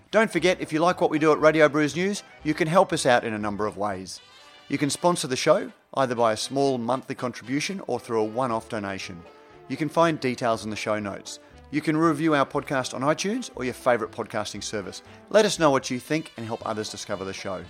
Don't 0.09 0.31
forget, 0.31 0.59
if 0.59 0.73
you 0.73 0.79
like 0.79 0.99
what 0.99 1.11
we 1.11 1.19
do 1.19 1.31
at 1.31 1.39
Radio 1.39 1.69
Brews 1.69 1.95
News, 1.95 2.23
you 2.43 2.53
can 2.53 2.67
help 2.67 2.91
us 2.91 3.05
out 3.05 3.23
in 3.23 3.33
a 3.33 3.37
number 3.37 3.67
of 3.67 3.77
ways. 3.77 4.19
You 4.67 4.77
can 4.77 4.89
sponsor 4.89 5.27
the 5.27 5.35
show 5.35 5.71
either 5.93 6.15
by 6.15 6.33
a 6.33 6.37
small 6.37 6.77
monthly 6.77 7.13
contribution 7.15 7.81
or 7.87 7.99
through 7.99 8.21
a 8.21 8.25
one 8.25 8.51
off 8.51 8.67
donation. 8.67 9.21
You 9.67 9.77
can 9.77 9.89
find 9.89 10.19
details 10.19 10.63
in 10.63 10.71
the 10.71 10.75
show 10.75 10.99
notes. 10.99 11.39
You 11.69 11.81
can 11.81 11.97
review 11.97 12.33
our 12.33 12.45
podcast 12.45 12.93
on 12.93 13.01
iTunes 13.01 13.51
or 13.55 13.65
your 13.65 13.73
favourite 13.73 14.13
podcasting 14.13 14.63
service. 14.63 15.01
Let 15.29 15.43
us 15.43 15.59
know 15.59 15.69
what 15.69 15.91
you 15.91 15.99
think 15.99 16.31
and 16.37 16.45
help 16.45 16.65
others 16.65 16.89
discover 16.89 17.25
the 17.25 17.33
show. 17.33 17.61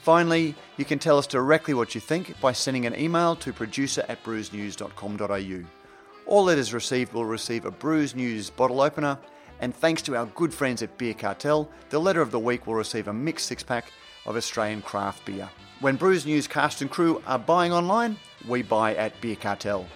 Finally, 0.00 0.54
you 0.78 0.86
can 0.86 0.98
tell 0.98 1.18
us 1.18 1.26
directly 1.26 1.74
what 1.74 1.94
you 1.94 2.00
think 2.00 2.40
by 2.40 2.52
sending 2.52 2.86
an 2.86 2.98
email 2.98 3.36
to 3.36 3.52
producer 3.52 4.06
at 4.08 4.22
brewsnews.com.au. 4.24 5.64
All 6.26 6.44
letters 6.44 6.72
received 6.72 7.12
will 7.12 7.26
receive 7.26 7.66
a 7.66 7.70
Brews 7.70 8.14
News 8.14 8.48
bottle 8.48 8.80
opener, 8.80 9.18
and 9.60 9.74
thanks 9.74 10.00
to 10.02 10.16
our 10.16 10.26
good 10.26 10.54
friends 10.54 10.82
at 10.82 10.96
Beer 10.96 11.14
Cartel, 11.14 11.70
the 11.90 11.98
letter 11.98 12.22
of 12.22 12.30
the 12.30 12.38
week 12.38 12.66
will 12.66 12.74
receive 12.74 13.08
a 13.08 13.12
mixed 13.12 13.46
six 13.46 13.62
pack 13.62 13.92
of 14.24 14.36
Australian 14.36 14.80
craft 14.80 15.26
beer. 15.26 15.48
When 15.80 15.96
Brews 15.96 16.24
News 16.24 16.48
cast 16.48 16.80
and 16.80 16.90
crew 16.90 17.22
are 17.26 17.38
buying 17.38 17.72
online, 17.72 18.16
we 18.48 18.62
buy 18.62 18.94
at 18.94 19.20
Beer 19.20 19.36
Cartel. 19.36 19.86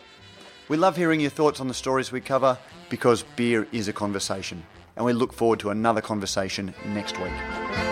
We 0.71 0.77
love 0.77 0.97
hearing 0.97 1.19
your 1.19 1.31
thoughts 1.31 1.59
on 1.59 1.67
the 1.67 1.75
stories 1.75 2.13
we 2.13 2.21
cover 2.21 2.57
because 2.91 3.25
beer 3.35 3.67
is 3.73 3.89
a 3.89 3.93
conversation. 3.93 4.63
And 4.95 5.05
we 5.05 5.13
look 5.13 5.33
forward 5.33 5.59
to 5.61 5.71
another 5.71 6.01
conversation 6.01 6.73
next 6.87 7.19
week. 7.19 7.90